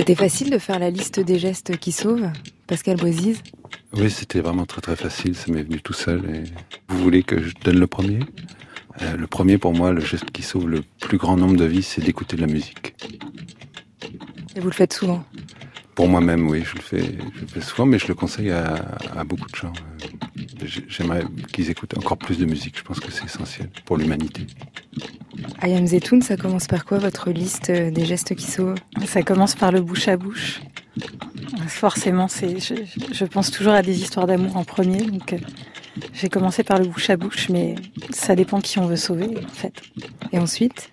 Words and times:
C'était 0.00 0.14
facile 0.14 0.48
de 0.48 0.56
faire 0.56 0.78
la 0.78 0.88
liste 0.88 1.20
des 1.20 1.38
gestes 1.38 1.76
qui 1.76 1.92
sauvent, 1.92 2.30
Pascal 2.66 2.96
Boisise 2.96 3.42
Oui, 3.92 4.10
c'était 4.10 4.40
vraiment 4.40 4.64
très 4.64 4.80
très 4.80 4.96
facile, 4.96 5.34
ça 5.34 5.52
m'est 5.52 5.62
venu 5.62 5.78
tout 5.82 5.92
seul. 5.92 6.24
Et... 6.34 6.44
Vous 6.88 7.02
voulez 7.02 7.22
que 7.22 7.42
je 7.42 7.52
donne 7.62 7.78
le 7.78 7.86
premier? 7.86 8.20
Euh, 9.02 9.18
Le 9.18 9.26
premier 9.26 9.58
pour 9.58 9.74
moi, 9.74 9.92
le 9.92 10.00
geste 10.00 10.30
qui 10.30 10.42
sauve 10.42 10.70
le 10.70 10.80
plus 11.00 11.18
grand 11.18 11.36
nombre 11.36 11.56
de 11.56 11.66
vies, 11.66 11.82
c'est 11.82 12.00
d'écouter 12.00 12.36
de 12.36 12.40
la 12.40 12.46
musique. 12.46 12.94
Et 14.56 14.60
vous 14.60 14.68
le 14.68 14.72
faites 14.72 14.94
souvent? 14.94 15.22
Pour 15.94 16.08
moi-même, 16.08 16.48
oui, 16.48 16.64
je 16.64 16.76
le, 16.76 16.80
fais, 16.80 17.02
je 17.34 17.40
le 17.42 17.46
fais 17.46 17.60
souvent, 17.60 17.84
mais 17.84 17.98
je 17.98 18.08
le 18.08 18.14
conseille 18.14 18.52
à, 18.52 18.76
à 19.14 19.22
beaucoup 19.24 19.50
de 19.50 19.54
gens. 19.56 19.74
J'aimerais 20.88 21.24
qu'ils 21.52 21.68
écoutent 21.68 21.98
encore 21.98 22.16
plus 22.16 22.38
de 22.38 22.46
musique, 22.46 22.78
je 22.78 22.82
pense 22.84 23.00
que 23.00 23.10
c'est 23.12 23.26
essentiel 23.26 23.68
pour 23.84 23.98
l'humanité. 23.98 24.46
Ayam 25.62 25.86
Zetoun, 25.86 26.22
ça 26.22 26.36
commence 26.36 26.66
par 26.66 26.86
quoi 26.86 26.98
votre 26.98 27.30
liste 27.30 27.70
des 27.70 28.04
gestes 28.06 28.34
qui 28.34 28.46
sauvent? 28.46 28.76
Ça 29.06 29.22
commence 29.22 29.54
par 29.54 29.72
le 29.72 29.82
bouche 29.82 30.08
à 30.08 30.16
bouche. 30.16 30.62
Forcément, 31.68 32.28
c'est, 32.28 32.58
je, 32.58 33.24
pense 33.24 33.50
toujours 33.50 33.74
à 33.74 33.82
des 33.82 34.00
histoires 34.00 34.26
d'amour 34.26 34.56
en 34.56 34.64
premier, 34.64 35.04
donc 35.04 35.34
euh, 35.34 35.38
j'ai 36.14 36.28
commencé 36.28 36.62
par 36.64 36.78
le 36.78 36.86
bouche 36.86 37.10
à 37.10 37.16
bouche, 37.16 37.48
mais 37.50 37.74
ça 38.10 38.34
dépend 38.34 38.60
qui 38.60 38.78
on 38.78 38.86
veut 38.86 38.96
sauver 38.96 39.28
en 39.36 39.48
fait. 39.48 39.82
Et 40.32 40.38
ensuite? 40.38 40.90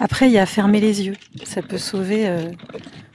Après, 0.00 0.28
il 0.28 0.32
y 0.32 0.38
a 0.38 0.46
fermer 0.46 0.80
les 0.80 1.06
yeux. 1.06 1.16
Ça 1.44 1.60
peut 1.62 1.78
sauver 1.78 2.28
euh, 2.28 2.50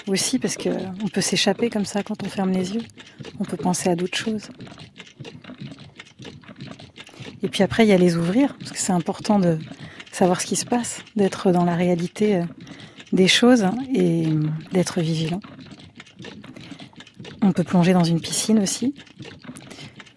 aussi 0.08 0.38
parce 0.38 0.58
que 0.58 0.70
on 1.02 1.08
peut 1.08 1.22
s'échapper 1.22 1.70
comme 1.70 1.86
ça 1.86 2.04
quand 2.04 2.24
on 2.24 2.30
ferme 2.30 2.52
les 2.52 2.74
yeux. 2.74 2.84
On 3.40 3.46
peut 3.46 3.58
penser 3.58 3.90
à 3.90 3.96
d'autres 3.96 4.18
choses. 4.18 4.50
Et 7.42 7.48
puis 7.48 7.64
après, 7.64 7.86
il 7.86 7.90
y 7.90 7.94
a 7.94 7.98
les 7.98 8.18
ouvrir 8.18 8.56
parce 8.58 8.72
que 8.72 8.78
c'est 8.78 8.94
important 8.94 9.40
de 9.40 9.58
savoir 10.14 10.40
ce 10.40 10.46
qui 10.46 10.56
se 10.56 10.66
passe, 10.66 11.04
d'être 11.16 11.52
dans 11.52 11.66
la 11.66 11.76
réalité 11.76 12.38
euh, 12.38 12.44
des 13.12 13.28
choses 13.28 13.66
et 13.94 14.28
d'être 14.72 15.02
vigilant. 15.02 15.42
On 17.42 17.52
peut 17.52 17.64
plonger 17.64 17.94
dans 17.94 18.04
une 18.04 18.22
piscine 18.22 18.60
aussi, 18.60 18.94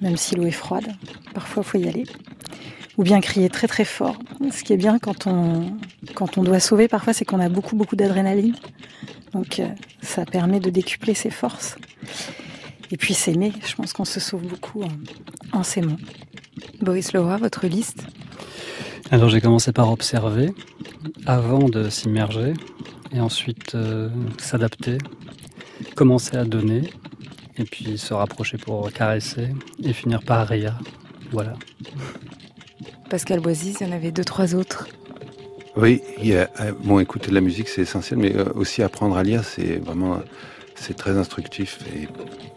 même 0.00 0.16
si 0.16 0.36
l'eau 0.36 0.46
est 0.46 0.52
froide. 0.52 0.86
Parfois, 1.34 1.62
il 1.64 1.68
faut 1.68 1.78
y 1.78 1.88
aller. 1.88 2.04
Ou 2.98 3.02
bien 3.02 3.20
crier 3.20 3.48
très 3.48 3.66
très 3.66 3.84
fort. 3.84 4.18
Ce 4.52 4.62
qui 4.62 4.72
est 4.72 4.76
bien 4.76 4.98
quand 4.98 5.26
on, 5.26 5.76
quand 6.14 6.38
on 6.38 6.44
doit 6.44 6.60
sauver, 6.60 6.88
parfois, 6.88 7.12
c'est 7.12 7.24
qu'on 7.24 7.40
a 7.40 7.48
beaucoup 7.48 7.74
beaucoup 7.74 7.96
d'adrénaline. 7.96 8.54
Donc, 9.32 9.58
euh, 9.58 9.68
ça 10.02 10.24
permet 10.24 10.60
de 10.60 10.70
décupler 10.70 11.14
ses 11.14 11.30
forces. 11.30 11.76
Et 12.90 12.96
puis 12.96 13.14
s'aimer, 13.14 13.52
je 13.66 13.74
pense 13.74 13.92
qu'on 13.92 14.04
se 14.04 14.20
sauve 14.20 14.46
beaucoup 14.46 14.82
en, 14.82 15.58
en 15.58 15.62
s'aimant. 15.62 15.96
Boris 16.80 17.12
Leroy, 17.12 17.36
votre 17.38 17.66
liste? 17.66 18.06
Alors 19.10 19.28
j'ai 19.28 19.40
commencé 19.40 19.72
par 19.72 19.90
observer 19.90 20.52
avant 21.26 21.68
de 21.68 21.88
s'immerger 21.90 22.54
et 23.12 23.20
ensuite 23.20 23.74
euh, 23.74 24.08
s'adapter, 24.38 24.98
commencer 25.94 26.36
à 26.36 26.44
donner 26.44 26.90
et 27.56 27.64
puis 27.64 27.98
se 27.98 28.12
rapprocher 28.14 28.58
pour 28.58 28.92
caresser 28.92 29.48
et 29.82 29.92
finir 29.92 30.22
par 30.22 30.46
rire. 30.48 30.78
Voilà. 31.30 31.54
Pascal 33.08 33.40
Boisy, 33.40 33.76
il 33.80 33.86
y 33.86 33.90
en 33.90 33.92
avait 33.92 34.10
deux, 34.10 34.24
trois 34.24 34.54
autres. 34.54 34.88
Oui, 35.76 36.02
il 36.18 36.28
y 36.28 36.36
a, 36.36 36.50
euh, 36.60 36.72
bon, 36.82 36.98
écouter 36.98 37.28
de 37.28 37.34
la 37.34 37.40
musique 37.40 37.68
c'est 37.68 37.82
essentiel, 37.82 38.18
mais 38.18 38.34
euh, 38.34 38.44
aussi 38.54 38.82
apprendre 38.82 39.16
à 39.16 39.22
lire, 39.22 39.44
c'est 39.44 39.76
vraiment 39.76 40.20
c'est 40.76 40.96
très 40.96 41.16
instructif 41.16 41.80
et 41.94 42.08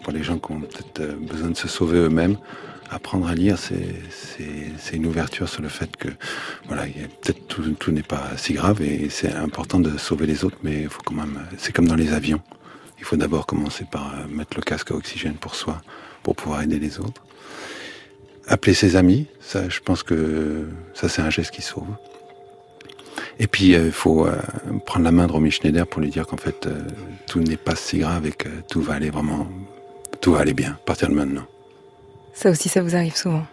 pour 0.03 0.13
les 0.13 0.23
gens 0.23 0.37
qui 0.37 0.51
ont 0.51 0.61
peut-être 0.61 1.15
besoin 1.19 1.49
de 1.49 1.57
se 1.57 1.67
sauver 1.67 1.97
eux-mêmes, 1.97 2.37
apprendre 2.89 3.27
à 3.27 3.35
lire, 3.35 3.57
c'est 3.57 4.95
une 4.95 5.05
ouverture 5.05 5.47
sur 5.47 5.61
le 5.61 5.69
fait 5.69 5.95
que 5.95 6.09
voilà, 6.67 6.83
peut-être 6.83 7.47
tout, 7.47 7.91
n'est 7.91 8.03
pas 8.03 8.31
si 8.37 8.53
grave 8.53 8.81
et 8.81 9.09
c'est 9.09 9.33
important 9.33 9.79
de 9.79 9.97
sauver 9.97 10.25
les 10.25 10.43
autres, 10.43 10.57
mais 10.63 10.83
faut 10.85 11.01
quand 11.05 11.15
même. 11.15 11.39
C'est 11.57 11.71
comme 11.71 11.87
dans 11.87 11.95
les 11.95 12.13
avions. 12.13 12.41
Il 12.99 13.05
faut 13.05 13.15
d'abord 13.15 13.45
commencer 13.45 13.85
par 13.89 14.13
euh, 14.13 14.27
mettre 14.27 14.57
le 14.57 14.61
casque 14.61 14.91
à 14.91 14.95
oxygène 14.95 15.35
pour 15.35 15.55
soi, 15.55 15.81
pour 16.21 16.35
pouvoir 16.35 16.61
aider 16.61 16.79
les 16.79 16.99
autres. 16.99 17.23
Appeler 18.47 18.73
ses 18.73 18.95
amis, 18.95 19.27
ça, 19.39 19.69
je 19.69 19.79
pense 19.79 20.03
que 20.03 20.67
ça, 20.93 21.07
c'est 21.07 21.21
un 21.21 21.29
geste 21.29 21.51
qui 21.51 21.61
sauve. 21.61 21.87
Et 23.39 23.47
puis, 23.47 23.73
euh, 23.73 23.85
il 23.85 23.91
faut 23.91 24.27
euh, 24.27 24.35
prendre 24.85 25.05
la 25.05 25.11
main 25.11 25.27
de 25.27 25.31
Romy 25.31 25.51
Schneider 25.51 25.87
pour 25.87 26.01
lui 26.01 26.09
dire 26.09 26.27
qu'en 26.27 26.37
fait, 26.37 26.67
tout 27.27 27.39
n'est 27.39 27.57
pas 27.57 27.75
si 27.75 27.99
grave 27.99 28.27
et 28.27 28.31
que 28.31 28.49
tout 28.69 28.81
va 28.81 28.95
aller 28.95 29.09
vraiment, 29.09 29.47
tout 30.21 30.33
va 30.33 30.39
aller 30.39 30.53
bien, 30.53 30.71
à 30.71 30.85
partir 30.85 31.09
de 31.09 31.13
maintenant. 31.13 31.45
Ça 32.33 32.49
aussi, 32.49 32.69
ça 32.69 32.81
vous 32.81 32.95
arrive 32.95 33.15
souvent 33.15 33.45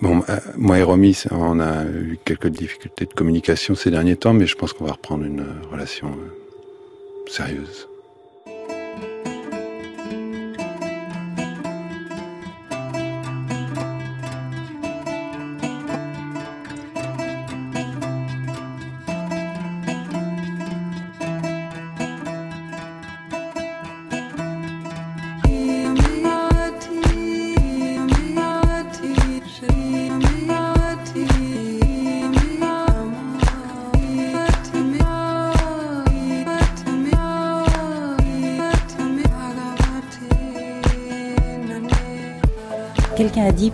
Bon, 0.00 0.22
euh, 0.30 0.36
moi 0.56 0.78
et 0.78 0.82
Romy, 0.82 1.24
on 1.30 1.60
a 1.60 1.84
eu 1.84 2.18
quelques 2.24 2.46
difficultés 2.46 3.04
de 3.04 3.12
communication 3.12 3.74
ces 3.74 3.90
derniers 3.90 4.16
temps, 4.16 4.32
mais 4.32 4.46
je 4.46 4.56
pense 4.56 4.72
qu'on 4.72 4.86
va 4.86 4.92
reprendre 4.92 5.24
une 5.24 5.44
relation 5.70 6.08
euh, 6.08 7.30
sérieuse. 7.30 7.89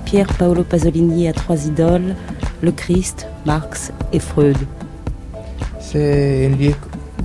Pierre 0.06 0.28
Paolo 0.38 0.62
Pasolini 0.62 1.26
a 1.26 1.32
trois 1.32 1.66
idoles, 1.66 2.14
le 2.62 2.70
Christ, 2.70 3.26
Marx 3.44 3.92
et 4.12 4.20
Freud. 4.20 4.56
C'est 5.80 6.46
un 6.46 6.56
lieu 6.56 6.72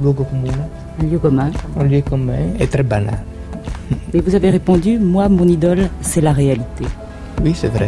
commun. 0.01 0.51
Un 0.99 1.05
lieu 1.05 1.19
commun. 1.19 1.51
Un 1.79 1.83
lieu 1.83 2.01
commun 2.01 2.55
et 2.59 2.65
très 2.65 2.81
banal. 2.81 3.19
Et 4.15 4.19
vous 4.19 4.33
avez 4.33 4.49
répondu 4.49 4.97
Moi, 4.97 5.29
mon 5.29 5.47
idole, 5.47 5.89
c'est 6.01 6.21
la 6.21 6.33
réalité. 6.33 6.85
Oui, 7.43 7.53
c'est 7.55 7.67
vrai. 7.67 7.87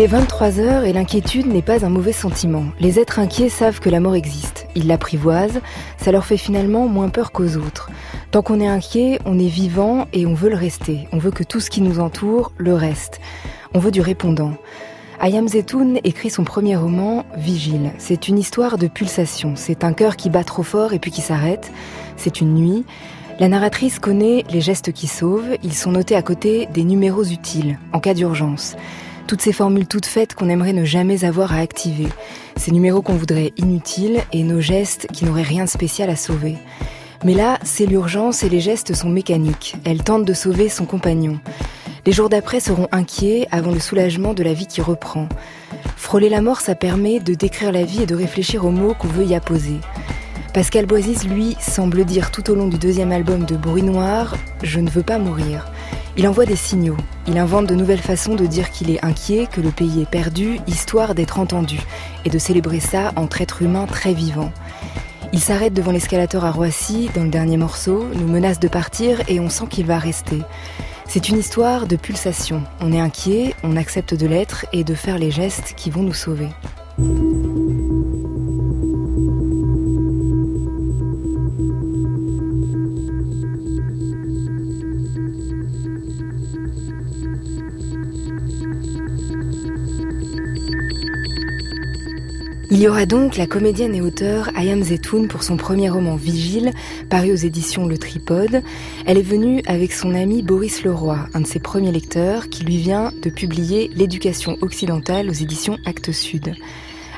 Il 0.00 0.04
est 0.04 0.06
23 0.06 0.60
heures 0.60 0.84
et 0.84 0.94
l'inquiétude 0.94 1.46
n'est 1.46 1.60
pas 1.60 1.84
un 1.84 1.90
mauvais 1.90 2.14
sentiment. 2.14 2.64
Les 2.80 2.98
êtres 2.98 3.18
inquiets 3.18 3.50
savent 3.50 3.80
que 3.80 3.90
la 3.90 4.00
mort 4.00 4.14
existe. 4.14 4.66
Ils 4.74 4.86
l'apprivoisent, 4.86 5.60
ça 5.98 6.10
leur 6.10 6.24
fait 6.24 6.38
finalement 6.38 6.88
moins 6.88 7.10
peur 7.10 7.32
qu'aux 7.32 7.58
autres. 7.58 7.90
Tant 8.30 8.40
qu'on 8.40 8.60
est 8.60 8.66
inquiet, 8.66 9.18
on 9.26 9.38
est 9.38 9.46
vivant 9.46 10.06
et 10.14 10.24
on 10.24 10.32
veut 10.32 10.48
le 10.48 10.56
rester. 10.56 11.06
On 11.12 11.18
veut 11.18 11.30
que 11.30 11.44
tout 11.44 11.60
ce 11.60 11.68
qui 11.68 11.82
nous 11.82 12.00
entoure 12.00 12.50
le 12.56 12.72
reste. 12.72 13.20
On 13.74 13.78
veut 13.78 13.90
du 13.90 14.00
répondant. 14.00 14.54
Ayam 15.20 15.46
Zetoun 15.46 15.98
écrit 16.02 16.30
son 16.30 16.44
premier 16.44 16.76
roman, 16.76 17.26
Vigile. 17.36 17.92
C'est 17.98 18.26
une 18.26 18.38
histoire 18.38 18.78
de 18.78 18.86
pulsation. 18.86 19.52
C'est 19.54 19.84
un 19.84 19.92
cœur 19.92 20.16
qui 20.16 20.30
bat 20.30 20.44
trop 20.44 20.62
fort 20.62 20.94
et 20.94 20.98
puis 20.98 21.10
qui 21.10 21.20
s'arrête. 21.20 21.70
C'est 22.16 22.40
une 22.40 22.54
nuit. 22.54 22.86
La 23.38 23.48
narratrice 23.48 23.98
connaît 23.98 24.44
les 24.50 24.62
gestes 24.62 24.92
qui 24.92 25.08
sauvent. 25.08 25.58
Ils 25.62 25.74
sont 25.74 25.92
notés 25.92 26.16
à 26.16 26.22
côté 26.22 26.68
des 26.72 26.84
numéros 26.84 27.24
utiles, 27.24 27.78
en 27.92 28.00
cas 28.00 28.14
d'urgence. 28.14 28.76
Toutes 29.30 29.42
ces 29.42 29.52
formules 29.52 29.86
toutes 29.86 30.06
faites 30.06 30.34
qu'on 30.34 30.48
aimerait 30.48 30.72
ne 30.72 30.84
jamais 30.84 31.24
avoir 31.24 31.52
à 31.52 31.58
activer. 31.58 32.08
Ces 32.56 32.72
numéros 32.72 33.00
qu'on 33.00 33.14
voudrait 33.14 33.52
inutiles 33.58 34.22
et 34.32 34.42
nos 34.42 34.60
gestes 34.60 35.06
qui 35.12 35.24
n'auraient 35.24 35.42
rien 35.42 35.66
de 35.66 35.68
spécial 35.68 36.10
à 36.10 36.16
sauver. 36.16 36.56
Mais 37.24 37.34
là, 37.34 37.60
c'est 37.62 37.86
l'urgence 37.86 38.42
et 38.42 38.48
les 38.48 38.58
gestes 38.58 38.92
sont 38.92 39.08
mécaniques. 39.08 39.76
Elle 39.84 40.02
tente 40.02 40.24
de 40.24 40.34
sauver 40.34 40.68
son 40.68 40.84
compagnon. 40.84 41.38
Les 42.06 42.10
jours 42.10 42.28
d'après 42.28 42.58
seront 42.58 42.88
inquiets 42.90 43.46
avant 43.52 43.70
le 43.70 43.78
soulagement 43.78 44.34
de 44.34 44.42
la 44.42 44.52
vie 44.52 44.66
qui 44.66 44.80
reprend. 44.80 45.28
Frôler 45.96 46.28
la 46.28 46.40
mort, 46.40 46.60
ça 46.60 46.74
permet 46.74 47.20
de 47.20 47.34
décrire 47.34 47.70
la 47.70 47.84
vie 47.84 48.02
et 48.02 48.06
de 48.06 48.16
réfléchir 48.16 48.64
aux 48.64 48.72
mots 48.72 48.94
qu'on 48.94 49.06
veut 49.06 49.26
y 49.26 49.36
apposer. 49.36 49.76
Pascal 50.52 50.86
Boisis, 50.86 51.22
lui, 51.28 51.56
semble 51.60 52.04
dire 52.04 52.32
tout 52.32 52.50
au 52.50 52.56
long 52.56 52.66
du 52.66 52.76
deuxième 52.76 53.12
album 53.12 53.44
de 53.44 53.56
Bruit 53.56 53.84
Noir 53.84 54.36
Je 54.64 54.80
ne 54.80 54.90
veux 54.90 55.04
pas 55.04 55.18
mourir. 55.18 55.70
Il 56.16 56.26
envoie 56.26 56.44
des 56.44 56.56
signaux. 56.56 56.96
Il 57.28 57.38
invente 57.38 57.66
de 57.66 57.76
nouvelles 57.76 58.00
façons 58.00 58.34
de 58.34 58.46
dire 58.46 58.72
qu'il 58.72 58.90
est 58.90 59.04
inquiet, 59.04 59.46
que 59.46 59.60
le 59.60 59.70
pays 59.70 60.02
est 60.02 60.10
perdu, 60.10 60.58
histoire 60.66 61.14
d'être 61.14 61.38
entendu, 61.38 61.78
et 62.24 62.30
de 62.30 62.38
célébrer 62.38 62.80
ça 62.80 63.12
entre 63.14 63.42
êtres 63.42 63.62
humains 63.62 63.86
très 63.86 64.12
vivants. 64.12 64.50
Il 65.32 65.38
s'arrête 65.38 65.72
devant 65.72 65.92
l'escalator 65.92 66.44
à 66.44 66.50
Roissy, 66.50 67.10
dans 67.14 67.22
le 67.22 67.30
dernier 67.30 67.56
morceau, 67.56 68.08
nous 68.16 68.26
menace 68.26 68.58
de 68.58 68.66
partir 68.66 69.20
et 69.28 69.38
on 69.38 69.50
sent 69.50 69.66
qu'il 69.70 69.86
va 69.86 70.00
rester. 70.00 70.40
C'est 71.06 71.28
une 71.28 71.38
histoire 71.38 71.86
de 71.86 71.94
pulsation. 71.94 72.64
On 72.80 72.92
est 72.92 73.00
inquiet, 73.00 73.54
on 73.62 73.76
accepte 73.76 74.14
de 74.14 74.26
l'être 74.26 74.66
et 74.72 74.82
de 74.82 74.94
faire 74.94 75.18
les 75.18 75.30
gestes 75.30 75.74
qui 75.76 75.90
vont 75.90 76.02
nous 76.02 76.12
sauver. 76.12 76.48
Il 92.72 92.78
y 92.78 92.86
aura 92.86 93.04
donc 93.04 93.36
la 93.36 93.48
comédienne 93.48 93.96
et 93.96 94.00
auteure 94.00 94.48
Ayam 94.54 94.80
Zetoun 94.80 95.26
pour 95.26 95.42
son 95.42 95.56
premier 95.56 95.90
roman 95.90 96.14
Vigile, 96.14 96.72
paru 97.08 97.32
aux 97.32 97.36
éditions 97.36 97.84
Le 97.84 97.98
Tripode. 97.98 98.62
Elle 99.06 99.18
est 99.18 99.22
venue 99.22 99.60
avec 99.66 99.92
son 99.92 100.14
ami 100.14 100.42
Boris 100.42 100.84
Leroy, 100.84 101.18
un 101.34 101.40
de 101.40 101.48
ses 101.48 101.58
premiers 101.58 101.90
lecteurs, 101.90 102.48
qui 102.48 102.62
lui 102.62 102.76
vient 102.76 103.10
de 103.22 103.28
publier 103.28 103.90
L'éducation 103.96 104.56
occidentale 104.60 105.28
aux 105.28 105.32
éditions 105.32 105.78
Actes 105.84 106.12
Sud. 106.12 106.54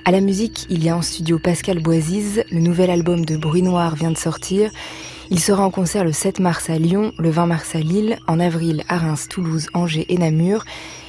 À 0.06 0.10
la 0.10 0.22
musique, 0.22 0.66
il 0.70 0.82
y 0.82 0.88
a 0.88 0.96
en 0.96 1.02
studio 1.02 1.38
Pascal 1.38 1.80
Boisiz, 1.80 2.44
le 2.50 2.60
nouvel 2.60 2.88
album 2.88 3.26
de 3.26 3.36
Bruit 3.36 3.62
Noir 3.62 3.94
vient 3.94 4.10
de 4.10 4.16
sortir. 4.16 4.70
Il 5.30 5.38
sera 5.38 5.66
en 5.66 5.70
concert 5.70 6.02
le 6.02 6.12
7 6.12 6.40
mars 6.40 6.70
à 6.70 6.78
Lyon, 6.78 7.12
le 7.18 7.28
20 7.28 7.44
mars 7.44 7.74
à 7.74 7.80
Lille, 7.80 8.16
en 8.26 8.40
avril 8.40 8.84
à 8.88 8.96
Reims, 8.96 9.28
Toulouse, 9.28 9.68
Angers 9.74 10.06
et 10.08 10.16
Namur, 10.16 10.64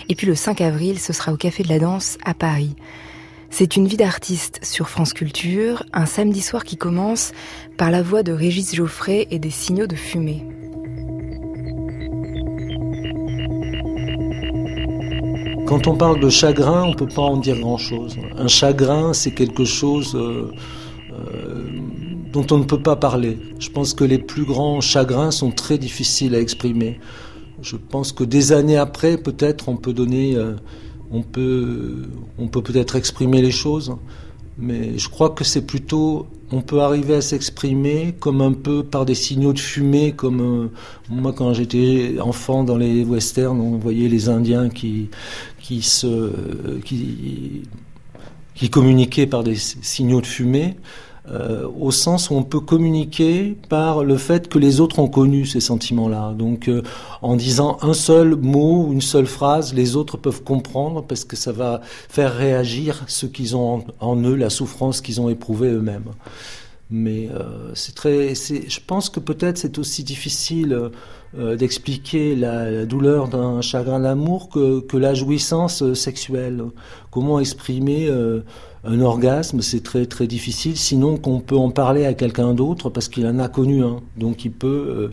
et 0.09 0.15
puis 0.15 0.27
le 0.27 0.35
5 0.35 0.59
avril, 0.59 0.99
ce 0.99 1.13
sera 1.13 1.31
au 1.31 1.37
Café 1.37 1.63
de 1.63 1.69
la 1.69 1.79
Danse 1.79 2.17
à 2.25 2.33
Paris. 2.33 2.75
C'est 3.55 3.75
une 3.75 3.85
vie 3.85 3.97
d'artiste 3.97 4.61
sur 4.63 4.89
France 4.89 5.13
Culture, 5.13 5.83
un 5.93 6.07
samedi 6.07 6.41
soir 6.41 6.63
qui 6.63 6.75
commence 6.75 7.33
par 7.77 7.91
la 7.91 8.01
voix 8.01 8.23
de 8.23 8.31
Régis 8.31 8.73
Geoffrey 8.73 9.27
et 9.29 9.37
des 9.37 9.51
signaux 9.51 9.85
de 9.85 9.95
fumée. 9.95 10.43
Quand 15.67 15.85
on 15.85 15.95
parle 15.95 16.19
de 16.19 16.29
chagrin, 16.29 16.85
on 16.85 16.89
ne 16.89 16.95
peut 16.95 17.05
pas 17.05 17.21
en 17.21 17.37
dire 17.37 17.59
grand-chose. 17.59 18.17
Un 18.35 18.47
chagrin, 18.47 19.13
c'est 19.13 19.35
quelque 19.35 19.65
chose 19.65 20.15
euh, 20.15 20.51
euh, 21.11 21.67
dont 22.31 22.47
on 22.49 22.57
ne 22.57 22.63
peut 22.63 22.81
pas 22.81 22.95
parler. 22.95 23.37
Je 23.59 23.69
pense 23.69 23.93
que 23.93 24.03
les 24.03 24.17
plus 24.17 24.45
grands 24.45 24.81
chagrins 24.81 25.29
sont 25.29 25.51
très 25.51 25.77
difficiles 25.77 26.33
à 26.33 26.39
exprimer. 26.39 26.99
Je 27.61 27.75
pense 27.75 28.13
que 28.13 28.23
des 28.23 28.51
années 28.51 28.77
après, 28.77 29.15
peut-être, 29.15 29.69
on 29.69 29.77
peut 29.77 29.93
donner 29.93 30.37
euh, 30.37 30.55
on 31.13 31.21
peut 31.21 32.09
on 32.37 32.47
peut 32.47 32.61
peut-être 32.61 32.95
exprimer 32.95 33.41
les 33.41 33.51
choses, 33.51 33.95
mais 34.57 34.97
je 34.97 35.07
crois 35.09 35.29
que 35.29 35.43
c'est 35.43 35.65
plutôt 35.65 36.27
on 36.51 36.61
peut 36.61 36.81
arriver 36.81 37.15
à 37.15 37.21
s'exprimer 37.21 38.13
comme 38.19 38.41
un 38.41 38.53
peu 38.53 38.83
par 38.83 39.05
des 39.05 39.15
signaux 39.15 39.53
de 39.53 39.59
fumée, 39.59 40.11
comme 40.11 40.41
euh, 40.41 40.67
moi 41.09 41.33
quand 41.33 41.53
j'étais 41.53 42.15
enfant 42.19 42.63
dans 42.63 42.77
les 42.77 43.03
westerns, 43.03 43.59
on 43.61 43.77
voyait 43.77 44.09
les 44.09 44.29
Indiens 44.29 44.69
qui 44.69 45.09
qui 45.59 45.81
se 45.81 46.31
qui 46.81 47.63
qui 48.55 48.69
communiquaient 48.69 49.27
par 49.27 49.43
des 49.43 49.55
signaux 49.55 50.21
de 50.21 50.27
fumée. 50.27 50.75
Euh, 51.31 51.69
au 51.79 51.91
sens 51.91 52.29
où 52.29 52.33
on 52.33 52.43
peut 52.43 52.59
communiquer 52.59 53.55
par 53.69 54.03
le 54.03 54.17
fait 54.17 54.49
que 54.49 54.59
les 54.59 54.81
autres 54.81 54.99
ont 54.99 55.07
connu 55.07 55.45
ces 55.45 55.61
sentiments-là. 55.61 56.33
Donc 56.37 56.67
euh, 56.67 56.81
en 57.21 57.37
disant 57.37 57.77
un 57.81 57.93
seul 57.93 58.35
mot 58.35 58.91
une 58.91 58.99
seule 58.99 59.25
phrase, 59.25 59.73
les 59.73 59.95
autres 59.95 60.17
peuvent 60.17 60.43
comprendre 60.43 61.01
parce 61.01 61.23
que 61.23 61.37
ça 61.37 61.53
va 61.53 61.79
faire 62.09 62.35
réagir 62.35 63.05
ce 63.07 63.25
qu'ils 63.25 63.55
ont 63.55 63.85
en, 64.01 64.17
eux, 64.17 64.35
la 64.35 64.49
souffrance 64.49 64.99
qu'ils 64.99 65.21
ont 65.21 65.29
éprouvée 65.29 65.69
eux-mêmes. 65.69 66.11
Mais 66.91 67.29
euh, 67.33 67.71
c'est 67.73 67.95
très, 67.95 68.35
je 68.35 68.79
pense 68.85 69.09
que 69.09 69.21
peut-être 69.21 69.57
c'est 69.57 69.77
aussi 69.77 70.03
difficile 70.03 70.77
d'expliquer 71.57 72.35
la, 72.35 72.85
douleur 72.85 73.27
d'un 73.27 73.61
chagrin 73.61 74.01
d'amour 74.01 74.49
que, 74.49 74.81
que, 74.81 74.97
la 74.97 75.15
jouissance 75.15 75.93
sexuelle. 75.93 76.63
Comment 77.09 77.39
exprimer 77.39 78.07
un 78.85 78.99
orgasme, 78.99 79.61
c'est 79.61 79.81
très 79.81 80.05
très 80.05 80.27
difficile, 80.27 80.75
sinon 80.75 81.17
qu'on 81.17 81.39
peut 81.39 81.55
en 81.55 81.71
parler 81.71 82.05
à 82.05 82.13
quelqu'un 82.13 82.53
d'autre 82.53 82.89
parce 82.89 83.07
qu'il 83.07 83.25
en 83.25 83.39
a 83.39 83.47
connu 83.47 83.81
un. 83.81 84.01
Donc 84.17 84.43
il 84.43 84.51
peut 84.51 85.11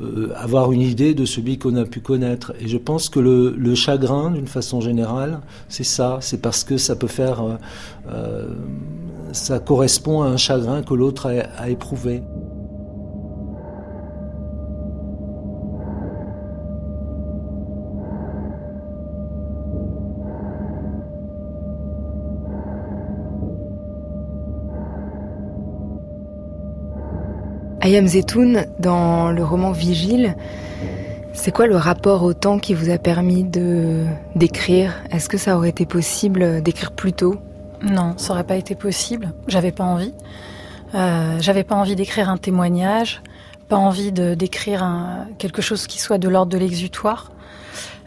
euh, 0.00 0.02
euh, 0.02 0.32
avoir 0.36 0.72
une 0.72 0.80
idée 0.80 1.12
de 1.12 1.26
celui 1.26 1.58
qu'on 1.58 1.76
a 1.76 1.84
pu 1.84 2.00
connaître. 2.00 2.54
Et 2.60 2.68
je 2.68 2.78
pense 2.78 3.10
que 3.10 3.20
le, 3.20 3.74
chagrin, 3.74 4.30
d'une 4.30 4.46
façon 4.46 4.80
générale, 4.80 5.40
c'est 5.68 5.84
ça. 5.84 6.18
C'est 6.22 6.40
parce 6.40 6.64
que 6.64 6.78
ça 6.78 6.96
peut 6.96 7.08
faire... 7.08 7.58
Euh, 8.10 8.48
ça 9.32 9.60
correspond 9.60 10.22
à 10.22 10.26
un 10.26 10.36
chagrin 10.36 10.82
que 10.82 10.94
l'autre 10.94 11.30
a 11.56 11.70
éprouvé. 11.70 12.22
Ayam 27.82 28.06
Zetoun, 28.06 28.66
dans 28.78 29.30
le 29.32 29.42
roman 29.42 29.72
Vigile, 29.72 30.36
c'est 31.32 31.50
quoi 31.50 31.66
le 31.66 31.76
rapport 31.76 32.22
au 32.24 32.34
temps 32.34 32.58
qui 32.58 32.74
vous 32.74 32.90
a 32.90 32.98
permis 32.98 33.42
de 33.42 34.04
d'écrire? 34.34 35.02
Est-ce 35.10 35.30
que 35.30 35.38
ça 35.38 35.56
aurait 35.56 35.70
été 35.70 35.86
possible 35.86 36.62
d'écrire 36.62 36.92
plus 36.92 37.14
tôt? 37.14 37.36
Non, 37.82 38.12
ça 38.18 38.34
aurait 38.34 38.44
pas 38.44 38.56
été 38.56 38.74
possible. 38.74 39.32
J'avais 39.48 39.72
pas 39.72 39.84
envie. 39.84 40.12
Euh, 40.94 41.38
j'avais 41.40 41.64
pas 41.64 41.74
envie 41.74 41.96
d'écrire 41.96 42.28
un 42.28 42.36
témoignage, 42.36 43.22
pas 43.70 43.76
envie 43.76 44.12
de 44.12 44.34
d'écrire 44.34 44.86
quelque 45.38 45.62
chose 45.62 45.86
qui 45.86 45.98
soit 45.98 46.18
de 46.18 46.28
l'ordre 46.28 46.52
de 46.52 46.58
l'exutoire. 46.58 47.32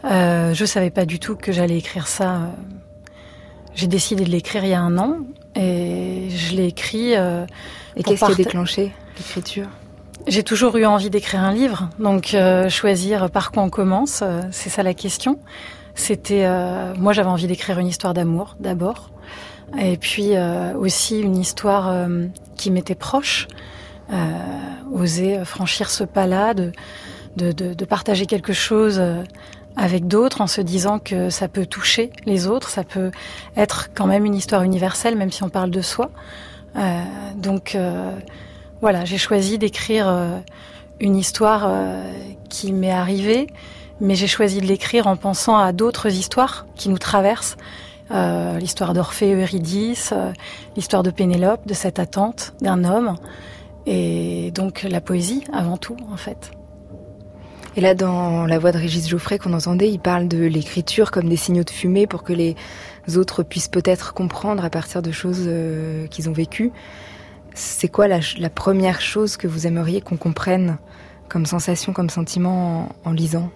Euh, 0.04 0.54
je 0.54 0.64
savais 0.64 0.90
pas 0.90 1.04
du 1.04 1.18
tout 1.18 1.34
que 1.34 1.50
j'allais 1.50 1.78
écrire 1.78 2.06
ça. 2.06 2.42
J'ai 3.74 3.88
décidé 3.88 4.22
de 4.22 4.30
l'écrire 4.30 4.62
il 4.64 4.70
y 4.70 4.74
a 4.74 4.80
un 4.80 4.98
an 4.98 5.16
et 5.56 6.28
je 6.30 6.54
l'ai 6.54 6.66
écrit. 6.66 7.16
Euh, 7.16 7.44
et 7.96 8.04
qu'est-ce 8.04 8.24
qui 8.24 8.32
a 8.32 8.34
déclenché? 8.36 8.92
L'écriture 9.18 9.68
J'ai 10.26 10.42
toujours 10.42 10.76
eu 10.76 10.86
envie 10.86 11.10
d'écrire 11.10 11.40
un 11.40 11.52
livre, 11.52 11.88
donc 11.98 12.34
euh, 12.34 12.68
choisir 12.68 13.30
par 13.30 13.52
quoi 13.52 13.62
on 13.62 13.70
commence, 13.70 14.20
euh, 14.22 14.40
c'est 14.50 14.70
ça 14.70 14.82
la 14.82 14.94
question. 14.94 15.38
C'était, 15.94 16.44
euh, 16.44 16.94
moi 16.96 17.12
j'avais 17.12 17.28
envie 17.28 17.46
d'écrire 17.46 17.78
une 17.78 17.86
histoire 17.86 18.14
d'amour 18.14 18.56
d'abord, 18.58 19.10
et 19.78 19.96
puis 19.96 20.32
aussi 20.78 21.20
une 21.20 21.36
histoire 21.36 22.06
qui 22.56 22.70
m'était 22.70 22.94
proche, 22.94 23.48
oser 24.92 25.42
franchir 25.44 25.88
ce 25.88 26.04
pas-là, 26.04 26.52
de, 26.54 27.84
partager 27.84 28.26
quelque 28.26 28.52
chose 28.52 29.02
avec 29.76 30.06
d'autres 30.06 30.42
en 30.42 30.46
se 30.46 30.60
disant 30.60 30.98
que 30.98 31.30
ça 31.30 31.48
peut 31.48 31.64
toucher 31.64 32.10
les 32.26 32.46
autres, 32.46 32.68
ça 32.68 32.84
peut 32.84 33.10
être 33.56 33.88
quand 33.94 34.06
même 34.06 34.26
une 34.26 34.34
histoire 34.34 34.62
universelle, 34.62 35.16
même 35.16 35.32
si 35.32 35.42
on 35.42 35.48
parle 35.48 35.70
de 35.70 35.80
soi. 35.80 36.10
donc 37.36 37.76
voilà, 38.84 39.06
j'ai 39.06 39.16
choisi 39.16 39.56
d'écrire 39.56 40.06
euh, 40.06 40.40
une 41.00 41.16
histoire 41.16 41.64
euh, 41.66 42.12
qui 42.50 42.70
m'est 42.70 42.90
arrivée, 42.90 43.46
mais 44.02 44.14
j'ai 44.14 44.26
choisi 44.26 44.60
de 44.60 44.66
l'écrire 44.66 45.06
en 45.06 45.16
pensant 45.16 45.56
à 45.56 45.72
d'autres 45.72 46.12
histoires 46.12 46.66
qui 46.74 46.90
nous 46.90 46.98
traversent. 46.98 47.56
Euh, 48.10 48.58
l'histoire 48.58 48.92
d'Orphée 48.92 49.32
Eurydice, 49.32 50.12
l'histoire 50.76 51.02
de 51.02 51.10
Pénélope, 51.10 51.66
de 51.66 51.72
cette 51.72 51.98
attente 51.98 52.52
d'un 52.60 52.84
homme, 52.84 53.14
et 53.86 54.50
donc 54.50 54.82
la 54.82 55.00
poésie 55.00 55.44
avant 55.50 55.78
tout, 55.78 55.96
en 56.12 56.18
fait. 56.18 56.50
Et 57.76 57.80
là, 57.80 57.94
dans 57.94 58.44
la 58.44 58.58
voix 58.58 58.70
de 58.70 58.76
Régis 58.76 59.08
Geoffrey 59.08 59.38
qu'on 59.38 59.54
entendait, 59.54 59.90
il 59.90 59.98
parle 59.98 60.28
de 60.28 60.44
l'écriture 60.44 61.10
comme 61.10 61.30
des 61.30 61.38
signaux 61.38 61.64
de 61.64 61.70
fumée 61.70 62.06
pour 62.06 62.22
que 62.22 62.34
les 62.34 62.54
autres 63.16 63.44
puissent 63.44 63.68
peut-être 63.68 64.12
comprendre 64.12 64.62
à 64.62 64.68
partir 64.68 65.00
de 65.00 65.10
choses 65.10 65.48
qu'ils 66.10 66.28
ont 66.28 66.34
vécues. 66.34 66.70
C'est 67.54 67.88
quoi 67.88 68.08
la, 68.08 68.50
première 68.50 69.00
chose 69.00 69.36
que 69.36 69.46
vous 69.46 69.66
aimeriez 69.66 70.00
qu'on 70.00 70.16
comprenne 70.16 70.76
comme 71.28 71.46
sensation, 71.46 71.92
comme 71.92 72.10
sentiment 72.10 72.88
en, 73.04 73.12
lisant? 73.12 73.50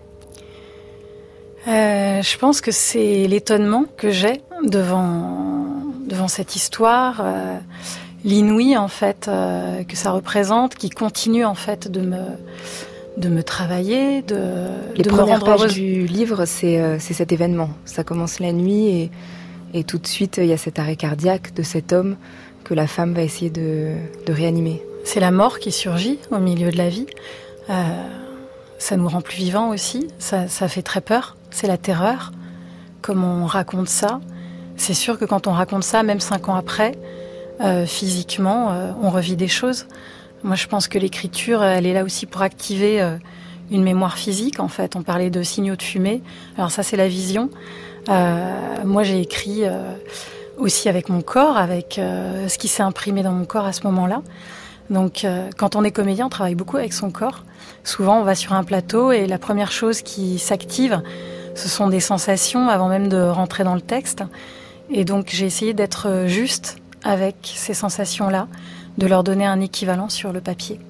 Euh, 1.67 2.23
Je 2.23 2.39
pense 2.39 2.61
que 2.61 2.71
c'est 2.71 3.27
l'étonnement 3.27 3.87
que 3.97 4.11
j'ai 4.11 4.41
devant, 4.65 5.67
devant 6.07 6.29
cette 6.29 6.55
histoire, 6.55 7.21
euh, 7.23 7.59
l'inouï 8.25 8.77
en 8.77 8.89
fait 8.89 9.27
euh, 9.27 9.83
que 9.83 9.97
ça 9.97 10.13
représente, 10.13 10.77
qui 10.77 10.91
continue 10.91 11.45
en 11.45 11.55
fait 11.55 11.91
de 11.91 12.01
me 12.01 12.23
de 13.17 13.29
me 13.29 13.43
travailler, 13.43 14.23
de, 14.23 14.69
Les 14.95 15.03
de 15.03 15.11
premières 15.11 15.41
me 15.41 15.45
pages 15.45 15.75
du 15.75 16.07
livre, 16.07 16.45
c'est 16.45 17.01
cet 17.01 17.33
événement. 17.33 17.71
Ça 17.85 18.05
commence 18.05 18.39
la 18.39 18.53
nuit 18.53 18.87
et, 18.87 19.11
et 19.75 19.83
tout 19.83 19.99
de 19.99 20.07
suite, 20.07 20.37
il 20.41 20.47
y 20.47 20.53
a 20.53 20.57
cet 20.57 20.79
arrêt 20.79 20.95
cardiaque 20.95 21.53
de 21.53 21.65
cet 21.65 21.93
homme 21.93 22.17
que 22.69 22.75
la 22.75 22.87
femme 22.87 23.15
va 23.15 23.23
essayer 23.23 23.51
de, 23.51 23.95
réanimer. 24.29 24.83
C'est 25.05 25.21
la 25.21 25.31
mort 25.31 25.59
qui 25.59 25.73
surgit 25.73 26.19
au 26.31 26.39
milieu 26.39 26.71
de 26.71 26.77
la 26.77 26.91
vie. 26.91 27.07
Euh, 27.71 27.83
ça 28.79 28.97
nous 28.97 29.09
rend 29.09 29.23
plus 29.23 29.39
vivants 29.39 29.71
aussi. 29.71 30.09
Ça, 30.19 30.47
fait 30.69 30.83
très 30.83 31.01
peur. 31.01 31.37
C'est 31.51 31.67
la 31.67 31.79
terreur. 31.79 32.33
Comme 33.01 33.25
on 33.25 33.47
raconte 33.47 33.89
ça, 33.89 34.21
c'est 34.77 34.93
sûr 34.93 35.19
que 35.19 35.25
quand 35.25 35.47
on 35.47 35.53
raconte 35.53 35.83
ça, 35.83 36.03
même 36.03 36.21
cinq 36.21 36.51
ans 36.51 36.57
après, 36.57 36.93
euh, 37.63 37.87
physiquement, 37.87 38.71
euh, 38.71 38.93
on 39.01 39.09
revit 39.09 39.37
des 39.37 39.49
choses. 39.49 39.87
Moi, 40.45 40.55
je 40.55 40.67
pense 40.67 40.89
que 40.89 40.99
l'écriture, 40.99 41.65
elle 41.65 41.87
est 41.87 41.95
là 41.95 42.05
aussi 42.05 42.27
pour 42.27 42.43
activer 42.43 43.03
une 43.71 43.83
mémoire 43.83 44.19
physique. 44.19 44.61
En 44.61 44.69
fait, 44.69 44.95
on 44.95 45.03
parlait 45.03 45.31
de 45.31 45.43
signaux 45.43 45.75
de 45.75 45.83
fumée. 45.83 46.23
Alors 46.57 46.71
ça, 46.71 46.83
c'est 46.83 46.97
la 46.97 47.09
vision. 47.09 47.49
moi, 48.07 49.03
j'ai 49.03 49.21
écrit 49.21 49.65
aussi 50.59 50.89
avec 50.89 51.09
mon 51.09 51.23
corps, 51.23 51.57
avec 51.57 51.99
euh, 51.99 52.49
ce 52.49 52.59
qui 52.59 52.69
s'est 52.69 52.83
imprimé 52.83 53.23
dans 53.23 53.33
mon 53.33 53.45
corps 53.45 53.67
à 53.67 53.73
ce 53.73 53.83
moment-là. 53.85 54.23
Donc 54.91 55.25
euh, 55.25 55.49
quand 55.57 55.77
on 55.77 55.85
est 55.85 55.91
comédien, 55.91 56.27
on 56.27 56.31
travaille 56.31 56.55
beaucoup 56.55 56.77
avec 56.77 56.93
son 56.93 57.11
corps. 57.11 57.45
Souvent, 57.85 58.21
on 58.21 58.25
va 58.25 58.35
sur 58.35 58.53
un 58.53 58.65
plateau 58.65 59.13
et 59.13 59.27
la 59.27 59.39
première 59.39 59.73
chose 59.73 60.03
qui 60.03 60.39
s'active, 60.39 61.03
ce 61.55 61.69
sont 61.69 61.89
des 61.89 62.01
sensations 62.01 62.69
avant 62.69 62.89
même 62.89 63.09
de 63.09 63.21
rentrer 63.21 63.65
dans 63.65 63.75
le 63.75 63.81
texte. 63.81 64.23
Et 64.91 65.05
donc 65.05 65.29
j'ai 65.31 65.47
essayé 65.47 65.75
d'être 65.75 66.25
juste 66.27 66.79
avec 67.05 67.37
ces 67.55 67.75
sensations-là, 67.75 68.49
de 68.97 69.07
leur 69.07 69.23
donner 69.23 69.47
un 69.47 69.61
équivalent 69.61 70.09
sur 70.09 70.33
le 70.33 70.41
papier. 70.41 70.81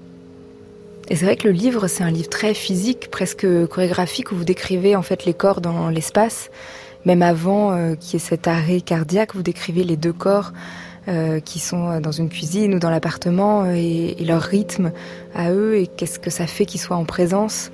Et 1.11 1.17
c'est 1.17 1.25
vrai 1.25 1.37
que 1.37 1.49
le 1.49 1.55
livre, 1.55 1.89
c'est 1.89 2.05
un 2.05 2.11
livre 2.11 2.29
très 2.29 2.53
physique, 2.53 3.11
presque 3.11 3.47
chorégraphique, 3.69 4.31
où 4.31 4.37
vous 4.37 4.45
décrivez 4.45 4.95
en 4.95 5.03
fait 5.03 5.25
les 5.25 5.33
corps 5.33 5.61
dans 5.61 5.89
l'espace. 5.89 6.51
Même 7.09 7.23
avant 7.23 7.73
euh, 7.73 7.95
qu'il 7.95 8.13
y 8.13 8.17
ait 8.17 8.27
cet 8.27 8.47
arrêt 8.49 8.83
cardiaque, 8.83 9.35
vous 9.35 9.43
décrivez 9.43 9.83
les 9.83 9.97
deux 9.97 10.13
corps 10.13 10.53
euh, 11.09 11.41
qui 11.41 11.59
sont 11.59 12.01
dans 12.01 12.13
une 12.13 12.29
cuisine 12.29 12.75
ou 12.75 12.79
dans 12.79 12.91
l'appartement 12.91 13.63
euh, 13.63 13.73
et, 13.75 14.23
leur 14.27 14.43
rythme 14.43 14.93
à 15.35 15.51
eux 15.51 15.79
et 15.79 15.87
qu'est-ce 15.87 16.19
que 16.19 16.29
ça 16.29 16.47
fait 16.47 16.67
qu'ils 16.67 16.83
soient 16.83 16.99
en 16.99 17.07
présence? 17.07 17.71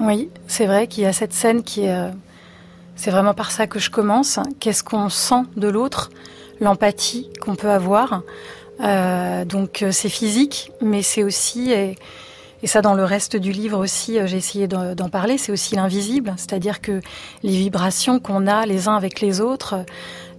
Oui, 0.00 0.28
c'est 0.48 0.66
vrai 0.66 0.88
qu'il 0.88 1.04
y 1.04 1.06
a 1.06 1.12
cette 1.12 1.32
scène 1.32 1.62
qui 1.62 1.84
est... 1.84 1.94
Euh, 1.94 2.10
c'est 2.96 3.12
vraiment 3.12 3.32
par 3.32 3.52
ça 3.52 3.68
que 3.68 3.78
je 3.78 3.90
commence. 3.90 4.40
Qu'est-ce 4.58 4.82
qu'on 4.82 5.08
sent 5.08 5.44
de 5.56 5.68
l'autre? 5.68 6.10
L'empathie 6.60 7.30
qu'on 7.40 7.54
peut 7.54 7.70
avoir. 7.70 8.22
Euh, 8.80 9.44
donc 9.44 9.84
c'est 9.92 10.08
physique, 10.08 10.72
mais 10.82 11.02
c'est 11.02 11.22
aussi... 11.22 11.72
et 12.62 12.66
ça, 12.66 12.82
dans 12.82 12.94
le 12.94 13.04
reste 13.04 13.36
du 13.36 13.52
livre 13.52 13.78
aussi, 13.78 14.18
j'ai 14.26 14.36
essayé 14.36 14.66
d'en 14.68 15.08
parler, 15.08 15.38
c'est 15.38 15.52
aussi 15.52 15.76
l'invisible, 15.76 16.34
c'est-à-dire 16.36 16.80
que 16.80 17.00
les 17.42 17.56
vibrations 17.56 18.18
qu'on 18.18 18.46
a 18.46 18.66
les 18.66 18.88
uns 18.88 18.96
avec 18.96 19.20
les 19.20 19.40
autres, 19.40 19.84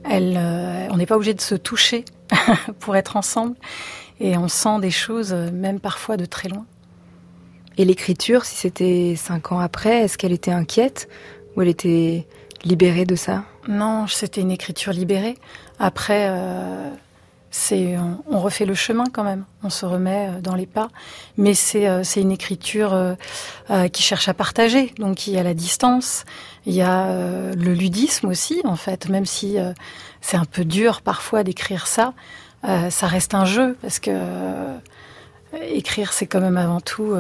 elles, 0.04 0.36
euh, 0.38 0.88
on 0.92 0.98
n'est 0.98 1.06
pas 1.06 1.16
obligé 1.16 1.34
de 1.34 1.42
se 1.42 1.56
toucher 1.56 2.06
pour 2.80 2.96
être 2.96 3.16
ensemble, 3.16 3.56
et 4.20 4.38
on 4.38 4.48
sent 4.48 4.80
des 4.82 4.92
choses, 4.92 5.34
même 5.34 5.80
parfois 5.80 6.18
de 6.18 6.26
très 6.26 6.50
loin. 6.50 6.66
Et 7.78 7.86
l'écriture, 7.86 8.44
si 8.44 8.56
c'était 8.56 9.16
cinq 9.16 9.54
ans 9.54 9.60
après, 9.60 10.02
est-ce 10.02 10.18
qu'elle 10.18 10.34
était 10.34 10.52
inquiète 10.52 11.08
ou 11.56 11.62
elle 11.62 11.70
était 11.70 12.28
libérée 12.66 13.06
de 13.06 13.16
ça? 13.16 13.46
Non, 13.70 14.06
c'était 14.08 14.42
une 14.42 14.52
écriture 14.52 14.92
libérée. 14.92 15.38
Après, 15.80 16.28
euh, 16.30 16.90
c'est 17.52 17.96
on, 18.30 18.40
refait 18.40 18.66
le 18.66 18.76
chemin 18.76 19.06
quand 19.12 19.24
même. 19.24 19.46
On 19.64 19.70
se 19.70 19.86
remet 19.86 20.30
euh, 20.30 20.42
dans 20.42 20.56
les 20.56 20.68
pas, 20.68 20.90
mais 21.38 21.54
c'est 21.54 21.88
euh, 21.88 22.04
une 22.16 22.32
écriture 22.32 22.94
euh, 22.94 23.16
euh, 23.72 23.88
qui 23.88 24.04
cherche 24.04 24.28
à 24.30 24.34
partager. 24.34 24.94
Donc 24.98 25.28
il 25.28 25.34
y 25.34 25.38
a 25.38 25.44
la 25.44 25.54
distance, 25.54 26.26
il 26.66 26.74
y 26.74 26.82
a 26.82 27.08
euh, 27.08 27.54
le 27.56 27.74
ludisme 27.74 28.28
aussi 28.28 28.62
en 28.66 28.76
fait. 28.76 29.10
Même 29.10 29.26
si 29.26 29.58
c'est 30.22 30.38
un 30.38 30.46
peu 30.46 30.66
dur 30.66 31.02
parfois 31.02 31.44
d'écrire 31.44 31.88
ça, 31.88 32.14
ça 32.64 33.08
reste 33.08 33.34
un 33.34 33.46
jeu 33.46 33.78
parce 33.82 34.00
que 34.00 34.12
écrire 35.62 36.14
c'est 36.14 36.28
quand 36.28 36.42
même 36.42 36.58
avant 36.58 36.82
tout 36.82 37.16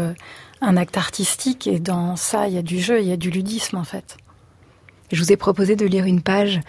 un 0.61 0.77
acte 0.77 0.97
artistique 0.97 1.65
et 1.67 1.79
dans 1.79 2.15
ça 2.15 2.47
il 2.47 2.53
y 2.53 2.57
a 2.57 2.61
du 2.61 2.79
jeu, 2.79 3.01
il 3.01 3.07
y 3.07 3.11
a 3.11 3.17
du 3.17 3.31
ludisme 3.31 3.77
en 3.77 3.83
fait. 3.83 4.17
Je 5.11 5.23
vous 5.23 5.31
ai 5.31 5.37
proposé 5.37 5.75
de 5.75 5.85
lire 5.85 6.05
une 6.05 6.21
page 6.21 6.59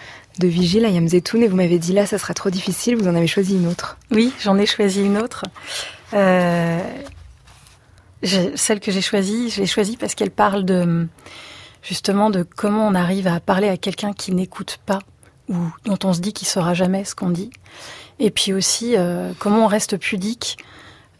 de 0.40 0.48
Vigile 0.48 0.84
à 0.84 0.88
Yamzetoun 0.88 1.42
et 1.42 1.48
vous 1.48 1.56
m'avez 1.56 1.78
dit 1.78 1.92
là 1.92 2.06
ça 2.06 2.18
sera 2.18 2.34
trop 2.34 2.50
difficile, 2.50 2.96
vous 2.96 3.06
en 3.06 3.14
avez 3.14 3.28
choisi 3.28 3.54
une 3.54 3.68
autre. 3.68 3.96
Oui, 4.10 4.32
j'en 4.40 4.58
ai 4.58 4.66
choisi 4.66 5.04
une 5.04 5.18
autre. 5.18 5.44
Euh, 6.14 6.80
celle 8.22 8.80
que 8.80 8.90
j'ai 8.90 9.00
choisie, 9.00 9.50
je 9.50 9.60
l'ai 9.60 9.66
choisie 9.66 9.96
parce 9.96 10.14
qu'elle 10.14 10.32
parle 10.32 10.64
de 10.64 11.06
justement 11.82 12.30
de 12.30 12.42
comment 12.42 12.86
on 12.86 12.94
arrive 12.94 13.28
à 13.28 13.38
parler 13.38 13.68
à 13.68 13.76
quelqu'un 13.76 14.12
qui 14.12 14.32
n'écoute 14.34 14.80
pas 14.84 14.98
ou 15.48 15.56
dont 15.84 15.98
on 16.04 16.12
se 16.12 16.20
dit 16.20 16.32
qu'il 16.32 16.48
saura 16.48 16.74
jamais 16.74 17.04
ce 17.04 17.14
qu'on 17.14 17.30
dit. 17.30 17.50
Et 18.18 18.30
puis 18.30 18.52
aussi 18.52 18.96
euh, 18.96 19.32
comment 19.38 19.64
on 19.64 19.68
reste 19.68 19.96
pudique. 19.96 20.58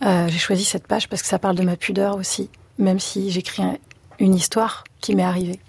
Euh, 0.03 0.29
j'ai 0.29 0.39
choisi 0.39 0.65
cette 0.65 0.87
page 0.87 1.09
parce 1.09 1.23
que 1.23 1.29
ça 1.29 1.39
parle 1.39 1.57
de 1.57 1.63
ma 1.63 1.77
pudeur 1.77 2.17
aussi, 2.17 2.49
même 2.79 2.99
si 2.99 3.31
j'écris 3.31 3.63
un, 3.63 3.77
une 4.19 4.35
histoire 4.35 4.85
qui 5.01 5.15
m'est 5.15 5.23
arrivée. 5.23 5.61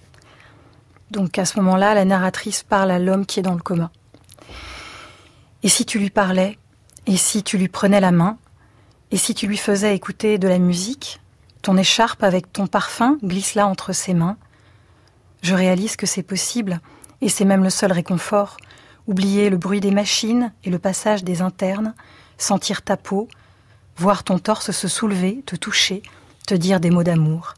Donc 1.11 1.37
à 1.37 1.43
ce 1.43 1.59
moment-là, 1.59 1.93
la 1.93 2.05
narratrice 2.05 2.63
parle 2.63 2.89
à 2.89 2.97
l'homme 2.97 3.25
qui 3.25 3.41
est 3.41 3.43
dans 3.43 3.53
le 3.53 3.61
coma. 3.61 3.91
Et 5.61 5.67
si 5.67 5.85
tu 5.85 5.99
lui 5.99 6.09
parlais, 6.09 6.57
et 7.05 7.17
si 7.17 7.43
tu 7.43 7.57
lui 7.57 7.67
prenais 7.67 7.99
la 7.99 8.13
main, 8.13 8.37
et 9.11 9.17
si 9.17 9.35
tu 9.35 9.45
lui 9.45 9.57
faisais 9.57 9.93
écouter 9.93 10.37
de 10.37 10.47
la 10.47 10.57
musique, 10.57 11.19
ton 11.61 11.75
écharpe 11.75 12.23
avec 12.23 12.53
ton 12.53 12.65
parfum 12.65 13.17
glisse 13.23 13.55
là 13.55 13.67
entre 13.67 13.91
ses 13.91 14.13
mains. 14.13 14.37
Je 15.41 15.53
réalise 15.53 15.97
que 15.97 16.05
c'est 16.05 16.23
possible, 16.23 16.79
et 17.19 17.27
c'est 17.27 17.43
même 17.43 17.63
le 17.63 17.69
seul 17.69 17.91
réconfort, 17.91 18.55
oublier 19.05 19.49
le 19.49 19.57
bruit 19.57 19.81
des 19.81 19.91
machines 19.91 20.53
et 20.63 20.69
le 20.69 20.79
passage 20.79 21.25
des 21.25 21.41
internes, 21.41 21.93
sentir 22.37 22.83
ta 22.83 22.95
peau, 22.95 23.27
voir 23.97 24.23
ton 24.23 24.39
torse 24.39 24.71
se 24.71 24.87
soulever, 24.87 25.43
te 25.45 25.57
toucher, 25.57 26.03
te 26.47 26.55
dire 26.55 26.79
des 26.79 26.89
mots 26.89 27.03
d'amour. 27.03 27.55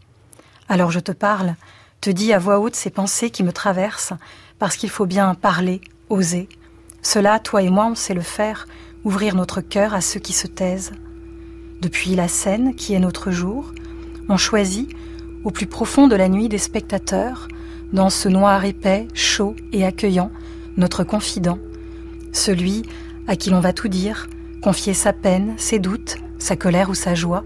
Alors 0.68 0.90
je 0.90 1.00
te 1.00 1.12
parle, 1.12 1.56
te 2.04 2.10
dis 2.10 2.34
à 2.34 2.40
voix 2.40 2.60
haute 2.60 2.76
ces 2.76 2.90
pensées 2.90 3.30
qui 3.30 3.44
me 3.44 3.54
traversent, 3.54 4.12
parce 4.60 4.76
qu'il 4.76 4.90
faut 4.90 5.06
bien 5.06 5.36
parler, 5.36 5.80
oser. 6.10 6.50
Cela, 7.02 7.40
toi 7.40 7.62
et 7.62 7.70
moi, 7.70 7.88
on 7.90 7.96
sait 7.96 8.14
le 8.14 8.20
faire, 8.20 8.68
ouvrir 9.06 9.36
notre 9.36 9.62
cœur 9.62 9.94
à 9.94 10.02
ceux 10.02 10.20
qui 10.20 10.34
se 10.34 10.48
taisent. 10.48 10.92
Depuis 11.82 12.16
la 12.16 12.28
scène, 12.28 12.76
qui 12.76 12.94
est 12.94 13.00
notre 13.00 13.32
jour, 13.32 13.72
on 14.28 14.36
choisit, 14.36 14.90
au 15.46 15.52
plus 15.52 15.66
profond 15.66 16.10
de 16.10 16.18
la 16.18 16.28
nuit 16.28 16.50
des 16.50 16.58
spectateurs, 16.58 17.48
dans 17.94 18.10
ce 18.10 18.28
noir 18.28 18.66
épais, 18.66 19.08
chaud 19.14 19.56
et 19.72 19.86
accueillant, 19.86 20.30
notre 20.76 21.06
confident, 21.06 21.60
celui 22.34 22.82
à 23.28 23.38
qui 23.38 23.50
l'on 23.50 23.62
va 23.62 23.72
tout 23.72 23.88
dire, 23.88 24.28
confier 24.62 24.94
sa 24.94 25.14
peine, 25.14 25.54
ses 25.56 25.80
doutes, 25.80 26.18
sa 26.38 26.58
colère 26.58 26.90
ou 26.90 26.96
sa 26.96 27.16
joie. 27.16 27.46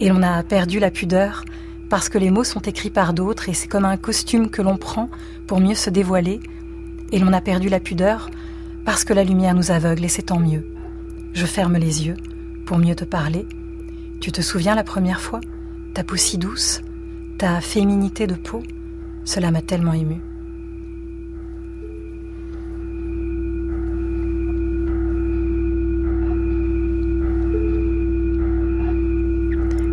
Et 0.00 0.08
l'on 0.08 0.22
a 0.22 0.42
perdu 0.44 0.78
la 0.78 0.90
pudeur, 0.90 1.44
parce 1.88 2.08
que 2.08 2.18
les 2.18 2.30
mots 2.30 2.44
sont 2.44 2.60
écrits 2.60 2.90
par 2.90 3.12
d'autres 3.12 3.48
et 3.48 3.54
c'est 3.54 3.68
comme 3.68 3.84
un 3.84 3.96
costume 3.96 4.50
que 4.50 4.62
l'on 4.62 4.76
prend 4.76 5.08
pour 5.46 5.60
mieux 5.60 5.74
se 5.74 5.90
dévoiler, 5.90 6.40
et 7.12 7.18
l'on 7.18 7.32
a 7.32 7.40
perdu 7.40 7.68
la 7.68 7.80
pudeur 7.80 8.30
parce 8.84 9.04
que 9.04 9.12
la 9.12 9.24
lumière 9.24 9.54
nous 9.54 9.70
aveugle 9.70 10.04
et 10.04 10.08
c'est 10.08 10.22
tant 10.22 10.40
mieux. 10.40 10.66
Je 11.32 11.46
ferme 11.46 11.76
les 11.76 12.06
yeux 12.06 12.16
pour 12.64 12.78
mieux 12.78 12.96
te 12.96 13.04
parler. 13.04 13.46
Tu 14.20 14.32
te 14.32 14.40
souviens 14.40 14.74
la 14.74 14.84
première 14.84 15.20
fois? 15.20 15.40
Ta 15.94 16.02
peau 16.02 16.16
si 16.16 16.38
douce, 16.38 16.82
ta 17.38 17.60
féminité 17.60 18.26
de 18.26 18.34
peau, 18.34 18.62
cela 19.24 19.50
m'a 19.50 19.62
tellement 19.62 19.92
ému. 19.92 20.20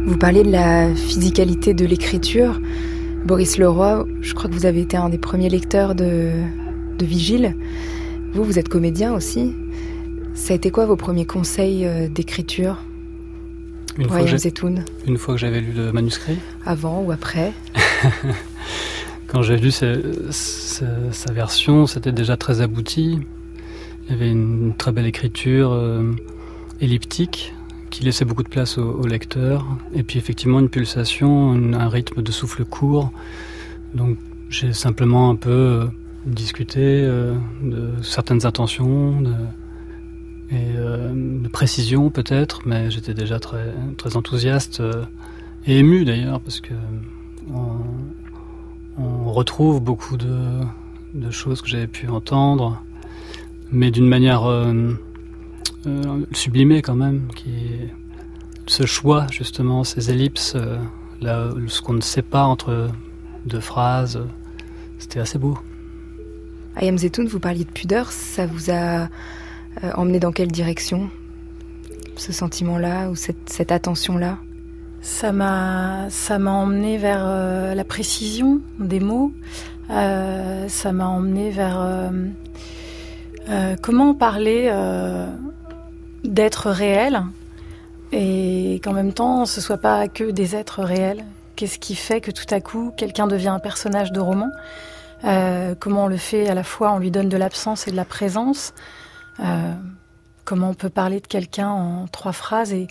Vous 0.06 0.18
parlez 0.18 0.44
de 0.44 0.52
la 0.52 0.94
physicalité 0.94 1.74
de 1.74 1.86
l'écriture. 1.86 2.60
Boris 3.26 3.58
Leroy, 3.58 4.06
je 4.20 4.34
crois 4.34 4.50
que 4.50 4.56
vous 4.56 4.66
avez 4.66 4.82
été 4.82 4.98
un 4.98 5.08
des 5.08 5.18
premiers 5.18 5.48
lecteurs 5.48 5.96
de, 5.96 6.32
de 6.98 7.06
Vigile. 7.06 7.56
Vous, 8.34 8.44
vous 8.44 8.60
êtes 8.60 8.68
comédien 8.68 9.14
aussi. 9.14 9.56
Ça 10.34 10.52
a 10.52 10.56
été 10.58 10.72
quoi 10.72 10.86
vos 10.86 10.98
premiers 10.98 11.26
conseils 11.26 11.86
euh, 11.86 12.10
d'écriture? 12.10 12.84
Une, 13.98 14.10
fois 14.10 14.20
une 15.08 15.18
fois 15.18 15.36
que 15.36 15.40
j'avais 15.40 15.62
lu 15.62 15.72
le 15.72 15.94
manuscrit 15.94 16.38
Avant 16.66 17.02
ou 17.02 17.12
après? 17.12 17.54
Quand 19.28 19.42
j'ai 19.42 19.56
lu 19.56 19.72
sa, 19.72 19.86
sa, 20.32 20.86
sa 21.12 21.32
version, 21.32 21.88
c'était 21.88 22.12
déjà 22.12 22.36
très 22.36 22.60
abouti. 22.60 23.20
Il 24.06 24.12
y 24.12 24.14
avait 24.16 24.30
une 24.30 24.74
très 24.78 24.92
belle 24.92 25.06
écriture 25.06 25.72
euh, 25.72 26.12
elliptique 26.82 27.54
qui 27.94 28.04
laissait 28.04 28.26
beaucoup 28.26 28.42
de 28.42 28.50
place 28.50 28.80
au, 28.80 29.06
lecteur. 29.06 29.68
Et 29.94 30.02
puis 30.02 30.18
effectivement 30.18 30.60
une 30.60 30.70
pulsation, 30.70 31.52
un 31.52 31.90
rythme 31.90 32.24
de 32.24 32.32
souffle 32.32 32.66
court. 32.66 33.12
Donc 33.94 34.18
j'ai 34.50 34.74
simplement 34.74 35.30
un 35.30 35.36
peu 35.36 35.52
euh, 35.52 35.86
discuté 36.26 36.82
euh, 36.82 37.36
de 37.62 37.92
certaines 38.02 38.48
intentions, 38.48 39.22
de, 39.22 39.34
et 40.50 40.74
euh, 40.76 41.14
de 41.44 41.48
précision 41.48 42.10
peut-être, 42.10 42.62
mais 42.66 42.90
j'étais 42.90 43.14
déjà 43.14 43.40
très, 43.40 43.72
très 43.96 44.18
enthousiaste 44.18 44.82
et 45.68 45.78
ému 45.78 46.04
d'ailleurs 46.04 46.42
parce 46.42 46.62
que 46.62 46.74
on 48.98 49.32
retrouve 49.32 49.82
beaucoup 49.82 50.18
de, 50.18 50.36
de 51.14 51.30
choses 51.30 51.62
que 51.62 51.68
j'avais 51.68 51.88
pu 51.88 52.08
entendre, 52.08 52.82
mais 53.72 53.92
d'une 53.92 54.08
manière 54.08 54.46
euh, 55.88 56.25
sublimée 56.32 56.82
quand 56.82 56.96
même, 56.96 57.28
qui 57.36 57.50
est 57.50 57.94
ce 58.66 58.86
choix 58.86 59.28
justement, 59.32 59.84
ces 59.84 60.12
ellipses, 60.12 60.54
euh, 60.56 60.78
là, 61.22 61.50
ce 61.68 61.82
qu'on 61.82 61.94
ne 61.94 62.02
sait 62.02 62.22
pas 62.22 62.44
entre 62.44 62.90
deux 63.46 63.60
phrases, 63.60 64.22
c'était 65.00 65.20
assez 65.20 65.38
beau. 65.38 65.58
Ayam 66.75 66.98
Zetoun, 66.98 67.28
vous 67.28 67.40
parliez 67.40 67.66
de 67.66 67.72
pudeur, 67.72 68.12
ça 68.12 68.48
vous 68.48 68.72
a 68.72 69.04
euh, 69.84 69.92
emmené 69.96 70.20
dans 70.20 70.32
quelle 70.32 70.52
direction 70.52 71.10
Ce 72.16 72.32
sentiment-là 72.32 73.10
ou 73.10 73.16
cette, 73.16 73.50
cette 73.50 73.72
attention-là? 73.72 74.38
Ça 75.02 75.34
m'a 75.34 76.10
ça 76.10 76.40
m'a 76.40 76.52
emmené 76.52 76.98
vers 76.98 77.24
euh, 77.24 77.75
la 77.75 77.84
précision 77.84 78.62
des 78.80 79.02
mots. 79.02 79.34
Euh, 79.90 80.68
ça 80.70 80.94
m'a 80.94 81.08
emmené 81.08 81.52
vers 81.52 81.82
euh, 81.82 82.10
euh, 83.50 83.75
comment 83.82 84.13
parler 84.13 84.72
euh, 86.24 86.27
d'être 86.27 86.70
réel 86.70 87.24
et 88.12 88.80
qu'en 88.84 88.94
même 88.94 89.13
temps 89.13 89.46
ce 89.46 89.62
soit 89.62 89.77
pas 89.77 90.08
que 90.08 90.32
des 90.32 90.56
êtres 90.56 90.84
réels. 90.84 91.24
Qu'est-ce 91.56 91.80
qui 91.80 91.96
fait 91.96 92.22
que 92.22 92.32
tout 92.32 92.51
à 92.51 92.62
coup 92.62 92.92
quelqu'un 92.98 93.27
devient 93.27 93.50
un 93.50 93.60
personnage 93.60 94.12
de 94.12 94.20
roman? 94.20 94.50
Euh, 95.24 95.75
Comment 95.80 96.06
on 96.06 96.08
le 96.08 96.18
fait 96.18 96.50
à 96.50 96.53
la 96.53 96.63
fois? 96.63 96.92
On 96.92 97.00
lui 97.00 97.12
donne 97.12 97.30
de 97.30 97.38
l'absence 97.38 97.88
et 97.88 97.92
de 97.92 97.96
la 97.96 98.06
présence. 98.06 98.74
Euh, 99.39 99.74
comment 100.46 100.70
on 100.70 100.74
peut 100.74 100.89
parler 100.89 101.20
de 101.20 101.27
quelqu'un 101.27 101.70
en 101.70 102.08
trois 102.08 102.34
phrases 102.34 102.74
et, 102.74 102.88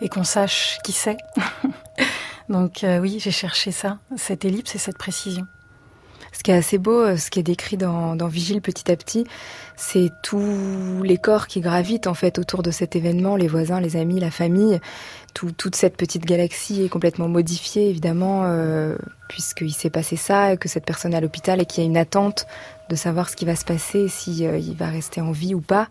et 0.00 0.08
qu'on 0.08 0.24
sache 0.24 0.78
qui 0.84 0.92
c'est? 0.92 1.18
Donc 2.48 2.82
euh, 2.82 2.98
oui, 2.98 3.18
j'ai 3.20 3.30
cherché 3.30 3.72
ça, 3.72 3.98
cette 4.16 4.44
ellipse 4.44 4.74
et 4.74 4.78
cette 4.78 4.98
précision. 4.98 5.46
Ce 6.32 6.42
qui 6.42 6.50
est 6.50 6.54
assez 6.54 6.78
beau, 6.78 7.00
euh, 7.00 7.16
ce 7.16 7.30
qui 7.30 7.40
est 7.40 7.44
décrit 7.44 7.76
dans, 7.76 8.14
dans 8.16 8.28
Vigile 8.28 8.60
petit 8.60 8.90
à 8.90 8.96
petit, 8.96 9.24
c'est 9.76 10.10
tous 10.22 11.02
les 11.02 11.16
corps 11.16 11.46
qui 11.46 11.60
gravitent 11.60 12.06
en 12.06 12.14
fait 12.14 12.38
autour 12.38 12.62
de 12.62 12.70
cet 12.70 12.96
événement, 12.96 13.36
les 13.36 13.48
voisins, 13.48 13.80
les 13.80 13.96
amis, 13.96 14.20
la 14.20 14.30
famille. 14.30 14.80
Tout, 15.34 15.52
toute 15.52 15.76
cette 15.76 15.96
petite 15.96 16.24
galaxie 16.24 16.84
est 16.84 16.88
complètement 16.88 17.28
modifiée 17.28 17.88
évidemment, 17.88 18.42
euh, 18.44 18.96
puisqu'il 19.28 19.72
s'est 19.72 19.90
passé 19.90 20.16
ça, 20.16 20.52
et 20.52 20.56
que 20.56 20.68
cette 20.68 20.84
personne 20.84 21.14
est 21.14 21.16
à 21.16 21.20
l'hôpital 21.20 21.60
et 21.60 21.66
qu'il 21.66 21.82
y 21.82 21.86
a 21.86 21.88
une 21.88 21.96
attente 21.96 22.46
de 22.88 22.96
savoir 22.96 23.28
ce 23.28 23.36
qui 23.36 23.44
va 23.44 23.56
se 23.56 23.64
passer, 23.64 24.08
si 24.08 24.46
euh, 24.46 24.60
va 24.76 24.86
rester 24.86 25.20
en 25.20 25.32
vie 25.32 25.54
ou 25.54 25.60
pas. 25.60 25.88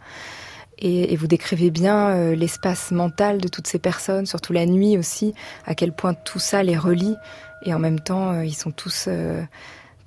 Et, 0.79 1.11
et 1.11 1.15
vous 1.15 1.25
décrivez 1.25 1.71
bien 1.71 2.35
l'espace 2.35 2.91
mental 2.91 3.39
de 3.39 3.47
toutes 3.47 3.65
ces 3.65 3.79
personnes, 3.79 4.27
surtout 4.27 4.53
la 4.53 4.67
nuit 4.67 4.95
aussi, 4.95 5.33
à 5.65 5.73
quel 5.73 5.91
point 5.91 6.13
tout 6.13 6.37
ça 6.37 6.61
les 6.61 6.77
relie, 6.77 7.15
et 7.63 7.73
en 7.73 7.79
même 7.79 7.99
temps 7.99 8.41
ils 8.41 8.53
sont 8.53 8.69
tous 8.69 9.05
euh, 9.07 9.41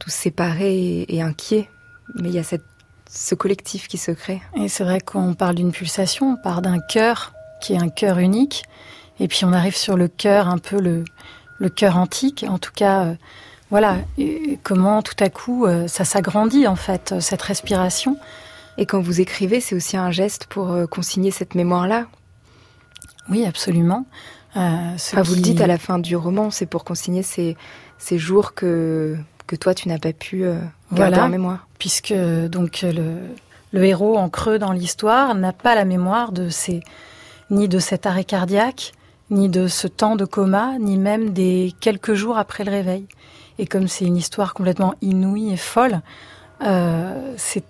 tous 0.00 0.10
séparés 0.10 0.74
et, 0.76 1.16
et 1.16 1.22
inquiets. 1.22 1.68
Mais 2.16 2.30
il 2.30 2.34
y 2.34 2.38
a 2.40 2.42
cette, 2.42 2.64
ce 3.08 3.34
collectif 3.36 3.86
qui 3.86 3.98
se 3.98 4.10
crée. 4.10 4.42
Et 4.56 4.68
c'est 4.68 4.84
vrai 4.84 5.00
qu'on 5.00 5.34
parle 5.34 5.54
d'une 5.54 5.70
pulsation, 5.70 6.32
on 6.32 6.42
part 6.42 6.62
d'un 6.62 6.80
cœur 6.80 7.32
qui 7.60 7.74
est 7.74 7.78
un 7.78 7.88
cœur 7.90 8.18
unique, 8.18 8.64
et 9.18 9.28
puis 9.28 9.44
on 9.44 9.52
arrive 9.52 9.76
sur 9.76 9.96
le 9.96 10.08
cœur, 10.08 10.48
un 10.48 10.58
peu 10.58 10.80
le, 10.80 11.04
le 11.58 11.68
cœur 11.68 11.98
antique, 11.98 12.44
en 12.48 12.58
tout 12.58 12.72
cas, 12.74 13.04
euh, 13.04 13.14
voilà, 13.68 13.98
et 14.16 14.58
comment 14.62 15.02
tout 15.02 15.16
à 15.20 15.28
coup 15.28 15.66
euh, 15.66 15.86
ça 15.86 16.04
s'agrandit 16.04 16.66
en 16.66 16.74
fait, 16.76 17.12
euh, 17.12 17.20
cette 17.20 17.42
respiration. 17.42 18.16
Et 18.78 18.86
quand 18.86 19.00
vous 19.00 19.20
écrivez, 19.20 19.60
c'est 19.60 19.74
aussi 19.74 19.98
un 19.98 20.10
geste 20.10 20.46
pour 20.46 20.74
consigner 20.88 21.30
cette 21.30 21.54
mémoire-là. 21.54 22.06
Oui, 23.28 23.44
absolument. 23.44 24.06
Enfin, 24.54 25.22
vous 25.22 25.34
le 25.34 25.42
dites 25.42 25.60
à 25.60 25.66
la 25.66 25.76
fin 25.76 25.98
du 25.98 26.16
roman, 26.16 26.50
c'est 26.50 26.64
pour 26.64 26.84
consigner 26.84 27.22
ces, 27.22 27.58
ces 27.98 28.16
jours 28.16 28.54
que, 28.54 29.18
que 29.50 29.56
toi 29.56 29.74
tu 29.74 29.88
n'as 29.88 29.98
pas 29.98 30.12
pu 30.12 30.44
euh, 30.44 30.54
garder 30.92 31.16
Voilà. 31.16 31.24
en 31.24 31.28
mémoire. 31.28 31.66
puisque 31.78 32.14
donc 32.48 32.82
le, 32.82 33.16
le 33.72 33.84
héros 33.84 34.16
en 34.16 34.28
creux 34.28 34.58
dans 34.58 34.72
l'histoire 34.72 35.34
n'a 35.34 35.52
pas 35.52 35.74
la 35.74 35.84
mémoire 35.84 36.30
de 36.32 36.48
ni 37.50 37.68
de 37.68 37.78
cet 37.80 38.06
arrêt 38.06 38.24
cardiaque, 38.24 38.92
ni 39.30 39.48
de 39.48 39.66
ce 39.66 39.88
temps 39.88 40.16
de 40.16 40.24
coma, 40.24 40.78
ni 40.78 40.96
même 40.96 41.30
des 41.30 41.74
quelques 41.80 42.14
jours 42.14 42.38
après 42.38 42.64
le 42.64 42.70
réveil. 42.70 43.06
Et 43.58 43.66
comme 43.66 43.88
c'est 43.88 44.04
une 44.04 44.16
histoire 44.16 44.54
complètement 44.54 44.94
inouïe 45.02 45.52
et 45.52 45.56
folle, 45.56 46.00
euh, 46.64 47.34
c'est 47.36 47.64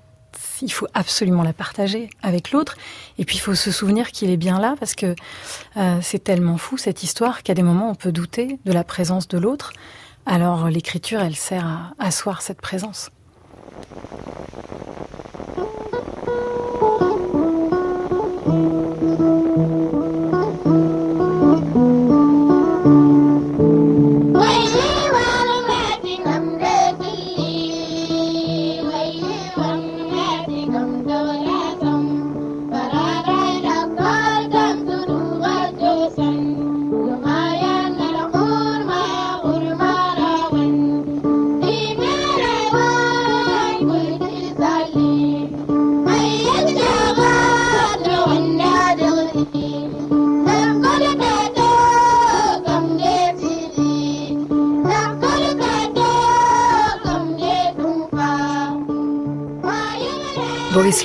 il 0.63 0.71
faut 0.73 0.87
absolument 0.93 1.43
la 1.43 1.52
partager 1.54 2.11
avec 2.23 2.52
l'autre. 2.52 2.76
Et 3.19 3.25
puis 3.25 3.37
il 3.37 3.41
faut 3.41 3.54
se 3.54 3.71
souvenir 3.71 4.11
qu'il 4.13 4.31
est 4.31 4.37
bien 4.37 4.59
là 4.61 4.75
parce 4.78 4.95
que 4.95 5.15
euh, 5.76 5.99
c'est 6.02 6.23
tellement 6.23 6.59
fou 6.59 6.76
cette 6.76 7.02
histoire 7.02 7.43
qu'à 7.43 7.54
des 7.54 7.63
moments 7.63 7.91
on 7.91 7.95
peut 7.95 8.13
douter 8.13 8.59
de 8.67 8.73
la 8.73 8.85
présence 8.85 9.26
de 9.28 9.39
l'autre. 9.39 9.73
Alors 10.26 10.69
l'écriture, 10.69 11.21
elle 11.21 11.37
sert 11.37 11.67
à 11.67 11.93
asseoir 11.99 12.43
cette 12.43 12.61
présence. 12.61 13.11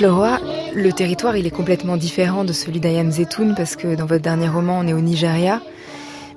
Leroy, 0.00 0.38
le 0.74 0.92
territoire 0.92 1.36
il 1.36 1.46
est 1.46 1.50
complètement 1.50 1.96
différent 1.96 2.44
de 2.44 2.52
celui 2.52 2.80
d'Ayam 2.80 3.10
Zetoun 3.10 3.54
parce 3.54 3.76
que 3.76 3.94
dans 3.94 4.06
votre 4.06 4.22
dernier 4.22 4.48
roman 4.48 4.78
on 4.80 4.86
est 4.86 4.92
au 4.92 5.00
Nigeria. 5.00 5.62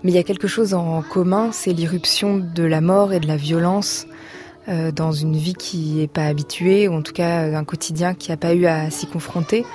Mais 0.03 0.11
il 0.11 0.15
y 0.15 0.19
a 0.19 0.23
quelque 0.23 0.47
chose 0.47 0.73
en 0.73 1.01
commun, 1.01 1.49
c'est 1.51 1.73
l'irruption 1.73 2.37
de 2.37 2.63
la 2.63 2.79
mort 2.79 3.11
et 3.11 3.19
de 3.19 3.27
la 3.27 3.35
violence 3.35 4.07
euh, 4.69 4.91
dans 4.91 5.11
une 5.11 5.35
vie 5.35 5.55
qui 5.55 5.95
n'est 5.95 6.07
pas 6.07 6.25
habituée, 6.25 6.87
ou 6.87 6.93
en 6.93 7.01
tout 7.01 7.11
cas 7.11 7.41
un 7.41 7.63
quotidien 7.65 8.13
qui 8.13 8.31
n'a 8.31 8.37
pas 8.37 8.53
eu 8.53 8.65
à 8.65 8.89
s'y 8.91 9.07
confronter. 9.07 9.65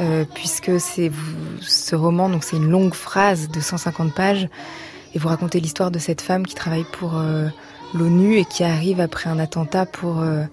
Euh, 0.00 0.24
puisque 0.34 0.80
c'est 0.80 1.10
ce 1.60 1.94
roman, 1.94 2.30
donc 2.30 2.42
c'est 2.42 2.56
une 2.56 2.70
longue 2.70 2.94
phrase 2.94 3.48
de 3.50 3.60
150 3.60 4.14
pages, 4.14 4.48
et 5.14 5.18
vous 5.18 5.28
racontez 5.28 5.60
l'histoire 5.60 5.90
de 5.90 5.98
cette 5.98 6.22
femme 6.22 6.46
qui 6.46 6.54
travaille 6.54 6.86
pour 6.92 7.18
euh, 7.18 7.48
l'ONU 7.94 8.36
et 8.36 8.44
qui 8.44 8.64
arrive 8.64 9.00
après 9.00 9.28
un 9.28 9.38
attentat 9.38 9.84
pour 9.84 10.20
euh, 10.20 10.44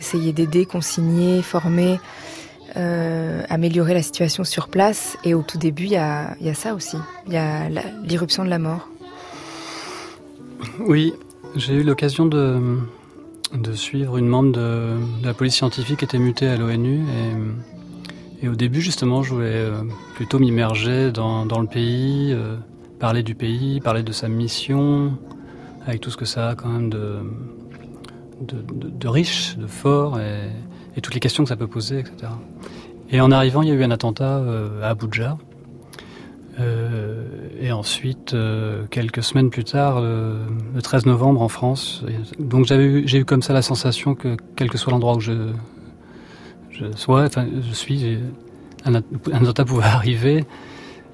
essayer 0.00 0.32
d'aider, 0.32 0.66
consigner, 0.66 1.42
former, 1.42 2.00
euh, 2.76 3.42
améliorer 3.48 3.94
la 3.94 4.02
situation 4.02 4.44
sur 4.44 4.68
place. 4.68 5.16
Et 5.24 5.34
au 5.34 5.42
tout 5.42 5.58
début, 5.58 5.84
il 5.84 5.92
y 5.92 5.96
a, 5.96 6.36
ça 6.54 6.74
aussi. 6.74 6.96
Il 7.26 7.32
y 7.32 7.36
a 7.36 7.68
l'irruption 8.04 8.44
de 8.44 8.50
la 8.50 8.58
mort. 8.58 8.88
Oui, 10.78 11.12
j'ai 11.56 11.74
eu 11.74 11.82
l'occasion 11.82 12.26
de, 12.26 12.78
suivre 13.74 14.16
une 14.18 14.26
membre 14.26 14.52
de, 14.52 14.96
la 15.22 15.34
police 15.34 15.54
scientifique 15.54 15.98
qui 15.98 16.04
était 16.04 16.18
mutée 16.18 16.48
à 16.48 16.56
l'ONU. 16.56 17.00
Et, 18.42 18.48
au 18.48 18.54
début, 18.54 18.80
justement, 18.80 19.22
je 19.22 19.34
voulais 19.34 19.48
euh, 19.52 19.82
plutôt 20.14 20.38
m'immerger 20.38 21.12
dans, 21.12 21.44
dans 21.44 21.60
le 21.60 21.66
pays, 21.66 22.32
euh, 22.32 22.56
parler 22.98 23.22
du 23.22 23.34
pays, 23.34 23.80
parler 23.80 24.02
de 24.02 24.12
sa 24.12 24.28
mission, 24.28 25.12
avec 25.86 26.00
tout 26.00 26.10
ce 26.10 26.16
que 26.16 26.24
ça 26.24 26.48
a 26.48 26.54
quand 26.54 26.68
même 26.68 26.88
de, 26.88 27.18
de, 28.40 28.56
de- 28.72 28.88
de 28.90 29.08
riche, 29.08 29.56
de 29.58 29.66
fort, 29.66 30.18
et, 30.20 30.50
toutes 31.00 31.14
les 31.14 31.20
questions 31.20 31.44
que 31.44 31.48
ça 31.48 31.56
peut 31.56 31.66
poser, 31.66 32.00
etc. 32.00 32.32
Et 33.10 33.20
en 33.22 33.30
arrivant, 33.30 33.62
il 33.62 33.68
y 33.68 33.72
a 33.72 33.74
eu 33.74 33.82
un 33.84 33.90
attentat 33.90 34.36
euh, 34.38 34.82
à 34.82 34.88
Abuja. 34.88 35.38
Euh, 36.58 37.48
et 37.58 37.72
ensuite, 37.72 38.34
euh, 38.34 38.84
quelques 38.90 39.22
semaines 39.22 39.48
plus 39.50 39.64
tard, 39.64 40.00
le, 40.00 40.34
le 40.74 40.82
13 40.82 41.06
novembre 41.06 41.40
en 41.40 41.48
France. 41.48 42.04
Donc 42.38 42.66
j'ai 42.66 43.18
eu 43.18 43.24
comme 43.24 43.40
ça 43.42 43.52
la 43.54 43.62
sensation 43.62 44.14
que 44.14 44.36
quel 44.56 44.68
que 44.68 44.76
soit 44.76 44.92
l'endroit 44.92 45.14
où 45.16 45.20
je, 45.20 45.32
sois, 46.96 47.28
je 47.28 47.72
suis, 47.74 48.18
un, 48.84 48.94
at- 48.96 49.02
un 49.32 49.42
attentat 49.42 49.64
pouvait 49.64 49.84
arriver. 49.86 50.44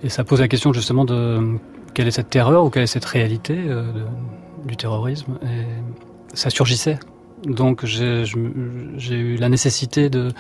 Et 0.02 0.08
ça 0.08 0.24
pose 0.24 0.40
la 0.40 0.48
question 0.48 0.72
justement 0.72 1.04
de 1.04 1.58
quelle 1.94 2.08
est 2.08 2.12
cette 2.12 2.30
terreur 2.30 2.64
ou 2.64 2.70
quelle 2.70 2.82
est 2.82 2.86
cette 2.88 3.04
réalité 3.04 3.56
du 4.66 4.76
terrorisme. 4.76 5.38
Et 5.44 6.34
ça 6.34 6.50
surgissait. 6.50 6.98
Donc 7.44 7.84
j'ai, 7.84 8.24
eu 9.10 9.36
la 9.36 9.48
nécessité 9.48 10.08
de 10.10 10.32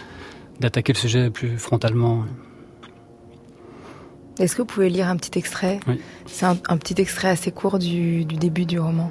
d'attaquer 0.60 0.94
le 0.94 0.98
sujet 0.98 1.30
plus 1.30 1.58
frontalement. 1.58 2.24
Est-ce 4.38 4.56
que 4.56 4.62
vous 4.62 4.66
pouvez 4.66 4.88
lire 4.88 5.08
un 5.08 5.16
petit 5.16 5.38
extrait 5.38 5.80
Oui. 5.86 6.00
C'est 6.26 6.46
un, 6.46 6.56
un 6.68 6.76
petit 6.78 7.00
extrait 7.00 7.28
assez 7.28 7.52
court 7.52 7.78
du, 7.78 8.24
du 8.24 8.36
début 8.36 8.64
du 8.64 8.78
roman, 8.78 9.10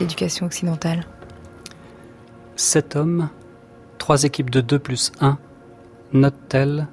Éducation 0.00 0.46
occidentale. 0.46 1.06
Sept 2.56 2.96
hommes, 2.96 3.28
trois 3.98 4.24
équipes 4.24 4.50
de 4.50 4.60
deux 4.60 4.78
plus 4.78 5.12
un, 5.20 5.38
note-t-elle, 6.12 6.88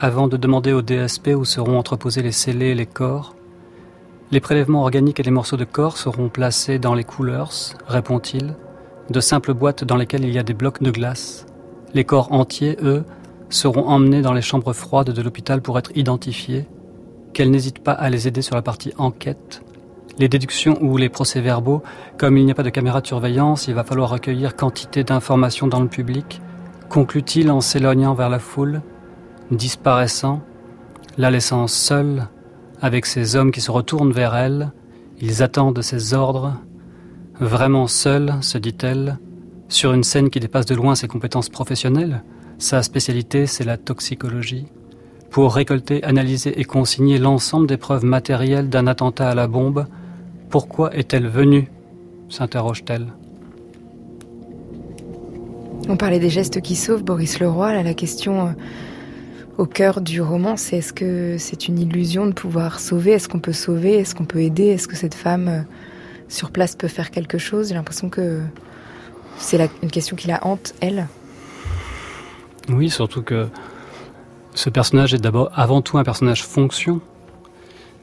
avant 0.00 0.28
de 0.28 0.36
demander 0.36 0.72
au 0.72 0.82
DSP 0.82 1.28
où 1.36 1.44
seront 1.44 1.78
entreposés 1.78 2.22
les 2.22 2.32
scellés 2.32 2.68
et 2.68 2.74
les 2.74 2.86
corps. 2.86 3.34
Les 4.30 4.40
prélèvements 4.40 4.82
organiques 4.82 5.18
et 5.18 5.24
les 5.24 5.30
morceaux 5.30 5.56
de 5.56 5.64
corps 5.64 5.96
seront 5.96 6.28
placés 6.28 6.78
dans 6.78 6.94
les 6.94 7.04
couleurs, 7.04 7.50
répond-il, 7.86 8.54
de 9.10 9.20
simples 9.20 9.54
boîtes 9.54 9.84
dans 9.84 9.96
lesquelles 9.96 10.24
il 10.24 10.32
y 10.32 10.38
a 10.38 10.42
des 10.42 10.54
blocs 10.54 10.82
de 10.82 10.90
glace. 10.90 11.46
Les 11.94 12.04
corps 12.04 12.32
entiers, 12.32 12.76
eux, 12.82 13.04
seront 13.48 13.86
emmenés 13.86 14.22
dans 14.22 14.32
les 14.32 14.42
chambres 14.42 14.72
froides 14.72 15.10
de 15.10 15.22
l'hôpital 15.22 15.62
pour 15.62 15.78
être 15.78 15.92
identifiés. 15.96 16.66
Qu'elle 17.32 17.50
n'hésite 17.50 17.78
pas 17.78 17.92
à 17.92 18.10
les 18.10 18.28
aider 18.28 18.42
sur 18.42 18.54
la 18.54 18.62
partie 18.62 18.92
enquête. 18.98 19.62
Les 20.18 20.28
déductions 20.28 20.78
ou 20.82 20.96
les 20.96 21.08
procès-verbaux 21.08 21.82
comme 22.18 22.36
il 22.36 22.44
n'y 22.44 22.50
a 22.50 22.54
pas 22.54 22.62
de 22.62 22.70
caméra 22.70 23.00
de 23.00 23.06
surveillance, 23.06 23.68
il 23.68 23.74
va 23.74 23.84
falloir 23.84 24.10
recueillir 24.10 24.56
quantité 24.56 25.04
d'informations 25.04 25.68
dans 25.68 25.80
le 25.80 25.88
public, 25.88 26.40
conclut-il 26.88 27.50
en 27.50 27.60
s'éloignant 27.60 28.14
vers 28.14 28.28
la 28.28 28.40
foule, 28.40 28.82
disparaissant, 29.50 30.42
la 31.16 31.30
laissant 31.30 31.66
seule 31.66 32.28
avec 32.80 33.06
ces 33.06 33.36
hommes 33.36 33.50
qui 33.50 33.60
se 33.60 33.70
retournent 33.70 34.12
vers 34.12 34.34
elle. 34.34 34.72
Ils 35.20 35.42
attendent 35.42 35.82
ses 35.82 36.14
ordres. 36.14 36.54
Vraiment 37.40 37.86
seule, 37.86 38.34
se 38.40 38.58
dit-elle, 38.58 39.18
sur 39.68 39.92
une 39.92 40.02
scène 40.02 40.28
qui 40.28 40.40
dépasse 40.40 40.66
de 40.66 40.74
loin 40.74 40.94
ses 40.94 41.06
compétences 41.06 41.48
professionnelles. 41.48 42.22
Sa 42.58 42.82
spécialité, 42.82 43.46
c'est 43.46 43.64
la 43.64 43.76
toxicologie. 43.76 44.66
pour 45.30 45.54
récolter, 45.54 46.02
analyser 46.04 46.58
et 46.58 46.64
consigner 46.64 47.18
l'ensemble 47.18 47.66
des 47.66 47.76
preuves 47.76 48.04
matérielles 48.04 48.70
d'un 48.70 48.86
attentat 48.86 49.28
à 49.28 49.34
la 49.34 49.46
bombe. 49.46 49.86
Pourquoi 50.48 50.94
est-elle 50.96 51.28
venue? 51.28 51.70
s'interroge-t-elle. 52.30 53.06
On 55.88 55.96
parlait 55.96 56.18
des 56.18 56.30
gestes 56.30 56.60
qui 56.60 56.76
sauvent, 56.76 57.04
Boris 57.04 57.40
Leroy. 57.40 57.82
La 57.82 57.94
question 57.94 58.48
euh, 58.48 58.50
au 59.56 59.66
cœur 59.66 60.00
du 60.00 60.20
roman, 60.20 60.56
c'est 60.56 60.78
est-ce 60.78 60.92
que 60.92 61.36
c'est 61.38 61.68
une 61.68 61.78
illusion 61.78 62.26
de 62.26 62.32
pouvoir 62.32 62.80
sauver? 62.80 63.12
Est-ce 63.12 63.28
qu'on 63.28 63.38
peut 63.38 63.52
sauver? 63.52 63.94
Est-ce 63.94 64.14
qu'on 64.14 64.26
peut 64.26 64.42
aider? 64.42 64.64
Est-ce 64.64 64.88
que 64.88 64.96
cette 64.96 65.14
femme 65.14 65.48
euh, 65.48 65.60
sur 66.28 66.50
place 66.50 66.76
peut 66.76 66.88
faire 66.88 67.10
quelque 67.10 67.38
chose 67.38 67.68
J'ai 67.68 67.74
l'impression 67.74 68.08
que 68.08 68.42
c'est 69.38 69.70
une 69.82 69.90
question 69.90 70.16
qui 70.16 70.28
la 70.28 70.44
hante, 70.46 70.74
elle. 70.80 71.06
Oui, 72.68 72.90
surtout 72.90 73.22
que 73.22 73.48
ce 74.54 74.68
personnage 74.68 75.14
est 75.14 75.18
d'abord 75.18 75.50
avant 75.54 75.80
tout 75.80 75.98
un 75.98 76.04
personnage 76.04 76.44
fonction. 76.44 77.00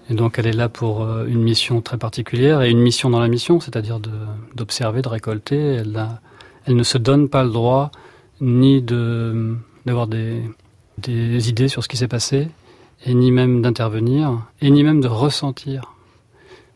Et 0.09 0.13
donc 0.13 0.39
elle 0.39 0.47
est 0.47 0.53
là 0.53 0.69
pour 0.69 1.03
euh, 1.03 1.25
une 1.25 1.41
mission 1.41 1.81
très 1.81 1.97
particulière 1.97 2.61
et 2.61 2.69
une 2.69 2.79
mission 2.79 3.09
dans 3.09 3.19
la 3.19 3.27
mission, 3.27 3.59
c'est-à-dire 3.59 3.99
d'observer, 4.55 5.01
de, 5.01 5.09
récolter. 5.09 5.57
Elle, 5.57 6.75
ne 6.75 6.83
se 6.83 6.97
donne 6.97 7.27
pas 7.27 7.43
le 7.43 7.49
droit 7.49 7.91
ni 8.39 8.81
d'avoir 8.81 10.07
des, 10.07 10.41
des 10.97 11.49
idées 11.49 11.67
sur 11.67 11.83
ce 11.83 11.88
qui 11.88 11.97
s'est 11.97 12.07
passé, 12.07 12.49
et 13.05 13.13
ni 13.13 13.31
même 13.31 13.61
d'intervenir, 13.61 14.41
et 14.61 14.69
ni 14.69 14.83
même 14.83 15.01
de 15.01 15.07
ressentir. 15.07 15.94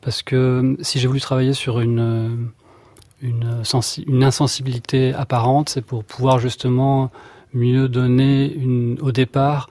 Parce 0.01 0.21
que 0.21 0.77
si 0.81 0.99
j'ai 0.99 1.07
voulu 1.07 1.19
travailler 1.19 1.53
sur 1.53 1.79
une, 1.79 2.51
une, 3.21 3.63
une 4.07 4.23
insensibilité 4.23 5.13
apparente, 5.13 5.69
c'est 5.69 5.81
pour 5.81 6.03
pouvoir 6.03 6.39
justement 6.39 7.11
mieux 7.53 7.89
donner 7.89 8.97
au 9.01 9.11
départ 9.11 9.69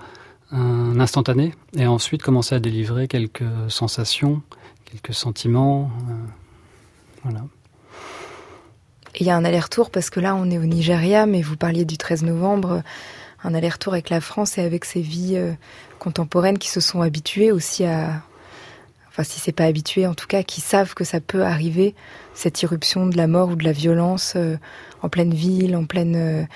un 0.51 0.99
instantané 0.99 1.55
et 1.77 1.87
ensuite 1.87 2.23
commencer 2.23 2.55
à 2.55 2.61
délivrer 2.61 3.09
quelques 3.09 3.45
sensations, 3.69 4.43
quelques 4.85 5.15
sentiments. 5.15 5.91
Euh, 6.09 6.15
voilà. 7.23 7.45
Il 9.21 9.27
y 9.27 9.31
a 9.31 9.37
un 9.37 9.45
aller-retour 9.45 9.91
parce 9.91 10.11
que 10.11 10.21
là 10.21 10.35
on 10.35 10.51
est 10.51 10.59
au 10.59 10.65
Nigeria, 10.65 11.27
mais 11.27 11.43
vous 11.43 11.57
parliez 11.57 11.85
du 11.85 11.99
13 11.99 12.23
novembre, 12.23 12.83
un 13.43 13.55
aller-retour 13.55 13.93
avec 13.93 14.11
la 14.11 14.21
France 14.21 14.59
et 14.59 14.63
avec 14.63 14.85
ces 14.85 15.01
vies 15.01 15.37
euh, 15.37 15.53
contemporaines 15.99 16.59
qui 16.59 16.69
se 16.69 16.81
sont 16.81 17.03
habituées 17.03 17.53
aussi 17.53 17.85
à, 17.85 18.23
enfin 19.19 19.25
si 19.25 19.41
c'est 19.41 19.53
pas 19.53 19.65
habitué 19.65 20.07
en 20.07 20.15
tout 20.15 20.29
cas, 20.29 20.45
qui 20.45 20.61
savent 20.61 20.95
que 20.95 21.03
ça 21.03 21.21
peut 21.21 21.43
arriver, 21.43 21.97
cette 22.35 22.63
irruption 22.63 23.07
de 23.07 23.17
la 23.17 23.27
mort 23.27 23.49
ou 23.49 23.57
de 23.57 23.65
la 23.65 23.73
violence 23.73 24.35
euh, 24.37 24.57
en 25.03 25.09
pleine 25.09 25.35
ville, 25.35 25.75
en 25.75 25.85
pleine 25.87 26.47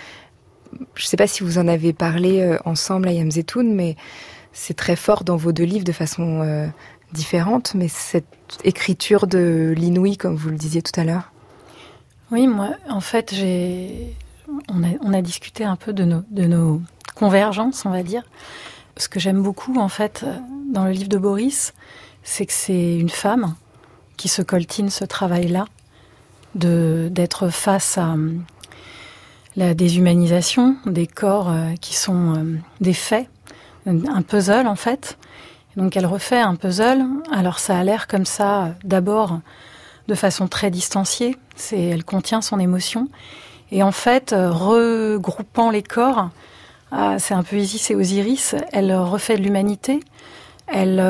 je 0.95 1.05
ne 1.05 1.07
sais 1.07 1.17
pas 1.17 1.27
si 1.27 1.43
vous 1.43 1.59
en 1.59 1.69
avez 1.69 1.93
parlé 1.93 2.41
euh, 2.41 2.59
ensemble 2.65 3.09
à 3.09 3.13
Yamzetoun, 3.13 3.75
mais 3.75 3.97
c'est 4.53 4.75
très 4.75 4.97
fort 4.97 5.25
dans 5.25 5.37
vos 5.37 5.53
deux 5.53 5.65
livres 5.65 5.85
de 5.85 5.93
façon 5.93 6.43
euh, 6.43 6.67
différente, 7.13 7.75
mais 7.75 7.89
cette 7.89 8.27
écriture 8.65 9.27
de 9.27 9.75
l'inouï, 9.77 10.17
comme 10.17 10.37
vous 10.37 10.51
le 10.51 10.57
disiez 10.57 10.83
tout 10.83 10.99
à 10.99 11.05
l'heure. 11.05 11.33
Oui, 12.31 12.47
moi, 12.47 12.71
en 12.89 13.01
fait, 13.01 13.35
j'ai, 13.35 14.17
on 14.69 14.83
a, 14.83 14.89
on 15.03 15.13
a 15.13 15.23
discuté 15.23 15.65
un 15.65 15.77
peu 15.77 15.93
de 15.93 16.05
nos, 16.05 16.23
de 16.31 16.45
nos 16.45 16.83
convergences, 17.15 17.85
on 17.85 17.91
va 17.91 18.03
dire. 18.03 18.23
Ce 18.97 19.09
que 19.09 19.21
j'aime 19.21 19.43
beaucoup, 19.43 19.79
en 19.79 19.89
fait, 19.89 20.25
dans 20.71 20.85
le 20.85 20.93
livre 20.93 21.09
de 21.09 21.19
Boris, 21.19 21.73
c'est 22.23 22.47
que 22.47 22.53
c'est 22.53 22.97
une 22.97 23.11
femme 23.11 23.55
qui 24.17 24.29
se 24.29 24.43
coltine 24.43 24.91
ce 24.91 25.05
travail-là, 25.05 25.67
d'être 26.55 27.49
face 27.49 27.99
à 27.99 28.15
la 29.57 29.75
déshumanisation 29.75 30.77
des 30.87 31.07
corps 31.07 31.51
euh, 31.51 31.75
qui 31.81 31.95
sont 31.95 32.35
euh, 32.35 32.57
des 32.81 32.93
faits, 32.95 33.29
un 33.87 34.23
puzzle 34.23 34.67
en 34.67 34.77
fait. 34.77 35.19
Donc 35.77 35.97
elle 35.97 36.07
refait 36.07 36.41
un 36.41 36.55
puzzle. 36.55 37.05
Alors 37.33 37.59
ça 37.59 37.79
a 37.79 37.85
l'air 37.85 38.07
comme 38.07 38.27
ça, 38.27 38.75
d'abord 38.85 39.41
de 40.09 40.15
façon 40.15 40.47
très 40.47 40.71
distanciée. 40.71 41.37
C'est, 41.57 41.81
elle 41.81 42.05
contient 42.05 42.43
son 42.43 42.59
émotion. 42.59 43.09
Et 43.71 43.83
en 43.83 43.93
fait, 43.93 44.35
regroupant 44.37 45.71
les 45.71 45.83
corps, 45.83 46.29
ah, 46.91 47.19
c'est 47.19 47.33
un 47.33 47.43
peu 47.43 47.57
Isis 47.57 47.91
et 47.91 47.95
Osiris, 47.95 48.55
elle 48.71 48.95
refait 48.95 49.39
de 49.39 49.43
l'humanité. 49.43 50.01
Elle 50.67 51.01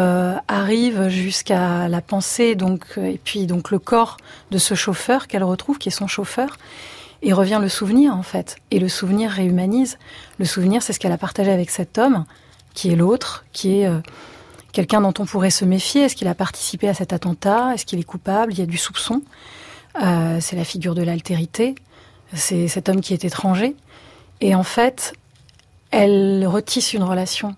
arrive 0.48 1.08
jusqu'à 1.08 1.88
la 1.88 2.00
pensée, 2.00 2.54
donc, 2.56 2.84
et 2.96 3.20
puis 3.22 3.46
donc 3.46 3.70
le 3.70 3.78
corps 3.78 4.16
de 4.50 4.58
ce 4.58 4.74
chauffeur 4.74 5.28
qu'elle 5.28 5.44
retrouve, 5.44 5.78
qui 5.78 5.88
est 5.88 5.92
son 5.92 6.08
chauffeur. 6.08 6.56
Et 7.24 7.32
revient 7.32 7.58
le 7.60 7.68
souvenir, 7.68 8.16
en 8.16 8.24
fait. 8.24 8.56
Et 8.72 8.80
le 8.80 8.88
souvenir 8.88 9.30
réhumanise. 9.30 9.98
Le 10.38 10.44
souvenir, 10.44 10.82
c'est 10.82 10.92
ce 10.92 10.98
qu'elle 10.98 11.12
a 11.12 11.18
partagé 11.18 11.52
avec 11.52 11.70
cet 11.70 11.96
homme, 11.96 12.24
qui 12.74 12.90
est 12.90 12.96
l'autre, 12.96 13.44
qui 13.52 13.78
est 13.78 13.86
euh, 13.86 14.00
quelqu'un 14.72 15.00
dont 15.00 15.14
on 15.20 15.24
pourrait 15.24 15.50
se 15.50 15.64
méfier. 15.64 16.02
Est-ce 16.02 16.16
qu'il 16.16 16.26
a 16.26 16.34
participé 16.34 16.88
à 16.88 16.94
cet 16.94 17.12
attentat? 17.12 17.74
Est-ce 17.74 17.86
qu'il 17.86 18.00
est 18.00 18.04
coupable? 18.04 18.52
Il 18.52 18.58
y 18.58 18.62
a 18.62 18.66
du 18.66 18.76
soupçon. 18.76 19.22
Euh, 20.02 20.38
c'est 20.40 20.56
la 20.56 20.64
figure 20.64 20.96
de 20.96 21.02
l'altérité. 21.02 21.76
C'est 22.34 22.66
cet 22.66 22.88
homme 22.88 23.00
qui 23.00 23.12
est 23.12 23.24
étranger. 23.24 23.76
Et 24.40 24.56
en 24.56 24.64
fait, 24.64 25.12
elle 25.92 26.44
retisse 26.46 26.92
une 26.92 27.04
relation 27.04 27.54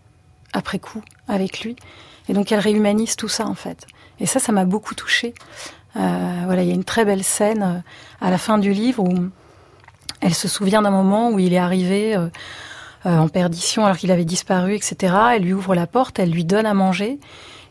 après 0.53 0.79
coup 0.79 1.03
avec 1.29 1.61
lui. 1.61 1.77
Et 2.29 2.33
donc 2.33 2.53
elle 2.53 2.61
réhumanise 2.61 3.17
tout 3.17 3.29
ça, 3.29 3.47
en 3.47 3.55
fait. 3.55 3.87
Et 4.21 4.27
ça, 4.27 4.41
ça 4.41 4.53
m'a 4.53 4.65
beaucoup 4.65 4.95
touchée. 4.95 5.35
Euh, 5.97 6.43
voilà, 6.45 6.63
il 6.63 6.69
y 6.69 6.73
a 6.73 6.75
une 6.75 6.85
très 6.85 7.05
belle 7.05 7.25
scène 7.25 7.83
à 8.21 8.31
la 8.31 8.39
fin 8.39 8.59
du 8.59 8.73
livre 8.73 9.03
où 9.05 9.31
elle 10.21 10.35
se 10.35 10.49
souvient 10.49 10.83
d'un 10.83 10.91
moment 10.91 11.31
où 11.31 11.39
il 11.39 11.53
est 11.53 11.59
arrivé 11.59 12.17
euh, 12.17 12.29
euh, 13.07 13.19
en 13.19 13.29
perdition 13.29 13.85
alors 13.85 13.99
qu'il 13.99 14.11
avait 14.11 14.25
disparu, 14.25 14.75
etc. 14.75 15.15
Elle 15.35 15.43
lui 15.43 15.53
ouvre 15.53 15.75
la 15.75 15.87
porte, 15.87 16.19
elle 16.19 16.31
lui 16.31 16.45
donne 16.45 16.67
à 16.67 16.75
manger. 16.75 17.19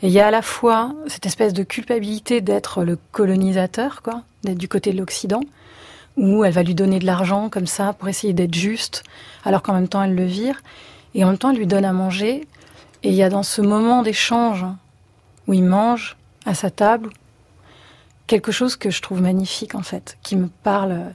Et 0.03 0.07
il 0.07 0.11
y 0.11 0.19
a 0.19 0.27
à 0.27 0.31
la 0.31 0.41
fois 0.41 0.93
cette 1.07 1.25
espèce 1.25 1.53
de 1.53 1.63
culpabilité 1.63 2.41
d'être 2.41 2.83
le 2.83 2.97
colonisateur, 3.11 4.01
quoi, 4.03 4.21
d'être 4.43 4.57
du 4.57 4.67
côté 4.67 4.91
de 4.91 4.97
l'Occident, 4.97 5.41
où 6.17 6.43
elle 6.43 6.53
va 6.53 6.61
lui 6.61 6.75
donner 6.75 6.99
de 6.99 7.05
l'argent 7.05 7.49
comme 7.49 7.67
ça 7.67 7.93
pour 7.93 8.09
essayer 8.09 8.33
d'être 8.33 8.53
juste, 8.53 9.03
alors 9.45 9.63
qu'en 9.63 9.73
même 9.73 9.87
temps 9.87 10.03
elle 10.03 10.13
le 10.13 10.25
vire. 10.25 10.61
Et 11.15 11.23
en 11.23 11.27
même 11.27 11.37
temps 11.37 11.51
elle 11.51 11.57
lui 11.57 11.67
donne 11.67 11.85
à 11.85 11.93
manger. 11.93 12.47
Et 13.03 13.09
il 13.09 13.15
y 13.15 13.23
a 13.23 13.29
dans 13.29 13.43
ce 13.43 13.61
moment 13.61 14.01
d'échange 14.01 14.65
où 15.47 15.53
il 15.53 15.63
mange 15.63 16.15
à 16.45 16.53
sa 16.53 16.71
table 16.71 17.09
quelque 18.27 18.51
chose 18.51 18.75
que 18.75 18.89
je 18.89 19.01
trouve 19.01 19.21
magnifique 19.21 19.75
en 19.75 19.83
fait, 19.83 20.17
qui 20.23 20.35
me 20.35 20.47
parle 20.63 21.13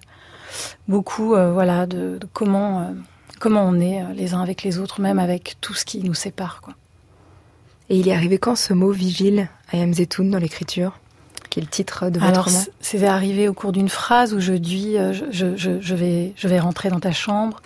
beaucoup 0.87 1.35
euh, 1.35 1.53
voilà, 1.53 1.87
de, 1.87 2.18
comment, 2.33 2.81
euh, 2.81 2.92
comment 3.38 3.62
on 3.62 3.81
est 3.81 4.03
euh, 4.03 4.12
les 4.14 4.35
uns 4.35 4.42
avec 4.42 4.62
les 4.62 4.79
autres, 4.79 5.01
même 5.01 5.18
avec 5.18 5.57
tout 5.61 5.74
ce 5.74 5.85
qui 5.85 6.01
nous 6.01 6.14
sépare. 6.14 6.61
Quoi. 6.61 6.74
Et 7.88 7.96
il 7.96 8.09
est 8.09 8.14
arrivé 8.14 8.38
quand 8.38 8.57
ce 8.57 8.74
mot 8.74 8.90
vigile 8.90 9.48
à 9.72 9.92
Zetoun 9.92 10.31
dans 10.31 10.38
l'écriture 10.38 10.98
qui 11.51 11.61
est 11.61 11.62
le 11.62 11.68
titre 11.68 12.11
de 12.11 12.18
votre 12.18 12.31
Alors, 12.31 12.44
roman? 12.44 12.62
c'est 12.81 13.07
arrivé 13.07 13.48
au 13.48 13.55
cours 13.55 13.72
d'une 13.72 13.88
phrase 13.88 14.35
où 14.35 14.40
je 14.40 14.53
dis 14.53 14.96
je, 15.12 15.24
je, 15.31 15.57
je, 15.81 15.94
vais, 15.94 16.35
je 16.37 16.46
vais 16.46 16.61
rentrer 16.61 16.90
dans 16.90 17.01
ta 17.01 17.12
chambre, 17.12 17.62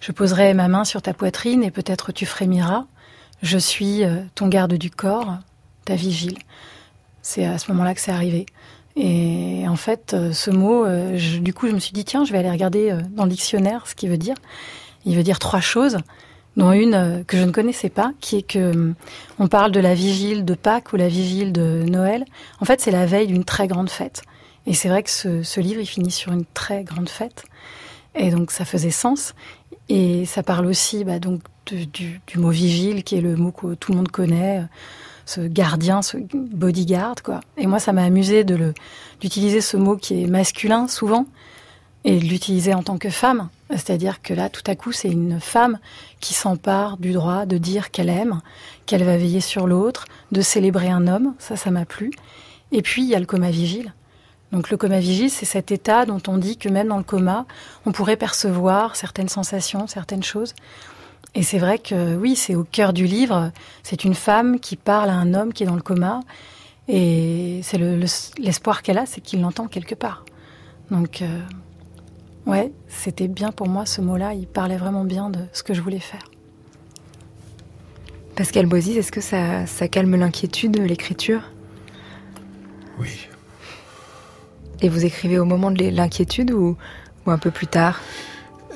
je 0.00 0.12
poserai 0.12 0.52
ma 0.52 0.68
main 0.68 0.84
sur 0.84 1.00
ta 1.00 1.14
poitrine 1.14 1.64
et 1.64 1.70
peut-être 1.70 2.12
tu 2.12 2.26
frémiras. 2.26 2.84
Je 3.42 3.58
suis 3.58 4.02
ton 4.34 4.48
garde 4.48 4.74
du 4.74 4.90
corps, 4.90 5.38
ta 5.84 5.94
vigile. 5.94 6.38
C'est 7.22 7.44
à 7.44 7.58
ce 7.58 7.70
moment-là 7.72 7.94
que 7.94 8.00
c'est 8.00 8.12
arrivé. 8.12 8.46
Et 8.96 9.68
en 9.68 9.76
fait, 9.76 10.14
euh, 10.14 10.32
ce 10.32 10.50
mot, 10.50 10.86
euh, 10.86 11.18
du 11.40 11.52
coup, 11.52 11.68
je 11.68 11.72
me 11.72 11.78
suis 11.78 11.92
dit, 11.92 12.04
tiens, 12.04 12.24
je 12.24 12.32
vais 12.32 12.38
aller 12.38 12.50
regarder 12.50 12.90
euh, 12.90 13.00
dans 13.10 13.24
le 13.24 13.30
dictionnaire 13.30 13.86
ce 13.86 13.94
qu'il 13.94 14.08
veut 14.08 14.16
dire. 14.16 14.36
Il 15.04 15.14
veut 15.16 15.22
dire 15.22 15.38
trois 15.38 15.60
choses, 15.60 15.98
dont 16.56 16.72
une 16.72 17.22
que 17.26 17.36
je 17.36 17.44
ne 17.44 17.50
connaissais 17.50 17.90
pas, 17.90 18.12
qui 18.20 18.36
est 18.36 18.42
que 18.42 18.94
on 19.38 19.48
parle 19.48 19.70
de 19.70 19.80
la 19.80 19.94
vigile 19.94 20.44
de 20.44 20.54
Pâques 20.54 20.94
ou 20.94 20.96
la 20.96 21.08
vigile 21.08 21.52
de 21.52 21.84
Noël. 21.86 22.24
En 22.60 22.64
fait, 22.64 22.80
c'est 22.80 22.90
la 22.90 23.06
veille 23.06 23.26
d'une 23.26 23.44
très 23.44 23.68
grande 23.68 23.90
fête. 23.90 24.22
Et 24.66 24.72
c'est 24.72 24.88
vrai 24.88 25.02
que 25.02 25.10
ce, 25.10 25.60
livre, 25.60 25.80
il 25.80 25.86
finit 25.86 26.10
sur 26.10 26.32
une 26.32 26.44
très 26.54 26.82
grande 26.82 27.08
fête. 27.08 27.44
Et 28.16 28.30
donc, 28.30 28.50
ça 28.50 28.64
faisait 28.64 28.90
sens. 28.90 29.34
Et 29.88 30.24
ça 30.24 30.42
parle 30.42 30.66
aussi 30.66 31.04
bah, 31.04 31.18
donc 31.18 31.40
du, 31.66 32.20
du, 32.26 32.38
mot 32.38 32.50
vigile, 32.50 33.04
qui 33.04 33.16
est 33.16 33.20
le 33.20 33.36
mot 33.36 33.52
que 33.52 33.74
tout 33.74 33.92
le 33.92 33.98
monde 33.98 34.10
connaît 34.10 34.64
ce 35.26 35.40
gardien, 35.40 36.02
ce 36.02 36.16
bodyguard, 36.32 37.16
quoi. 37.22 37.40
Et 37.56 37.66
moi, 37.66 37.78
ça 37.80 37.92
m'a 37.92 38.04
amusé 38.04 38.44
de 38.44 38.72
d'utiliser 39.20 39.60
ce 39.60 39.76
mot 39.76 39.96
qui 39.96 40.22
est 40.22 40.26
masculin 40.26 40.88
souvent 40.88 41.26
et 42.04 42.20
de 42.20 42.24
l'utiliser 42.24 42.72
en 42.72 42.82
tant 42.82 42.98
que 42.98 43.10
femme. 43.10 43.48
C'est-à-dire 43.70 44.22
que 44.22 44.32
là, 44.32 44.48
tout 44.48 44.62
à 44.68 44.76
coup, 44.76 44.92
c'est 44.92 45.10
une 45.10 45.40
femme 45.40 45.78
qui 46.20 46.34
s'empare 46.34 46.96
du 46.98 47.12
droit 47.12 47.46
de 47.46 47.58
dire 47.58 47.90
qu'elle 47.90 48.08
aime, 48.08 48.40
qu'elle 48.86 49.02
va 49.02 49.16
veiller 49.16 49.40
sur 49.40 49.66
l'autre, 49.66 50.06
de 50.30 50.40
célébrer 50.40 50.88
un 50.88 51.08
homme. 51.08 51.34
Ça, 51.40 51.56
ça 51.56 51.72
m'a 51.72 51.84
plu. 51.84 52.12
Et 52.70 52.82
puis, 52.82 53.02
il 53.02 53.08
y 53.08 53.16
a 53.16 53.18
le 53.18 53.26
coma 53.26 53.50
vigile. 53.50 53.92
Donc 54.52 54.70
le 54.70 54.76
coma 54.76 55.00
vigile, 55.00 55.30
c'est 55.30 55.44
cet 55.44 55.72
état 55.72 56.06
dont 56.06 56.22
on 56.28 56.38
dit 56.38 56.56
que 56.56 56.68
même 56.68 56.88
dans 56.88 56.98
le 56.98 57.02
coma, 57.04 57.46
on 57.84 57.92
pourrait 57.92 58.16
percevoir 58.16 58.96
certaines 58.96 59.28
sensations, 59.28 59.86
certaines 59.86 60.22
choses. 60.22 60.54
Et 61.34 61.42
c'est 61.42 61.58
vrai 61.58 61.78
que 61.78 62.16
oui, 62.16 62.36
c'est 62.36 62.54
au 62.54 62.64
cœur 62.64 62.92
du 62.92 63.04
livre. 63.04 63.50
C'est 63.82 64.04
une 64.04 64.14
femme 64.14 64.58
qui 64.60 64.76
parle 64.76 65.10
à 65.10 65.14
un 65.14 65.34
homme 65.34 65.52
qui 65.52 65.64
est 65.64 65.66
dans 65.66 65.74
le 65.74 65.82
coma. 65.82 66.20
Et 66.88 67.60
c'est 67.62 67.78
l'espoir 68.38 68.82
qu'elle 68.82 68.98
a, 68.98 69.06
c'est 69.06 69.20
qu'il 69.20 69.40
l'entend 69.40 69.66
quelque 69.66 69.94
part. 69.94 70.24
Donc, 70.90 71.20
euh, 71.20 71.40
ouais, 72.46 72.72
c'était 72.88 73.28
bien 73.28 73.50
pour 73.50 73.68
moi 73.68 73.84
ce 73.84 74.00
mot-là. 74.00 74.34
Il 74.34 74.46
parlait 74.46 74.76
vraiment 74.76 75.04
bien 75.04 75.28
de 75.28 75.40
ce 75.52 75.62
que 75.62 75.74
je 75.74 75.80
voulais 75.80 75.98
faire. 75.98 76.24
Pascal 78.36 78.66
Boisis, 78.66 78.96
est-ce 78.96 79.10
que 79.10 79.20
ça, 79.20 79.66
ça 79.66 79.88
calme 79.88 80.14
l'inquiétude, 80.14 80.78
l'écriture? 80.78 81.42
Oui. 82.98 83.28
Et 84.82 84.88
vous 84.88 85.04
écrivez 85.04 85.38
au 85.38 85.44
moment 85.44 85.70
de 85.70 85.88
l'inquiétude 85.88 86.50
ou, 86.52 86.76
un 87.26 87.38
peu 87.38 87.50
plus 87.50 87.66
tard? 87.66 88.00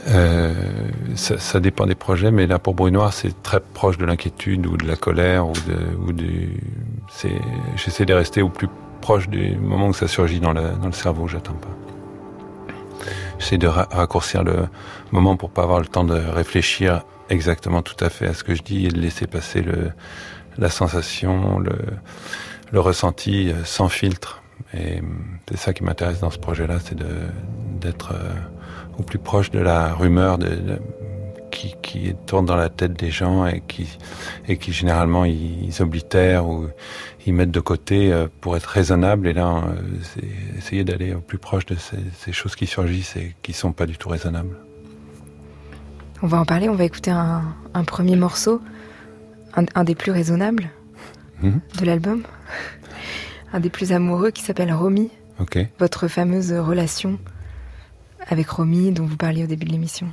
Euh, 0.09 0.55
ça, 1.15 1.61
dépend 1.61 1.87
des 1.87 1.95
projets, 1.95 2.31
mais 2.31 2.47
là 2.47 2.59
pour 2.59 2.75
Brunoir, 2.75 3.13
c'est 3.13 3.43
très 3.43 3.61
proche 3.61 3.99
de 3.99 4.07
l'inquiétude 4.07 4.67
ou 4.67 4.77
de 4.77 4.87
la 4.87 4.97
colère 4.97 5.47
ou, 5.47 6.13
du. 6.13 6.59
J'essaie 7.77 8.07
de 8.07 8.15
rester 8.15 8.41
au 8.41 8.49
plus 8.49 8.69
proche 9.03 9.29
du 9.29 9.57
moment 9.57 9.89
où 9.89 9.93
ça 9.93 10.09
surgit 10.09 10.41
dans 10.41 10.53
le, 10.53 10.93
cerveau. 10.93 11.29
J'attends 11.29 11.55
pas. 11.55 11.69
J'essaie 13.39 13.59
de 13.59 13.67
raccourcir 13.67 14.43
le 14.43 14.69
moment 15.13 15.37
pour 15.37 15.51
pas 15.51 15.63
avoir 15.63 15.81
le 15.81 15.87
temps 15.87 16.05
de 16.05 16.15
réfléchir 16.15 17.05
exactement 17.29 17.83
tout 17.83 18.03
à 18.05 18.11
fait 18.11 18.27
à 18.27 18.35
ce 18.35 18.43
que 18.43 18.55
je 18.55 18.63
dis 18.63 18.87
et 18.87 18.89
de 18.89 18.99
laisser 18.99 19.27
passer 19.27 19.65
la 20.59 20.71
sensation, 20.71 21.59
le, 21.59 21.73
le 22.73 22.81
ressenti 22.81 23.51
euh, 23.51 23.65
sans 23.65 23.89
filtre. 23.89 24.40
Et 24.75 25.01
c'est 25.49 25.57
ça 25.57 25.73
qui 25.73 25.85
m'intéresse 25.85 26.21
dans 26.21 26.31
ce 26.31 26.39
projet-là, 26.39 26.79
c'est 26.81 26.97
d'être 27.81 28.13
euh, 28.15 28.33
au 28.99 29.03
plus 29.03 29.19
proche 29.19 29.51
de 29.51 29.59
la 29.59 29.95
rumeur 29.95 30.39
de, 30.39 30.79
qui, 31.51 31.75
qui, 31.83 32.15
tourne 32.27 32.47
dans 32.47 32.57
la 32.57 32.69
tête 32.69 32.93
des 32.93 33.11
gens 33.11 33.47
et 33.47 33.63
qui, 33.67 33.99
et 34.47 34.57
qui 34.57 34.73
généralement 34.73 35.25
ils, 35.25 35.83
oblitèrent 35.83 36.47
ou 36.47 36.69
ils 37.27 37.35
mettent 37.35 37.51
de 37.51 37.61
côté 37.61 38.13
euh, 38.13 38.29
pour 38.41 38.57
être 38.57 38.67
raisonnable. 38.67 39.27
Et 39.27 39.33
là, 39.33 39.63
c'est 40.03 40.25
essayer 40.57 40.85
d'aller 40.85 41.15
au 41.15 41.21
plus 41.21 41.39
proche 41.39 41.67
de 41.67 41.75
ces, 41.75 41.99
ces, 42.19 42.33
choses 42.33 42.55
qui 42.55 42.67
surgissent 42.67 43.17
et 43.17 43.35
qui 43.43 43.53
sont 43.53 43.73
pas 43.73 43.87
du 43.87 43.97
tout 43.97 44.09
raisonnables. 44.09 44.57
On 46.23 46.27
va 46.27 46.39
en 46.39 46.45
parler, 46.45 46.69
on 46.69 46.75
va 46.75 46.85
écouter 46.85 47.11
un, 47.11 47.43
un 47.75 47.85
premier 47.85 48.17
morceau, 48.17 48.61
un, 49.57 49.65
un, 49.75 49.85
des 49.85 49.95
plus 49.95 50.13
raisonnables 50.13 50.69
mmh. 51.43 51.51
de 51.81 51.85
l'album, 51.85 52.23
un 53.53 53.61
des 53.61 53.71
plus 53.71 53.93
amoureux 53.93 54.31
qui 54.31 54.43
s'appelle 54.43 54.73
Romy. 54.73 55.11
Okay. 55.39 55.69
Votre 55.79 56.09
fameuse 56.09 56.53
relation 56.53 57.19
avec 58.29 58.49
Romy 58.49 58.93
dont 58.93 59.07
vous 59.07 59.17
parliez 59.17 59.45
au 59.45 59.47
début 59.47 59.67
de 59.67 59.73
l'émission. 59.73 60.09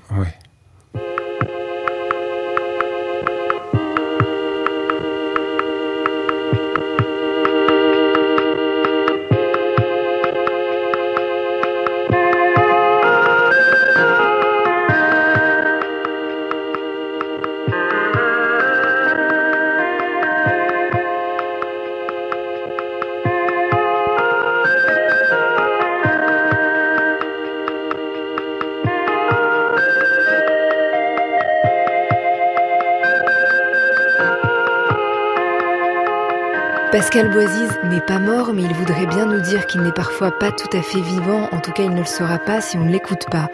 Pascal 37.08 37.32
Boisiz 37.32 37.70
n'est 37.86 38.02
pas 38.02 38.20
mort, 38.20 38.54
mais 38.54 38.64
il 38.64 38.74
voudrait 38.74 39.06
bien 39.06 39.28
nous 39.28 39.40
dire 39.40 39.66
qu'il 39.66 39.80
n'est 39.80 39.94
parfois 39.94 40.38
pas 40.38 40.52
tout 40.52 40.68
à 40.78 40.82
fait 40.82 41.00
vivant, 41.00 41.48
en 41.54 41.62
tout 41.62 41.72
cas 41.72 41.84
il 41.84 41.92
ne 41.92 42.00
le 42.00 42.06
sera 42.06 42.38
pas 42.38 42.60
si 42.60 42.78
on 42.78 42.84
ne 42.84 42.92
l'écoute 42.92 43.28
pas. 43.32 43.48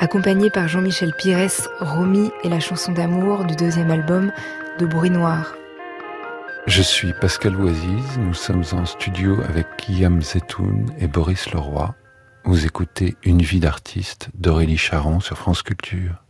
Accompagné 0.00 0.50
par 0.50 0.66
Jean-Michel 0.66 1.14
Pires, 1.16 1.68
Romy 1.78 2.32
et 2.42 2.48
la 2.48 2.58
chanson 2.58 2.90
d'amour 2.90 3.44
du 3.44 3.54
deuxième 3.54 3.92
album 3.92 4.32
de 4.80 4.86
Bruit 4.86 5.10
Noir. 5.10 5.54
Je 6.66 6.82
suis 6.82 7.12
Pascal 7.12 7.54
Boisiz, 7.54 8.18
nous 8.18 8.34
sommes 8.34 8.64
en 8.72 8.84
studio 8.84 9.40
avec 9.48 9.68
Guillaume 9.78 10.20
Zetoun 10.20 10.86
et 10.98 11.06
Boris 11.06 11.52
Leroy. 11.52 11.94
Vous 12.42 12.66
écoutez 12.66 13.14
Une 13.22 13.40
vie 13.40 13.60
d'artiste 13.60 14.30
d'Aurélie 14.34 14.78
Charon 14.78 15.20
sur 15.20 15.38
France 15.38 15.62
Culture. 15.62 16.24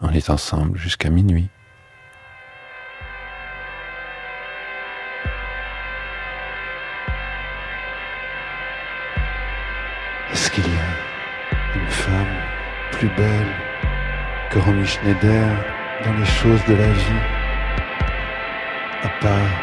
On 0.00 0.08
est 0.08 0.30
ensemble 0.30 0.78
jusqu'à 0.78 1.10
minuit. 1.10 1.50
Plus 13.04 13.22
belle 13.22 13.52
que 14.50 14.58
Romy 14.58 14.86
Schneider 14.86 15.46
dans 16.04 16.12
les 16.14 16.24
choses 16.24 16.64
de 16.66 16.74
la 16.74 16.90
vie 16.90 17.24
À 19.02 19.08
part 19.20 19.54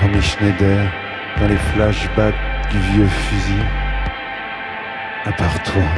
Romy 0.00 0.20
Schneider 0.20 0.80
dans 1.38 1.48
les 1.48 1.56
flashbacks 1.56 2.34
du 2.70 2.78
vieux 2.78 3.06
fusil. 3.06 3.64
À 5.24 5.32
part 5.32 5.62
toi, 5.62 5.88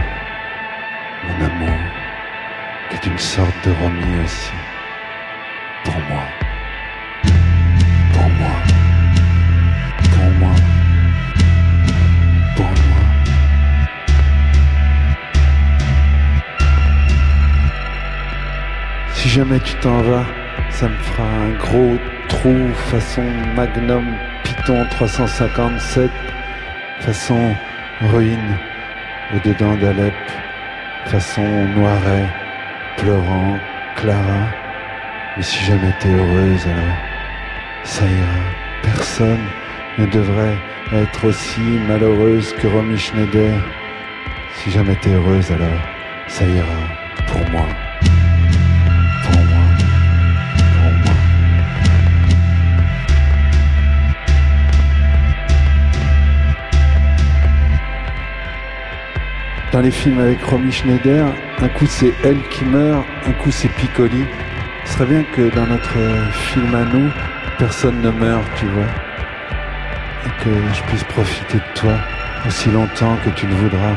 mon 1.25 1.45
amour, 1.45 1.79
qui 2.88 2.97
est 2.97 3.07
une 3.07 3.19
sorte 3.19 3.57
de 3.64 3.73
Romy 3.81 4.25
aussi, 4.25 4.53
jamais 19.35 19.59
tu 19.59 19.75
t'en 19.81 20.01
vas, 20.03 20.27
ça 20.70 20.88
me 20.88 20.97
fera 20.97 21.25
un 21.25 21.51
gros 21.55 21.99
trou 22.29 22.68
façon 22.92 23.25
Magnum 23.57 24.05
Python 24.44 24.87
357, 24.90 26.09
façon 27.01 27.53
ruine 28.12 28.57
au-dedans 29.35 29.75
d'Alep, 29.75 30.14
façon 31.07 31.42
Noiret, 31.42 32.29
pleurant, 32.97 33.59
Clara. 33.97 34.47
Mais 35.37 35.42
si 35.42 35.64
jamais 35.64 35.92
t'es 35.99 36.11
heureuse, 36.11 36.64
alors 36.66 36.97
ça 37.83 38.05
ira. 38.05 38.40
Personne 38.85 39.47
ne 39.99 40.07
devrait 40.07 40.59
être 40.92 41.25
aussi 41.25 41.81
malheureuse 41.88 42.53
que 42.53 42.68
Romy 42.68 42.97
Schneider. 42.97 43.59
Si 44.59 44.70
jamais 44.70 44.94
t'es 44.94 45.11
heureuse, 45.11 45.51
alors 45.51 45.83
ça 46.29 46.44
ira 46.44 46.83
pour 47.27 47.51
moi. 47.51 47.66
Dans 59.75 59.81
les 59.81 59.91
films 59.91 60.21
avec 60.21 60.41
Romy 60.45 60.71
Schneider, 60.71 61.27
un 61.61 61.69
coup 61.69 61.87
c'est 61.89 62.15
elle 62.23 62.41
qui 62.49 62.65
meurt, 62.65 63.05
un 63.27 63.33
coup 63.33 63.51
c'est 63.51 63.67
Piccoli. 63.67 64.25
Ce 64.85 64.93
serait 64.93 65.07
bien 65.07 65.25
que 65.25 65.53
dans 65.53 65.67
notre 65.67 65.99
film 66.31 66.73
à 66.77 66.85
nous, 66.85 67.11
personne 67.59 68.01
ne 68.01 68.11
meure, 68.13 68.45
tu 68.55 68.67
vois. 68.67 68.87
Et 70.27 70.45
que 70.45 70.51
je 70.73 70.83
puisse 70.85 71.03
profiter 71.03 71.59
de 71.59 71.75
toi 71.75 71.95
aussi 72.47 72.71
longtemps 72.71 73.17
que 73.25 73.31
tu 73.31 73.49
le 73.49 73.55
voudras. 73.55 73.97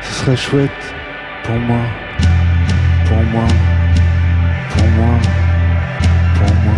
Ce 0.00 0.12
serait 0.12 0.36
chouette 0.36 0.94
pour 1.42 1.56
moi, 1.56 1.80
pour 3.08 3.20
moi, 3.24 3.48
pour 4.70 4.86
moi, 4.90 5.18
pour 6.36 6.54
moi. 6.54 6.74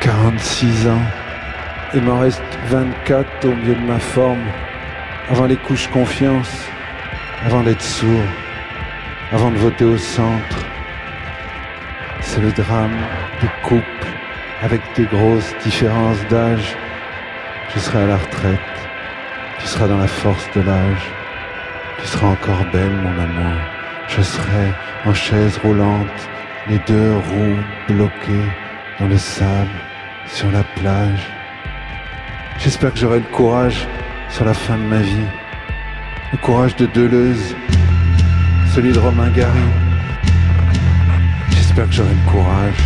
Quarante-six 0.00 0.88
ans. 0.88 1.25
Il 1.96 2.02
m'en 2.02 2.18
reste 2.18 2.42
24 2.66 3.46
au 3.46 3.54
milieu 3.54 3.74
de 3.74 3.80
ma 3.80 3.98
forme, 3.98 4.44
avant 5.30 5.46
les 5.46 5.56
couches 5.56 5.88
confiance, 5.88 6.68
avant 7.46 7.62
d'être 7.62 7.80
sourd, 7.80 8.28
avant 9.32 9.50
de 9.50 9.56
voter 9.56 9.86
au 9.86 9.96
centre. 9.96 10.58
C'est 12.20 12.42
le 12.42 12.52
drame 12.52 12.98
des 13.40 13.48
couples 13.62 14.08
avec 14.60 14.82
des 14.94 15.04
grosses 15.04 15.54
différences 15.64 16.22
d'âge. 16.28 16.76
Je 17.74 17.78
serai 17.78 18.02
à 18.02 18.06
la 18.08 18.18
retraite, 18.18 18.76
tu 19.58 19.66
seras 19.66 19.88
dans 19.88 19.96
la 19.96 20.06
force 20.06 20.50
de 20.54 20.60
l'âge, 20.60 21.10
tu 21.98 22.06
seras 22.08 22.26
encore 22.26 22.62
belle 22.74 22.92
mon 22.92 23.18
amour. 23.18 23.58
Je 24.08 24.20
serai 24.20 24.74
en 25.06 25.14
chaise 25.14 25.56
roulante, 25.64 26.28
les 26.68 26.78
deux 26.80 27.14
roues 27.14 27.64
bloquées 27.88 28.50
dans 29.00 29.08
le 29.08 29.16
sable, 29.16 29.80
sur 30.26 30.50
la 30.50 30.62
plage. 30.62 31.35
J'espère 32.58 32.92
que 32.92 32.98
j'aurai 32.98 33.18
le 33.20 33.26
courage 33.36 33.86
sur 34.30 34.44
la 34.44 34.54
fin 34.54 34.76
de 34.76 34.82
ma 34.82 34.98
vie. 34.98 35.28
Le 36.32 36.38
courage 36.38 36.74
de 36.76 36.86
Deleuze, 36.86 37.54
celui 38.74 38.92
de 38.92 38.98
Romain 38.98 39.30
Gary. 39.30 39.68
J'espère 41.50 41.86
que 41.86 41.92
j'aurai 41.92 42.14
le 42.14 42.30
courage, 42.30 42.82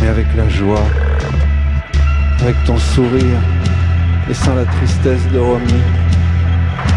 mais 0.00 0.08
avec 0.08 0.26
la 0.36 0.48
joie, 0.48 0.86
avec 2.40 2.56
ton 2.64 2.78
sourire 2.78 3.40
et 4.30 4.34
sans 4.34 4.54
la 4.54 4.64
tristesse 4.64 5.26
de 5.28 5.38
Romy. 5.38 5.82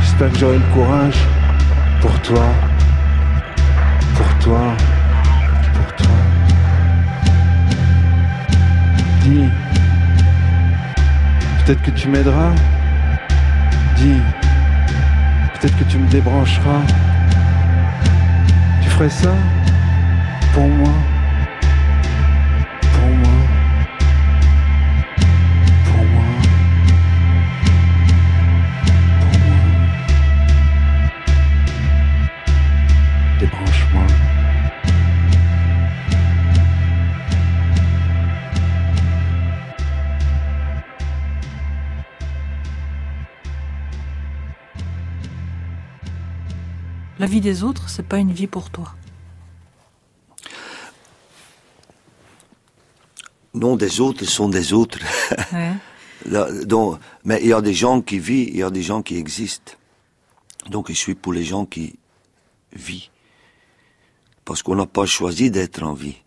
J'espère 0.01 0.31
que 0.31 0.37
j'aurai 0.37 0.57
le 0.57 0.73
courage 0.73 1.19
pour 2.01 2.21
toi 2.21 2.45
toi, 4.45 4.75
pour 5.73 5.95
toi. 5.95 6.15
Dis, 9.23 9.49
peut-être 11.65 11.81
que 11.81 11.91
tu 11.91 12.07
m'aideras. 12.09 12.53
Dis, 13.95 14.21
peut-être 15.53 15.75
que 15.77 15.83
tu 15.85 15.97
me 15.97 16.07
débrancheras. 16.09 16.81
Tu 18.83 18.89
ferais 18.89 19.09
ça 19.09 19.33
pour 20.53 20.67
moi. 20.67 20.93
La 47.25 47.31
vie 47.31 47.41
des 47.41 47.63
autres, 47.63 47.89
c'est 47.89 48.07
pas 48.07 48.19
une 48.19 48.31
vie 48.31 48.45
pour 48.45 48.69
toi. 48.69 48.93
Non, 53.55 53.75
des 53.77 53.99
autres 53.99 54.25
sont 54.25 54.47
des 54.47 54.73
autres. 54.73 54.99
Donc, 56.67 56.99
mais 57.23 57.39
il 57.41 57.47
y 57.47 57.53
a 57.53 57.61
des 57.61 57.73
gens 57.73 58.01
qui 58.01 58.19
vivent, 58.19 58.49
il 58.49 58.57
y 58.57 58.61
a 58.61 58.69
des 58.69 58.83
gens 58.83 59.01
qui 59.01 59.17
existent. 59.17 59.73
Donc 60.69 60.89
je 60.89 60.93
suis 60.93 61.15
pour 61.15 61.33
les 61.33 61.43
gens 61.43 61.65
qui 61.65 61.97
vivent. 62.73 63.09
Parce 64.45 64.61
qu'on 64.61 64.75
n'a 64.75 64.85
pas 64.85 65.07
choisi 65.07 65.49
d'être 65.49 65.81
en 65.81 65.95
vie. 65.95 66.17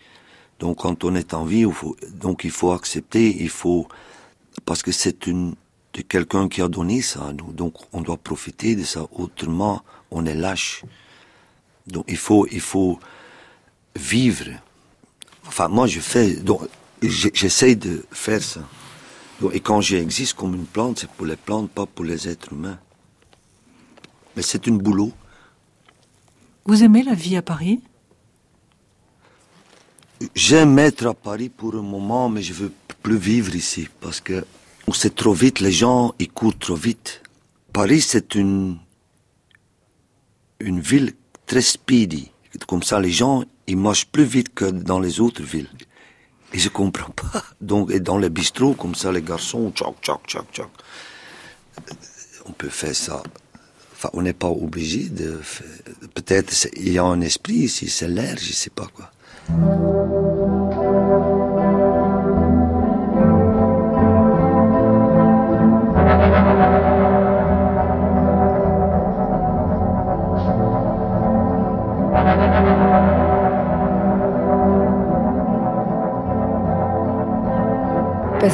Donc 0.59 0.79
quand 0.79 1.05
on 1.05 1.15
est 1.15 1.33
en 1.33 1.45
vie, 1.45 1.61
il 1.61 1.73
faut, 1.73 1.95
donc 2.13 2.43
il 2.43 2.51
faut 2.51 2.73
accepter, 2.73 3.41
il 3.41 3.51
faut, 3.51 3.87
parce 4.65 4.83
que 4.83 4.91
c'est 4.91 5.29
une, 5.29 5.55
de 5.93 6.03
quelqu'un 6.03 6.49
qui 6.49 6.61
a 6.61 6.67
donné 6.67 7.03
ça 7.03 7.29
à 7.29 7.33
nous. 7.33 7.53
Donc 7.53 7.75
on 7.93 8.01
doit 8.01 8.17
profiter 8.17 8.75
de 8.75 8.83
ça. 8.83 9.07
Autrement, 9.13 9.85
on 10.11 10.27
est 10.27 10.35
lâche. 10.35 10.85
Donc 11.87 12.05
il 12.09 12.17
faut, 12.17 12.47
il 12.51 12.61
faut 12.61 12.99
vivre. 13.97 14.51
Enfin, 15.47 15.69
moi 15.69 15.87
je 15.87 16.01
fais, 16.01 16.35
donc 16.35 16.63
j'essaie 17.03 17.75
de 17.75 18.05
faire 18.11 18.43
ça. 18.43 18.61
et 19.53 19.61
quand 19.61 19.81
j'existe 19.81 20.35
comme 20.35 20.55
une 20.55 20.67
plante, 20.67 21.01
c'est 21.01 21.11
pour 21.11 21.27
les 21.27 21.37
plantes, 21.37 21.71
pas 21.71 21.87
pour 21.87 22.05
les 22.05 22.29
êtres 22.29 22.53
humains. 22.53 22.79
Mais 24.37 24.43
c'est 24.43 24.67
une 24.67 24.79
boulot. 24.79 25.13
Vous 26.65 26.85
aimez 26.85 27.03
la 27.03 27.15
vie 27.15 27.37
à 27.37 27.43
Paris? 27.43 27.81
J'aime 30.35 30.79
être 30.79 31.07
à 31.07 31.15
Paris 31.15 31.49
pour 31.49 31.75
un 31.75 31.83
moment, 31.83 32.29
mais 32.29 32.43
je 32.43 32.53
veux 32.53 32.73
plus 33.03 33.17
vivre 33.17 33.55
ici 33.55 33.89
parce 34.01 34.21
que 34.21 34.45
c'est 34.93 35.15
trop 35.15 35.33
vite, 35.33 35.61
les 35.61 35.73
gens 35.73 36.15
ils 36.19 36.31
courent 36.31 36.59
trop 36.59 36.75
vite. 36.75 37.23
Paris, 37.73 38.01
c'est 38.01 38.35
une 38.35 38.79
une 40.61 40.81
ville 40.81 41.13
très 41.47 41.63
speedy. 41.63 42.31
Comme 42.67 42.83
ça, 42.83 43.01
les 43.01 43.11
gens, 43.11 43.45
ils 43.67 43.77
marchent 43.77 44.07
plus 44.07 44.25
vite 44.25 44.55
que 44.55 44.65
dans 44.65 45.01
les 45.01 45.21
autres 45.21 45.43
villes. 45.43 45.69
Et 46.53 46.59
je 46.59 46.69
comprends 46.69 47.11
pas. 47.11 47.45
Donc, 47.61 47.91
et 47.91 48.01
dans 48.01 48.19
les 48.19 48.31
bistrots, 48.31 48.75
comme 48.75 48.95
ça, 48.95 49.13
les 49.13 49.23
garçons, 49.23 49.71
tchoc, 49.75 49.97
tchoc, 50.01 50.27
tchoc, 50.27 50.47
tchoc. 50.53 50.71
On 52.47 52.53
peut 52.53 52.71
faire 52.71 52.97
ça. 52.97 53.23
Enfin, 53.93 54.11
on 54.13 54.23
n'est 54.23 54.33
pas 54.33 54.49
obligé 54.49 55.09
de 55.09 55.41
Peut-être 56.15 56.69
il 56.77 56.93
y 56.93 56.99
a 56.99 57.05
un 57.05 57.21
esprit 57.21 57.55
ici, 57.55 57.89
c'est 57.91 58.09
l'air, 58.09 58.37
je 58.39 58.53
sais 58.53 58.71
pas 58.71 58.87
quoi. 58.87 59.11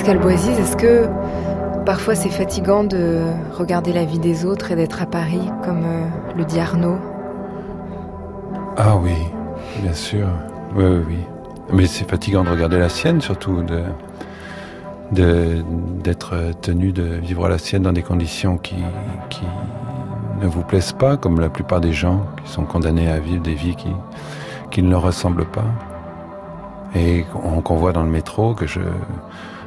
Est-ce 0.06 0.76
que 0.76 1.08
parfois 1.86 2.14
c'est 2.14 2.28
fatigant 2.28 2.84
de 2.84 3.22
regarder 3.56 3.90
la 3.94 4.04
vie 4.04 4.18
des 4.18 4.44
autres 4.44 4.70
et 4.70 4.76
d'être 4.76 5.00
à 5.00 5.06
Paris, 5.06 5.40
comme 5.64 5.82
euh, 5.82 6.04
le 6.36 6.44
dit 6.44 6.60
Arnaud 6.60 6.98
Ah 8.76 8.96
oui, 8.96 9.16
bien 9.80 9.94
sûr. 9.94 10.28
Oui, 10.76 10.84
oui, 10.84 11.00
oui. 11.08 11.18
Mais 11.72 11.86
c'est 11.86 12.08
fatigant 12.08 12.44
de 12.44 12.50
regarder 12.50 12.78
la 12.78 12.90
sienne, 12.90 13.22
surtout, 13.22 13.64
d'être 15.10 16.34
tenu 16.60 16.92
de 16.92 17.04
vivre 17.04 17.48
la 17.48 17.56
sienne 17.56 17.84
dans 17.84 17.92
des 17.92 18.02
conditions 18.02 18.58
qui, 18.58 18.76
ne 20.42 20.46
vous 20.46 20.64
plaisent 20.64 20.92
pas, 20.92 21.16
comme 21.16 21.40
la 21.40 21.48
plupart 21.48 21.80
des 21.80 21.94
gens 21.94 22.26
qui 22.44 22.52
sont 22.52 22.64
condamnés 22.64 23.10
à 23.10 23.20
vivre 23.20 23.42
des 23.42 23.54
vies 23.54 23.74
qui, 23.74 23.88
qui 24.70 24.82
ne 24.82 24.90
leur 24.90 25.00
ressemblent 25.00 25.46
pas. 25.46 25.64
Et 26.94 27.24
qu'on 27.32 27.76
voit 27.76 27.92
dans 27.92 28.02
le 28.02 28.10
métro, 28.10 28.54
que 28.54 28.66
je, 28.66 28.80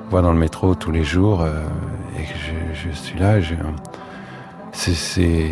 vois 0.10 0.22
dans 0.22 0.32
le 0.32 0.40
métro 0.40 0.76
tous 0.76 0.92
les 0.92 1.04
jours 1.04 1.42
euh, 1.42 1.64
et 2.18 2.24
je, 2.74 2.90
suis 2.92 3.20
là. 3.20 3.38
C'est, 4.72 5.52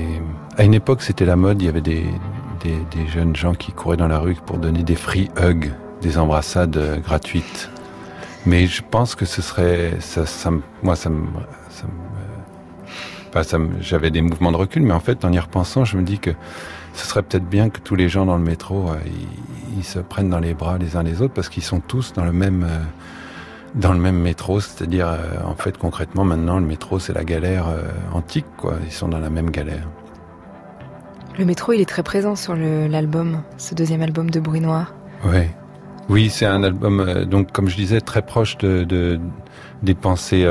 à 0.58 0.63
une 0.63 0.74
époque, 0.74 1.02
c'était 1.02 1.26
la 1.26 1.36
mode. 1.36 1.62
Il 1.62 1.65
y 1.65 1.70
avait 1.70 1.82
des, 1.82 2.06
des, 2.62 2.78
des, 2.96 3.08
jeunes 3.08 3.36
gens 3.36 3.54
qui 3.54 3.72
couraient 3.72 3.98
dans 3.98 4.08
la 4.08 4.20
rue 4.20 4.36
pour 4.46 4.58
donner 4.58 4.84
des 4.84 4.96
free 4.96 5.30
hugs, 5.38 5.72
des 6.02 6.18
embrassades 6.18 6.78
euh, 6.78 6.98
gratuites. 7.00 7.70
Mais 8.46 8.68
je 8.68 8.84
pense 8.89 9.15
que 9.15 9.26
ce 9.26 9.41
serait, 9.41 9.94
ça, 10.00 10.26
ça 10.26 10.52
moi, 10.84 10.96
ça 10.96 11.10
me, 11.10 11.26
ça 13.44 13.58
me, 13.58 13.82
j'avais 13.82 14.12
des 14.12 14.22
mouvements 14.22 14.52
de 14.52 14.58
recul, 14.58 14.84
mais 14.84 14.94
en 14.94 15.00
fait, 15.00 15.26
en 15.26 15.34
y 15.34 15.39
repensant, 15.39 15.84
je 15.84 15.98
me 15.98 16.04
dis 16.04 16.20
que 16.20 16.32
ce 16.94 17.06
serait 17.06 17.24
peut-être 17.24 17.50
bien 17.50 17.70
que 17.70 17.80
tous 17.80 17.96
les 17.96 18.08
gens 18.08 18.26
dans 18.26 18.38
le 18.38 18.44
métro, 18.44 18.89
euh, 18.89 18.96
ils, 19.06 19.80
ils, 19.80 19.84
se 19.84 20.00
prennent 20.00 20.30
dans 20.30 20.39
les 20.39 20.54
bras 20.54 20.78
les 20.78 20.96
uns 20.96 21.04
les 21.04 21.22
autres 21.22 21.34
parce 21.34 21.50
qu'ils 21.50 21.63
sont 21.63 21.82
tous 21.82 22.13
dans 22.13 22.24
le 22.24 22.32
même 22.32 22.65
dans 23.76 23.92
le 23.92 24.00
même 24.00 24.20
métro, 24.20 24.60
c'est-à-dire 24.60 25.08
euh, 25.08 25.18
en 25.46 25.56
fait 25.56 25.78
concrètement 25.78 26.24
maintenant 26.24 26.60
le 26.60 26.66
métro 26.66 26.98
c'est 27.00 27.14
la 27.14 27.24
galère 27.24 27.68
euh, 27.68 27.84
antique 28.14 28.46
quoi, 28.58 28.76
ils 28.86 28.92
sont 28.92 29.10
dans 29.10 29.20
la 29.20 29.30
même 29.30 29.52
galère. 29.52 29.88
Le 31.38 31.46
métro 31.46 31.74
il 31.74 31.82
est 31.82 31.90
très 31.90 32.04
présent 32.04 32.36
sur 32.36 32.56
l'album, 32.56 33.42
ce 33.58 33.76
deuxième 33.76 34.02
album 34.02 34.30
de 34.30 34.39
Bruit 34.39 34.62
Noir. 34.62 34.93
Ouais. 35.26 35.49
Oui, 36.08 36.30
c'est 36.30 36.45
un 36.45 36.64
album 36.64 37.02
euh, 37.02 37.26
donc 37.26 37.52
comme 37.52 37.68
je 37.68 37.76
disais 37.76 37.99
très 37.99 38.22
proche 38.22 38.58
de, 38.58 38.86
de 38.86 39.20
des 39.84 39.93
pensées 39.95 40.47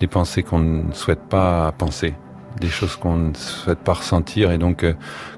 des 0.00 0.06
pensées 0.06 0.42
qu'on 0.42 0.58
ne 0.60 0.92
souhaite 0.92 1.22
pas 1.28 1.72
penser, 1.72 2.14
des 2.60 2.68
choses 2.68 2.94
qu'on 2.94 3.16
ne 3.16 3.34
souhaite 3.34 3.80
pas 3.80 3.94
ressentir 3.94 4.52
et 4.52 4.58
donc 4.58 4.84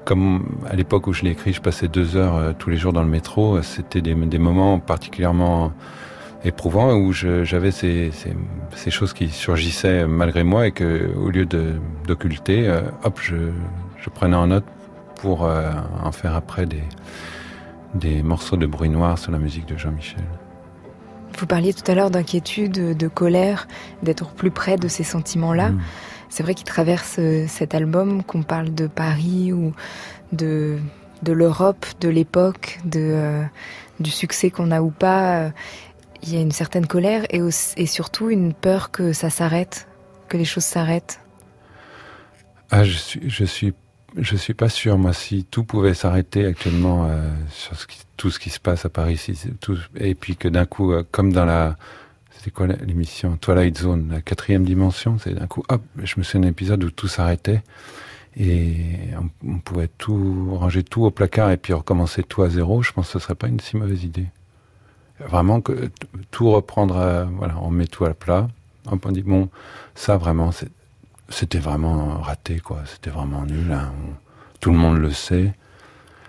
comme 0.03 0.45
à 0.69 0.75
l'époque 0.75 1.07
où 1.07 1.13
je 1.13 1.23
l'ai 1.23 1.31
écrit, 1.31 1.53
je 1.53 1.61
passais 1.61 1.87
deux 1.87 2.17
heures 2.17 2.53
tous 2.59 2.69
les 2.69 2.77
jours 2.77 2.91
dans 2.91 3.01
le 3.01 3.09
métro, 3.09 3.61
c'était 3.61 4.01
des, 4.01 4.13
des 4.13 4.37
moments 4.37 4.79
particulièrement 4.79 5.71
éprouvant 6.43 6.95
où 6.95 7.11
j'avais 7.13 7.71
ces, 7.71 8.11
ces, 8.11 8.35
ces, 8.75 8.91
choses 8.91 9.13
qui 9.13 9.29
surgissaient 9.29 10.07
malgré 10.07 10.43
moi 10.43 10.67
et 10.67 10.71
que 10.71 11.13
au 11.15 11.29
lieu 11.29 11.45
d'occulter, 11.45 12.67
euh, 12.67 12.81
hop, 13.03 13.19
je, 13.21 13.35
je, 13.97 14.09
prenais 14.09 14.35
en 14.35 14.47
note 14.47 14.65
pour 15.15 15.45
euh, 15.45 15.69
en 16.03 16.11
faire 16.11 16.35
après 16.35 16.65
des, 16.65 16.83
des 17.93 18.23
morceaux 18.23 18.57
de 18.57 18.65
bruit 18.65 18.89
noir 18.89 19.17
sur 19.17 19.31
la 19.31 19.37
musique 19.37 19.67
de 19.67 19.77
Jean-Michel. 19.77 20.23
Vous 21.37 21.45
parliez 21.45 21.73
tout 21.73 21.89
à 21.89 21.95
l'heure 21.95 22.11
d'inquiétude, 22.11 22.97
de 22.97 23.07
colère, 23.07 23.67
d'être 24.03 24.31
plus 24.31 24.51
près 24.51 24.77
de 24.77 24.87
ces 24.87 25.03
sentiments-là. 25.03 25.69
Mmh. 25.69 25.81
C'est 26.29 26.43
vrai 26.43 26.55
qu'il 26.55 26.65
traverse 26.65 27.17
euh, 27.19 27.45
cet 27.47 27.75
album, 27.75 28.23
qu'on 28.23 28.43
parle 28.43 28.73
de 28.73 28.87
Paris 28.87 29.53
ou 29.53 29.73
de, 30.31 30.79
de 31.23 31.33
l'Europe, 31.33 31.85
de 31.99 32.09
l'époque, 32.09 32.79
de, 32.85 32.99
euh, 32.99 33.43
du 33.99 34.09
succès 34.09 34.49
qu'on 34.49 34.71
a 34.71 34.81
ou 34.81 34.89
pas 34.89 35.51
il 36.23 36.33
y 36.33 36.37
a 36.37 36.41
une 36.41 36.51
certaine 36.51 36.87
colère 36.87 37.23
et, 37.29 37.41
surtout 37.85 38.29
une 38.29 38.53
peur 38.53 38.91
que 38.91 39.13
ça 39.13 39.29
s'arrête, 39.29 39.87
que 40.27 40.37
les 40.37 40.45
choses 40.45 40.63
s'arrêtent. 40.63 41.19
Ah, 42.69 42.83
je 42.83 42.97
suis, 42.97 43.29
je 43.29 43.43
suis, 43.43 43.73
je 44.17 44.35
suis 44.35 44.53
pas 44.53 44.69
sûr. 44.69 44.97
Moi, 44.97 45.13
si 45.13 45.43
tout 45.43 45.63
pouvait 45.63 45.93
s'arrêter 45.93 46.45
actuellement 46.45 47.07
euh, 47.09 47.29
sur 47.49 47.73
tout 48.17 48.29
ce 48.29 48.39
qui 48.39 48.49
se 48.49 48.59
passe 48.59 48.85
à 48.85 48.89
Paris, 48.89 49.19
et 49.99 50.15
puis 50.15 50.35
que 50.35 50.47
d'un 50.47 50.65
coup, 50.65 50.93
euh, 50.93 51.03
comme 51.11 51.33
dans 51.33 51.45
la, 51.45 51.75
c'était 52.31 52.51
quoi 52.51 52.67
l'émission 52.67 53.37
Twilight 53.37 53.77
Zone, 53.77 54.09
la 54.11 54.21
quatrième 54.21 54.63
dimension, 54.63 55.17
c'est 55.19 55.33
d'un 55.33 55.47
coup, 55.47 55.63
hop, 55.69 55.81
je 56.01 56.15
me 56.17 56.23
souviens 56.23 56.41
d'un 56.41 56.49
épisode 56.49 56.83
où 56.83 56.91
tout 56.91 57.07
s'arrêtait 57.07 57.61
et 58.37 58.75
on, 59.45 59.59
pouvait 59.59 59.89
tout 59.97 60.55
ranger 60.55 60.83
tout 60.83 61.03
au 61.03 61.11
placard 61.11 61.51
et 61.51 61.57
puis 61.57 61.73
recommencer 61.73 62.23
tout 62.23 62.43
à 62.43 62.49
zéro. 62.49 62.81
Je 62.81 62.93
pense 62.93 63.07
que 63.07 63.13
ce 63.13 63.19
serait 63.19 63.35
pas 63.35 63.47
une 63.47 63.59
si 63.59 63.75
mauvaise 63.75 64.03
idée 64.03 64.27
vraiment 65.27 65.61
que 65.61 65.89
tout 66.31 66.51
reprendre, 66.51 67.27
voilà, 67.37 67.55
on 67.61 67.69
met 67.69 67.87
tout 67.87 68.05
à 68.05 68.13
plat. 68.13 68.47
On 68.87 69.11
dit 69.11 69.21
bon, 69.21 69.49
ça 69.95 70.17
vraiment, 70.17 70.51
c'était 71.29 71.59
vraiment 71.59 72.19
raté, 72.19 72.59
quoi. 72.59 72.81
C'était 72.85 73.09
vraiment 73.09 73.45
nul. 73.45 73.71
Hein. 73.71 73.91
tout 74.59 74.71
le 74.71 74.77
monde 74.77 74.97
le 74.97 75.11
sait. 75.11 75.53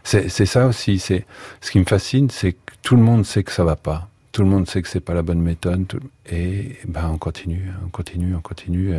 C'est 0.04 0.46
ça 0.46 0.66
aussi. 0.66 0.98
C'est 0.98 1.26
ce 1.60 1.70
qui 1.70 1.78
me 1.78 1.84
fascine, 1.84 2.28
c'est 2.30 2.52
que 2.52 2.72
tout 2.82 2.96
le 2.96 3.02
monde 3.02 3.24
sait 3.24 3.42
que 3.44 3.52
ça 3.52 3.64
va 3.64 3.76
pas. 3.76 4.08
Tout 4.32 4.42
le 4.42 4.48
monde 4.48 4.66
sait 4.66 4.82
que 4.82 4.88
c'est 4.88 5.00
pas 5.00 5.14
la 5.14 5.22
bonne 5.22 5.40
méthode. 5.40 5.86
et 6.26 6.78
ben 6.86 7.10
on 7.12 7.18
continue, 7.18 7.70
on 7.84 7.88
continue, 7.88 8.34
on 8.34 8.40
continue. 8.40 8.94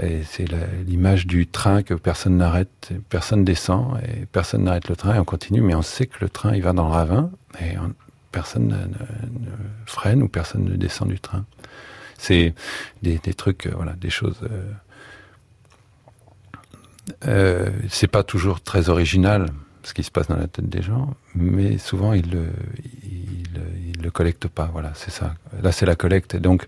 Et 0.00 0.22
c'est 0.24 0.46
l'image 0.86 1.26
du 1.26 1.46
train 1.46 1.82
que 1.82 1.94
personne 1.94 2.36
n'arrête, 2.36 2.90
personne 3.08 3.44
descend 3.44 3.98
et 4.02 4.26
personne 4.26 4.64
n'arrête 4.64 4.88
le 4.88 4.96
train 4.96 5.14
et 5.14 5.18
on 5.18 5.24
continue, 5.24 5.60
mais 5.60 5.74
on 5.74 5.82
sait 5.82 6.06
que 6.06 6.16
le 6.20 6.28
train 6.28 6.54
il 6.54 6.62
va 6.62 6.72
dans 6.72 6.86
le 6.86 6.92
ravin 6.92 7.30
et 7.60 7.76
personne 8.34 8.68
ne, 8.68 9.50
freine 9.86 10.22
ou 10.22 10.28
personne 10.28 10.64
ne 10.64 10.74
descend 10.76 11.08
du 11.08 11.20
train. 11.20 11.44
C'est 12.18 12.54
des, 13.02 13.18
trucs, 13.34 13.66
euh, 13.66 13.72
voilà, 13.76 13.92
des 13.92 14.10
choses. 14.10 14.40
Euh, 14.42 14.72
euh, 17.26 17.70
c'est 17.88 18.08
pas 18.08 18.24
toujours 18.24 18.60
très 18.60 18.88
original 18.88 19.50
ce 19.82 19.92
qui 19.92 20.02
se 20.02 20.10
passe 20.10 20.28
dans 20.28 20.36
la 20.36 20.48
tête 20.48 20.68
des 20.68 20.80
gens, 20.80 21.14
mais 21.34 21.76
souvent 21.76 22.14
ils 22.14 22.30
le, 22.30 22.46
ils, 23.04 24.00
le 24.02 24.10
collectent 24.10 24.48
pas. 24.48 24.70
Voilà, 24.72 24.92
c'est 24.94 25.10
ça. 25.10 25.34
Là, 25.62 25.72
c'est 25.72 25.86
la 25.86 25.94
collecte. 25.94 26.34
Et 26.34 26.40
donc, 26.40 26.66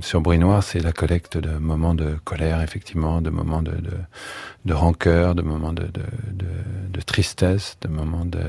sur 0.00 0.20
Bruit 0.20 0.38
Noir, 0.38 0.62
c'est 0.62 0.80
la 0.80 0.92
collecte 0.92 1.36
de 1.36 1.58
moments 1.58 1.94
de 1.94 2.16
colère, 2.24 2.62
effectivement, 2.62 3.20
de 3.20 3.30
moments 3.30 3.62
de, 3.62 3.72
de, 4.64 4.72
rancœur, 4.74 5.34
de 5.34 5.42
moments 5.42 5.72
de, 5.72 5.86
de, 5.86 7.00
tristesse, 7.00 7.76
de 7.82 7.88
moments 7.88 8.24
de, 8.24 8.40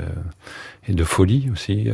et 0.88 0.94
de 0.94 1.04
folie 1.04 1.50
aussi. 1.52 1.88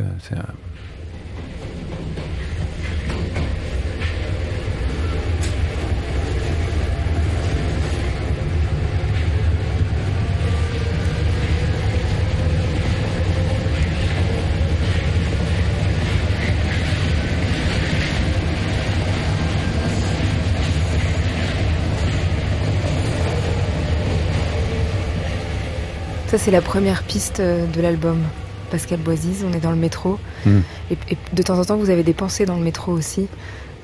Ça, 26.35 26.43
c'est 26.43 26.51
la 26.51 26.61
première 26.61 27.03
piste 27.03 27.39
euh, 27.39 27.65
de 27.65 27.79
l'album. 27.79 28.21
Pascal 28.69 28.99
Boisise, 28.99 29.45
on 29.49 29.53
est 29.53 29.61
dans 29.61 29.71
le 29.71 29.77
métro. 29.77 30.19
Hmm. 30.45 30.59
Et, 30.91 30.97
de 31.31 31.41
temps 31.41 31.57
en 31.57 31.63
temps, 31.63 31.77
vous 31.77 31.89
avez 31.89 32.03
des 32.03 32.13
pensées 32.13 32.45
dans 32.45 32.57
le 32.57 32.61
métro 32.61 32.91
aussi. 32.91 33.29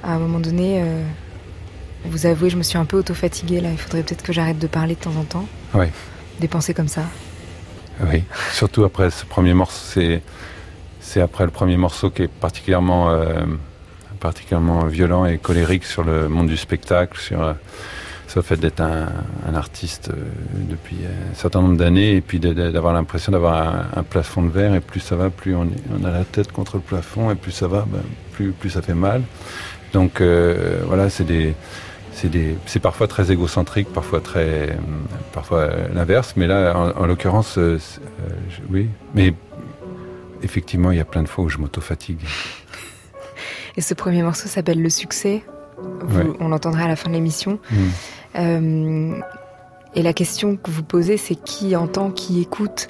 À 0.04 0.16
un 0.16 0.20
moment 0.20 0.42
donné, 0.42 0.82
euh, 0.82 1.02
vous 2.04 2.26
avouez, 2.26 2.50
je 2.50 2.58
me 2.58 2.64
suis 2.64 2.78
un 2.78 2.84
peu 2.84 2.98
auto-fatiguée 2.98 3.62
là. 3.62 3.70
Il 3.72 3.78
faudrait 3.78 4.04
peut-être 4.04 4.22
que 4.22 4.34
j'arrête 4.34 4.60
de 4.60 4.68
parler 4.68 4.96
de 4.96 5.00
temps 5.00 5.16
en 5.18 5.24
temps. 5.24 5.48
Oui. 5.76 5.86
Des 6.42 6.50
pensées 6.50 6.74
comme 6.74 6.90
ça. 6.90 7.04
Oui, 8.02 8.26
surtout 8.52 8.84
après 8.84 9.12
ce 9.12 9.24
premier 9.24 9.54
morceau. 9.54 10.02
C'est, 11.00 11.22
après 11.22 11.46
le 11.46 11.52
premier 11.52 11.78
morceau 11.78 12.10
qui 12.10 12.24
est 12.24 12.28
particulièrement, 12.28 13.12
euh, 13.12 13.46
particulièrement 14.20 14.88
violent 14.88 15.26
et 15.26 15.38
colérique 15.38 15.86
sur 15.86 16.04
le 16.04 16.28
monde 16.28 16.48
du 16.48 16.58
spectacle, 16.58 17.18
sur 17.18 17.56
ça 18.32 18.42
fait 18.42 18.56
d'être 18.56 18.80
un, 18.80 19.56
artiste 19.56 20.10
euh, 20.10 20.24
depuis 20.70 20.96
un 21.06 21.36
certain 21.36 21.62
nombre 21.62 21.76
d'années 21.76 22.16
et 22.16 22.22
puis 22.22 22.40
d'avoir 22.40 22.94
l'impression 22.94 23.34
d'avoir 23.34 23.86
un, 23.94 24.04
plafond 24.04 24.42
de 24.44 24.50
verre 24.50 24.74
et 24.74 24.80
plus 24.80 25.02
ça 25.02 25.18
va, 25.18 25.30
plus 25.30 25.54
on, 25.54 25.66
a 26.06 26.12
la 26.12 26.24
tête 26.24 26.50
contre 26.54 26.78
le 26.78 26.82
plafond 26.82 27.30
et 27.30 27.36
plus 27.36 27.52
ça 27.52 27.68
va, 27.68 27.86
ben, 27.86 28.00
plus, 28.32 28.54
plus 28.54 28.70
ça 28.70 28.82
fait 28.82 28.94
mal. 28.94 29.22
Donc 29.92 30.22
euh, 30.22 30.82
voilà, 30.88 31.10
c'est 31.10 31.26
des 31.26 31.54
c'est 32.66 32.80
parfois 32.80 33.08
très 33.08 33.32
égocentrique, 33.32 33.92
parfois 33.92 34.22
très, 34.22 34.78
parfois 35.34 35.70
l'inverse, 35.94 36.34
mais 36.38 36.46
là, 36.46 36.94
en, 36.96 37.06
l'occurrence, 37.08 37.58
euh, 37.58 37.80
oui. 38.70 38.90
Mais 39.16 39.34
effectivement, 40.44 40.92
il 40.92 40.98
y 40.98 41.02
a 41.02 41.06
plein 41.06 41.24
de 41.24 41.28
fois 41.28 41.46
où 41.46 41.50
je 41.50 41.58
m'auto-fatigue. 41.58 42.20
Et 43.76 43.82
ce 43.82 43.94
premier 43.94 44.22
morceau 44.22 44.48
s'appelle 44.48 44.82
Le 44.82 44.90
succès. 44.90 45.44
On 46.40 46.50
l'entendra 46.50 46.84
à 46.84 46.88
la 46.88 46.96
fin 46.96 47.10
de 47.10 47.16
l'émission. 47.16 47.58
Mm. 47.72 47.76
Euh, 48.36 49.20
et 49.94 50.02
la 50.02 50.14
question 50.14 50.56
que 50.56 50.72
vous 50.72 50.84
posez, 50.84 51.18
c'est 51.18 51.36
qui 51.36 51.76
entend, 51.76 52.12
qui 52.12 52.42
écoute, 52.42 52.88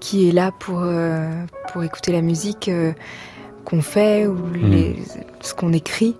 qui 0.00 0.28
est 0.28 0.32
là 0.32 0.52
pour, 0.58 0.80
euh, 0.82 1.28
pour 1.72 1.82
écouter 1.82 2.12
la 2.12 2.22
musique 2.22 2.68
euh, 2.68 2.92
qu'on 3.64 3.82
fait 3.82 4.26
ou 4.26 4.34
hmm. 4.34 4.94
ce 5.40 5.54
qu'on 5.54 5.72
écrit. 5.72 6.16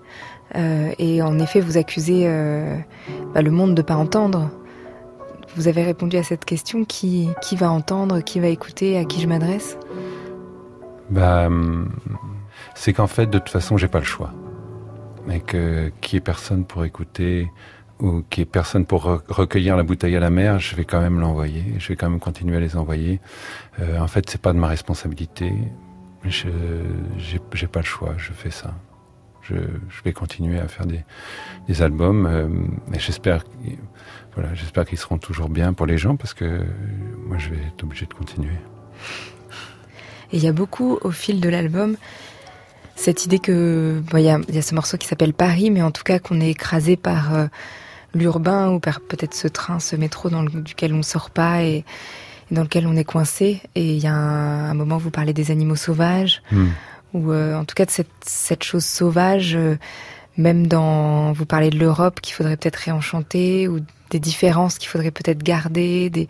et 0.55 1.23
en 1.23 1.39
effet, 1.39 1.61
vous 1.61 1.77
accusez 1.77 2.27
bah, 3.35 3.43
le 3.43 3.51
monde 3.51 3.75
de 3.75 3.83
ne 3.83 3.87
pas 3.87 3.97
entendre. 3.97 4.51
Vous 5.57 5.69
avez 5.69 5.83
répondu 5.83 6.17
à 6.17 6.23
cette 6.23 6.45
question 6.45 6.85
qui, 6.85 7.29
qui 7.43 7.57
va 7.57 7.71
entendre, 7.71 8.21
qui 8.21 8.39
va 8.41 8.49
écouter, 8.49 8.99
à 8.99 9.05
qui 9.05 9.21
je 9.21 9.29
m'adresse? 9.29 9.79
Bah, 11.11 11.47
hum, 11.47 11.91
C'est 12.75 12.93
qu'en 12.93 13.07
fait, 13.07 13.27
de 13.27 13.39
toute 13.39 13.51
façon, 13.51 13.77
j'ai 13.77 13.89
pas 13.89 13.99
le 13.99 14.05
choix. 14.05 14.33
Mais 15.27 15.41
que 15.41 15.91
qui 16.01 16.17
est 16.17 16.21
personne 16.21 16.65
pour 16.65 16.85
écouter 16.85 17.51
ou 18.01 18.23
qui 18.31 18.43
est 18.43 18.45
personne 18.45 18.87
pour 18.87 19.05
recueillir 19.29 19.77
la 19.77 19.83
bouteille 19.83 20.17
à 20.17 20.21
la 20.21 20.31
mer, 20.31 20.59
je 20.59 20.77
vais 20.77 20.85
quand 20.85 21.01
même 21.01 21.21
l'envoyer. 21.21 21.65
Je 21.79 21.89
vais 21.89 21.97
quand 21.97 22.09
même 22.09 22.21
continuer 22.21 22.57
à 22.57 22.61
les 22.61 22.77
envoyer. 22.77 23.21
Euh, 23.81 23.99
en 23.99 24.09
fait, 24.09 24.29
c'est 24.31 24.41
pas 24.41 24.53
de 24.53 24.59
ma 24.59 24.69
responsabilité. 24.69 25.53
Je 26.25 26.49
j'ai 27.17 27.67
pas 27.67 27.81
le 27.81 27.87
choix. 27.87 28.15
Je 28.17 28.33
fais 28.33 28.51
ça. 28.51 28.75
Je, 29.43 29.55
vais 30.05 30.13
continuer 30.13 30.59
à 30.59 30.69
faire 30.69 30.87
des, 30.87 31.83
albums. 31.83 32.27
Euh, 32.27 32.49
j'espère, 32.99 33.45
voilà, 34.35 34.51
qu'ils 34.85 34.99
seront 34.99 35.17
toujours 35.17 35.49
bien 35.49 35.73
pour 35.73 35.87
les 35.87 35.97
gens 35.97 36.17
parce 36.17 36.35
que 36.35 36.63
moi, 37.27 37.39
je 37.39 37.51
vais 37.51 37.61
être 37.67 37.83
obligé 37.83 38.05
de 38.05 38.13
continuer. 38.13 38.59
Et 40.33 40.37
il 40.37 40.45
y 40.45 40.49
a 40.49 40.53
beaucoup 40.53 40.99
au 41.01 41.11
fil 41.11 41.41
de 41.41 41.49
l'album 41.49 41.97
cette 42.99 43.25
idée 43.25 43.39
que 43.39 44.03
il 44.15 44.21
y, 44.21 44.29
a, 44.29 44.63
ce 44.63 44.75
morceau 44.75 44.97
qui 44.99 45.07
s'appelle 45.07 45.33
Paris, 45.33 45.71
mais 45.71 45.83
en 45.83 45.93
tout 45.93 46.03
cas 46.03 46.19
qu'on 46.19 46.41
est 46.41 46.51
écrasé 46.51 46.97
par 46.97 47.35
euh, 47.35 47.47
l'urbain 48.15 48.71
ou 48.71 48.81
par 48.81 49.01
peut-être 49.01 49.35
ce 49.35 49.49
train, 49.49 49.81
ce 49.81 49.97
métro 49.97 50.31
dans 50.31 50.43
duquel 50.43 50.95
on 50.95 50.99
ne 50.99 51.03
sort 51.03 51.31
pas 51.31 51.63
et, 51.63 51.85
dans 52.51 52.63
lequel 52.63 52.87
on 52.87 52.97
est 52.97 53.05
coincé. 53.05 53.61
Et 53.75 53.95
il 53.95 54.03
y 54.03 54.07
a 54.07 54.15
un, 54.15 54.75
moment 54.75 54.97
où 54.97 55.01
vous 55.01 55.11
parlez 55.11 55.33
des 55.33 55.51
animaux 55.51 55.77
sauvages, 55.77 56.43
hmm. 56.51 56.67
ou 57.15 57.33
euh, 57.33 57.57
en 57.57 57.65
tout 57.65 57.75
cas 57.75 57.85
de 57.85 57.91
cette, 57.91 58.09
cette 58.23 58.65
chose 58.65 58.85
sauvage, 58.85 59.55
euh, 59.55 59.77
même 60.37 60.67
dans, 60.67 61.33
vous 61.33 61.47
parlez 61.47 61.71
de 61.71 61.79
l'Europe 61.79 62.21
qu'il 62.21 62.35
faudrait 62.35 62.57
peut-être 62.57 62.77
réenchanter, 62.77 63.69
ou 63.69 63.81
des 64.11 64.21
différences 64.21 64.79
qu'il 64.79 64.89
faudrait 64.89 65.11
peut-être 65.11 65.43
garder, 65.43 66.11
des, 66.11 66.29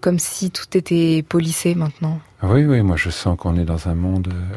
comme 0.00 0.18
si 0.18 0.50
tout 0.50 0.76
était 0.76 1.24
polissé 1.28 1.74
maintenant. 1.74 2.20
Oui, 2.42 2.64
oui, 2.64 2.82
moi 2.82 2.96
je 2.96 3.08
sens 3.10 3.38
qu'on 3.38 3.56
est 3.56 3.64
dans 3.64 3.88
un 3.88 3.94
monde 3.94 4.28
euh, 4.28 4.56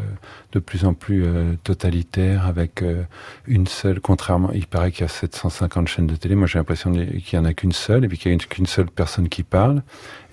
de 0.51 0.59
plus 0.59 0.83
en 0.83 0.93
plus 0.93 1.23
euh, 1.23 1.53
totalitaire 1.63 2.45
avec 2.45 2.81
euh, 2.81 3.03
une 3.45 3.67
seule, 3.67 4.01
contrairement, 4.01 4.51
il 4.51 4.67
paraît 4.67 4.91
qu'il 4.91 5.01
y 5.01 5.05
a 5.05 5.07
750 5.07 5.87
chaînes 5.87 6.07
de 6.07 6.15
télé, 6.15 6.35
moi 6.35 6.47
j'ai 6.47 6.59
l'impression 6.59 6.91
qu'il 6.91 7.21
n'y 7.33 7.37
en 7.37 7.45
a 7.45 7.53
qu'une 7.53 7.71
seule 7.71 8.03
et 8.03 8.07
puis 8.09 8.17
qu'il 8.17 8.35
n'y 8.35 8.43
a 8.43 8.45
qu'une 8.45 8.65
seule 8.65 8.87
personne 8.87 9.29
qui 9.29 9.43
parle 9.43 9.83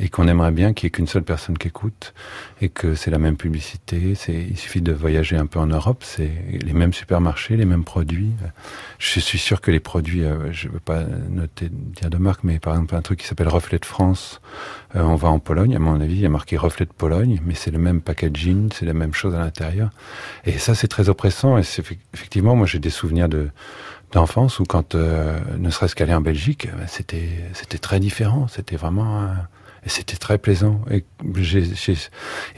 et 0.00 0.08
qu'on 0.08 0.26
aimerait 0.26 0.50
bien 0.50 0.72
qu'il 0.72 0.86
n'y 0.86 0.88
ait 0.88 0.90
qu'une 0.90 1.06
seule 1.06 1.22
personne 1.22 1.56
qui 1.56 1.68
écoute 1.68 2.14
et 2.60 2.70
que 2.70 2.94
c'est 2.96 3.10
la 3.10 3.18
même 3.18 3.36
publicité, 3.36 4.14
il 4.28 4.56
suffit 4.56 4.80
de 4.80 4.92
voyager 4.92 5.36
un 5.36 5.46
peu 5.46 5.60
en 5.60 5.66
Europe, 5.66 6.02
c'est 6.02 6.32
les 6.50 6.72
mêmes 6.72 6.92
supermarchés, 6.92 7.56
les 7.56 7.66
mêmes 7.66 7.84
produits. 7.84 8.32
Je 8.98 9.20
suis 9.20 9.38
sûr 9.38 9.60
que 9.60 9.70
les 9.70 9.80
produits, 9.80 10.24
je 10.50 10.66
ne 10.66 10.72
veux 10.72 10.80
pas 10.80 11.04
noter, 11.30 11.68
dire 11.70 12.10
de 12.10 12.16
marque, 12.16 12.42
mais 12.42 12.58
par 12.58 12.74
exemple 12.74 12.96
un 12.96 13.02
truc 13.02 13.20
qui 13.20 13.26
s'appelle 13.26 13.48
Reflet 13.48 13.78
de 13.78 13.84
France, 13.84 14.40
on 14.94 15.14
va 15.14 15.28
en 15.28 15.38
Pologne, 15.38 15.76
à 15.76 15.78
mon 15.78 16.00
avis, 16.00 16.14
il 16.14 16.20
y 16.20 16.26
a 16.26 16.30
marqué 16.30 16.56
Reflet 16.56 16.86
de 16.86 16.92
Pologne, 16.92 17.33
mais 17.44 17.54
c'est 17.54 17.70
le 17.70 17.78
même 17.78 18.00
packaging, 18.00 18.70
c'est 18.72 18.86
la 18.86 18.94
même 18.94 19.14
chose 19.14 19.34
à 19.34 19.38
l'intérieur. 19.38 19.90
Et 20.44 20.58
ça, 20.58 20.74
c'est 20.74 20.88
très 20.88 21.08
oppressant. 21.08 21.58
Et 21.58 21.62
effectivement, 22.14 22.56
moi, 22.56 22.66
j'ai 22.66 22.78
des 22.78 22.90
souvenirs 22.90 23.28
de 23.28 23.48
d'enfance 24.12 24.60
où, 24.60 24.64
quand 24.64 24.94
euh, 24.94 25.40
ne 25.58 25.70
serait-ce 25.70 25.96
qu'aller 25.96 26.14
en 26.14 26.20
Belgique, 26.20 26.66
euh, 26.66 26.84
c'était 26.86 27.28
c'était 27.52 27.78
très 27.78 27.98
différent. 27.98 28.46
C'était 28.48 28.76
vraiment 28.76 29.28
c'était 29.86 30.16
très 30.16 30.38
plaisant. 30.38 30.80
Et 30.90 31.04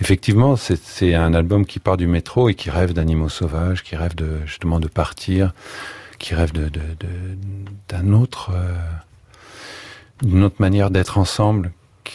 effectivement, 0.00 0.56
c'est 0.56 1.14
un 1.14 1.34
album 1.34 1.66
qui 1.66 1.78
part 1.78 1.96
du 1.96 2.06
métro 2.06 2.48
et 2.48 2.54
qui 2.54 2.70
rêve 2.70 2.92
d'animaux 2.92 3.28
sauvages, 3.28 3.82
qui 3.82 3.96
rêve 3.96 4.12
justement 4.44 4.80
de 4.80 4.88
partir, 4.88 5.52
qui 6.18 6.34
rêve 6.34 6.52
d'un 6.52 8.12
autre 8.12 8.52
euh, 8.54 8.74
d'une 10.22 10.44
autre 10.44 10.56
manière 10.60 10.90
d'être 10.90 11.18
ensemble, 11.18 11.72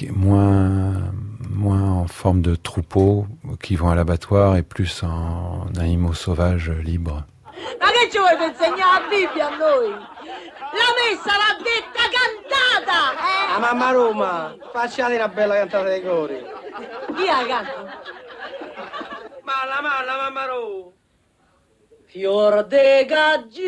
moins, 0.10 1.12
moins 1.50 2.02
en 2.02 2.08
forme 2.08 2.42
de 2.42 2.56
troupeau 2.56 3.28
qui 3.62 3.76
vont 3.76 3.90
à 3.90 3.96
l'abattoir 3.96 4.56
et 4.56 4.64
plus 4.64 5.04
en 5.04 5.68
animaux 5.78 6.14
sauvages 6.14 6.72
libres. 6.72 7.24
Ma 7.80 7.88
che 7.92 8.10
ci 8.10 8.18
vuoi 8.18 8.34
insegnare 8.48 9.02
la 9.02 9.08
Bibbia 9.10 9.48
a 9.48 9.58
noi? 9.58 9.90
La 9.90 10.90
messa 10.98 11.34
l'ha 11.38 11.54
detta 11.62 12.04
cantata! 12.18 13.00
Eh? 13.20 13.52
La 13.54 13.60
mamma 13.60 13.92
Roma, 13.92 14.56
facciate 14.72 15.16
una 15.16 15.28
bella 15.28 15.56
cantata 15.56 15.90
dei 15.90 16.02
cori. 16.02 16.44
Chi 17.16 17.26
la 17.26 17.46
canta? 17.46 18.02
Ma 19.44 19.66
la, 19.68 19.82
ma, 19.82 20.04
la 20.04 20.16
mamma 20.18 20.46
Roma! 20.46 20.90
Fior 22.08 22.64
de 22.66 23.06
gaggia 23.06 23.62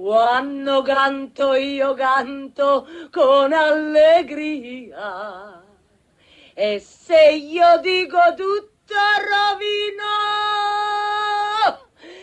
Quando 0.00 0.80
canto 0.80 1.52
io 1.52 1.92
canto 1.92 2.88
con 3.12 3.52
allegria. 3.52 4.98
E 6.54 6.80
se 6.80 7.32
io 7.32 7.78
dico 7.82 8.18
tutto 8.34 8.94
rovino 9.28 10.08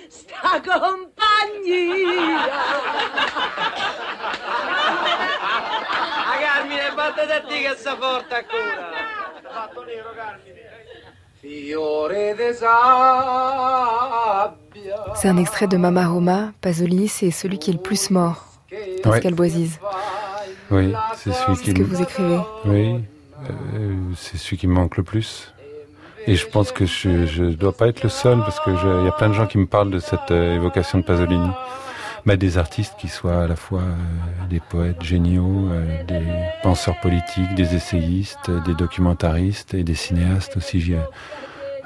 sta 0.10 0.60
compagnia. 0.60 2.42
A 6.26 6.38
Carmine, 6.40 6.92
batte 6.96 7.28
da 7.28 7.42
te 7.42 7.62
che 7.62 7.76
sta 7.76 7.96
forte 7.96 8.36
ancora. 8.38 8.90
Fatto 9.44 9.84
nero, 9.84 10.14
Carmine. 10.16 10.57
C'est 15.16 15.28
un 15.30 15.38
extrait 15.38 15.68
de 15.68 15.78
Mama 15.78 16.08
Roma. 16.08 16.52
Pasolini, 16.62 17.08
c'est 17.08 17.32
celui 17.32 17.58
qui 17.60 17.70
est 17.72 17.74
le 17.74 17.80
plus 17.80 18.10
mort. 18.10 18.44
Pascal 19.04 19.32
Ouais. 19.34 19.38
Boisise. 19.38 19.80
Oui, 20.72 20.94
c'est 21.16 21.32
celui 21.34 21.58
qui 21.58 21.72
ce 21.72 21.76
que 21.76 21.84
vous 21.84 22.02
écrivez. 22.02 22.40
Oui, 22.66 22.96
euh, 23.50 23.96
c'est 24.18 24.38
celui 24.38 24.58
qui 24.58 24.68
me 24.68 24.74
manque 24.74 24.98
le 24.98 25.04
plus. 25.04 25.54
Et 26.28 26.36
je 26.36 26.46
pense 26.46 26.74
que 26.74 26.86
je 26.86 27.26
je 27.26 27.44
dois 27.46 27.72
pas 27.72 27.88
être 27.88 28.04
le 28.04 28.10
seul 28.10 28.40
parce 28.40 28.60
que 28.60 28.76
je- 28.76 29.00
il 29.02 29.06
y 29.06 29.08
a 29.08 29.14
plein 29.14 29.30
de 29.30 29.34
gens 29.34 29.48
qui 29.48 29.58
me 29.58 29.66
parlent 29.66 29.92
de 29.92 30.00
cette 30.00 30.30
euh, 30.32 30.56
évocation 30.56 30.98
de 30.98 31.04
Pasolini. 31.04 31.50
Bah, 32.28 32.36
des 32.36 32.58
artistes 32.58 32.96
qui 33.00 33.08
soient 33.08 33.44
à 33.44 33.48
la 33.48 33.56
fois 33.56 33.80
euh, 33.80 34.48
des 34.50 34.60
poètes 34.60 35.02
géniaux, 35.02 35.70
euh, 35.72 36.04
des 36.04 36.22
penseurs 36.62 37.00
politiques, 37.00 37.56
des 37.56 37.74
essayistes, 37.74 38.50
euh, 38.50 38.60
des 38.66 38.74
documentaristes 38.74 39.74
et 39.74 39.84
des 39.86 39.96
cinéastes 39.96 40.58
aussi 40.58 40.82
j'ai- 40.82 41.00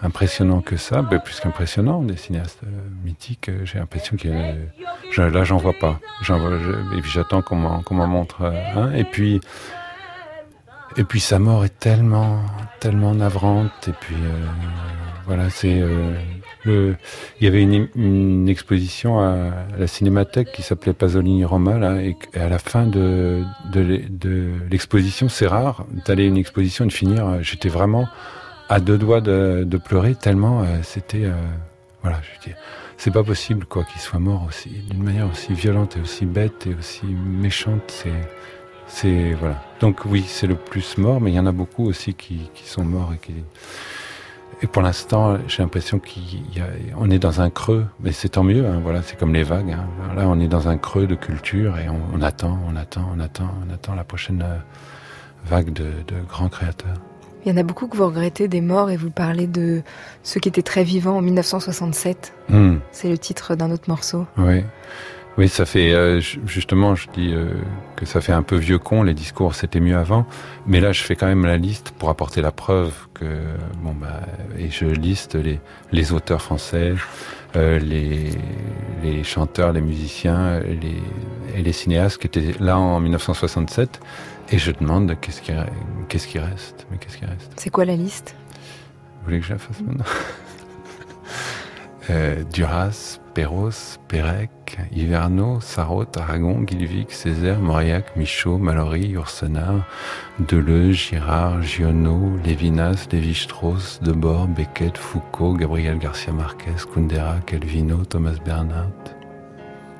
impressionnants 0.02 0.62
que 0.62 0.78
ça, 0.78 1.04
bah, 1.04 1.20
plus 1.20 1.40
qu'impressionnants, 1.40 2.02
des 2.02 2.18
cinéastes 2.18 2.62
euh, 2.64 2.70
mythiques. 3.04 3.50
euh, 3.50 3.66
J'ai 3.66 3.78
l'impression 3.78 4.18
que 4.18 4.30
euh, 4.30 4.54
je- 5.12 5.22
là 5.22 5.44
j'en 5.44 5.58
vois 5.58 5.78
pas. 5.80 6.00
Et 6.98 7.02
puis 7.02 7.12
j'attends 7.12 7.44
qu'on 7.44 7.56
m'en 7.58 8.08
montre 8.08 8.42
euh, 8.42 8.52
un. 8.76 8.94
Et 8.94 9.04
puis 9.04 9.42
et 10.98 11.04
puis 11.04 11.20
sa 11.20 11.38
mort 11.38 11.64
est 11.66 11.80
tellement, 11.80 12.42
tellement 12.80 13.14
navrante. 13.14 13.88
Et 13.88 13.94
puis 13.94 14.16
euh, 14.16 14.46
voilà, 15.28 15.52
c'est 15.52 15.80
euh, 15.82 16.16
le. 16.66 16.96
Il 17.40 17.46
y 17.46 17.48
avait 17.48 17.62
une, 17.64 17.88
une 17.96 18.50
exposition 18.50 19.20
à 19.20 19.52
la 19.78 19.88
Cinémathèque 19.88 20.52
qui 20.52 20.62
s'appelait 20.62 20.94
Pasolini 20.94 21.46
Roma 21.46 21.78
là, 21.78 22.02
et, 22.02 22.16
à 22.36 22.50
la 22.50 22.60
fin 22.60 22.86
de 22.88 23.44
de, 23.72 24.02
de 24.10 24.52
l'exposition, 24.70 25.30
c'est 25.30 25.48
rare 25.48 25.86
d'aller 26.06 26.24
à 26.26 26.28
une 26.28 26.38
exposition 26.38 26.86
et 26.86 26.88
de 26.88 26.94
finir. 26.94 27.28
euh, 27.28 27.40
J'étais 27.42 27.70
vraiment 27.70 28.08
à 28.70 28.80
deux 28.80 28.98
doigts 28.98 29.22
de, 29.22 29.64
de 29.66 29.78
pleurer 29.78 30.16
tellement 30.16 30.62
euh, 30.62 30.66
c'était. 30.84 31.26
euh, 31.26 31.34
voilà, 32.04 32.20
je 32.24 32.50
dis, 32.50 32.56
c'est 32.98 33.12
pas 33.12 33.24
possible 33.24 33.66
quoi 33.66 33.84
qu'il 33.84 34.02
soit 34.02 34.20
mort 34.20 34.46
aussi 34.48 34.70
d'une 34.90 35.04
manière 35.04 35.30
aussi 35.30 35.54
violente 35.54 35.98
et 35.98 36.02
aussi 36.02 36.26
bête 36.26 36.68
et 36.68 36.76
aussi 36.80 37.06
méchante. 37.06 37.84
C'est 37.88 38.10
c'est 38.88 39.34
voilà. 39.40 39.64
Donc 39.80 40.06
oui, 40.06 40.24
c'est 40.28 40.48
le 40.48 40.56
plus 40.56 40.98
mort, 40.98 41.22
mais 41.22 41.32
il 41.32 41.36
y 41.36 41.40
en 41.40 41.46
a 41.46 41.52
beaucoup 41.52 41.86
aussi 41.88 42.14
qui, 42.14 42.50
qui 42.54 42.68
sont 42.68 42.84
morts 42.84 43.12
et 43.14 43.18
qui. 43.26 43.34
Et 44.64 44.68
pour 44.68 44.82
l'instant, 44.84 45.38
j'ai 45.48 45.64
l'impression 45.64 46.00
qu'on 46.00 47.10
est 47.10 47.20
dans 47.20 47.42
un 47.42 47.50
creux, 47.50 47.86
mais 48.00 48.12
c'est 48.12 48.30
tant 48.30 48.44
mieux. 48.44 48.66
hein, 48.66 48.80
voilà, 48.84 49.02
c'est 49.02 49.18
comme 49.18 49.34
les 49.34 49.44
vagues. 49.44 49.72
hein. 49.72 49.88
Là, 50.16 50.26
on 50.28 50.40
est 50.40 50.48
dans 50.48 50.68
un 50.68 50.78
creux 50.78 51.08
de 51.08 51.16
culture 51.16 51.78
et 51.80 51.90
on, 51.90 52.00
on 52.14 52.22
attend, 52.22 52.60
on 52.68 52.76
attend, 52.76 53.10
on 53.16 53.20
attend, 53.20 53.50
on 53.68 53.74
attend 53.74 53.96
la 53.96 54.04
prochaine 54.04 54.44
euh, 54.46 54.58
vague 55.46 55.74
de, 55.74 55.86
de 56.08 56.16
grands 56.30 56.50
créateurs. 56.50 56.98
Il 57.44 57.52
y 57.52 57.56
en 57.56 57.58
a 57.58 57.64
beaucoup 57.64 57.88
que 57.88 57.98
vous 57.98 58.06
regrettez 58.06 58.48
des 58.48 58.62
morts 58.62 58.92
et 58.92 58.98
vous 58.98 59.10
parlez 59.10 59.48
de 59.48 59.82
ceux 60.22 60.40
qui 60.40 60.48
étaient 60.48 60.62
très 60.62 60.84
vivants 60.84 61.18
en 61.18 61.22
1967. 61.22 62.34
Hmm. 62.50 62.76
C'est 62.92 63.10
le 63.10 63.18
titre 63.18 63.56
d'un 63.56 63.72
autre 63.72 63.86
morceau. 63.88 64.28
Oui, 64.38 64.64
oui, 65.38 65.48
ça 65.50 65.66
fait 65.66 65.94
euh, 65.94 66.20
ju- 66.20 66.42
justement, 66.46 66.94
je 66.96 67.08
dis 67.14 67.34
euh, 67.34 67.54
que 67.96 68.06
ça 68.06 68.20
fait 68.22 68.34
un 68.34 68.44
peu 68.44 68.56
vieux 68.58 68.80
con. 68.80 69.04
Les 69.04 69.14
discours 69.14 69.56
c'était 69.56 69.80
mieux 69.80 69.98
avant, 69.98 70.26
mais 70.68 70.80
là 70.82 70.92
je 70.92 71.02
fais 71.04 71.16
quand 71.16 71.28
même 71.28 71.46
la 71.46 71.58
liste 71.58 71.92
pour 71.98 72.10
apporter 72.10 72.42
la 72.42 72.52
preuve 72.52 72.94
que 73.14 73.26
bon 73.82 73.94
bah 73.94 74.22
et 74.58 74.70
je 74.70 74.86
liste 74.86 75.36
les 75.36 75.60
les 75.92 76.12
auteurs 76.14 76.42
français, 76.42 76.94
euh, 77.56 77.80
les 77.80 78.32
les 79.04 79.24
chanteurs, 79.24 79.72
les 79.74 79.82
musiciens, 79.82 80.60
les 80.60 81.02
et 81.56 81.62
les 81.64 81.74
cinéastes 81.74 82.18
qui 82.20 82.28
étaient 82.28 82.54
là 82.60 82.78
en 82.78 83.00
1967, 83.00 84.00
et 84.52 84.58
je 84.58 84.72
demande 84.72 85.16
qu'est-ce 85.22 85.42
qui 85.42 85.52
qu'est-ce 86.10 86.28
qui 86.28 86.40
reste, 86.40 86.86
mais 86.92 86.98
qu'est-ce 86.98 87.18
qui 87.18 87.26
reste? 87.26 87.52
C'est 87.58 87.70
quoi 87.70 87.86
la 87.86 87.96
liste? 87.96 88.36
Vous 89.20 89.26
voulez 89.26 89.40
que 89.40 89.46
je 89.46 89.54
la 89.54 89.60
fasse 89.60 89.82
maintenant? 89.82 90.06
Euh, 92.10 92.44
Duras, 92.52 93.20
Perros, 93.36 93.70
Pérec, 94.08 94.50
Hiverno, 94.92 95.60
Sarraute, 95.62 96.18
Aragon, 96.18 96.64
Guilvic, 96.64 97.12
Césaire, 97.12 97.60
Mauriac, 97.60 98.16
Michaud, 98.16 98.58
Mallory, 98.58 99.16
Ursenard, 99.16 99.84
Deleuze, 100.40 100.96
Girard, 100.96 101.64
Giono, 101.64 102.38
Lévinas, 102.44 103.08
Lévi-Strauss, 103.12 104.00
Debord, 104.02 104.50
Beckett, 104.54 104.98
Foucault, 104.98 105.54
Gabriel 105.54 105.98
Garcia 105.98 106.34
Marquez, 106.34 106.86
Kundera, 106.86 107.42
Calvino, 107.46 108.06
Thomas 108.06 108.40
Bernhardt, 108.40 109.16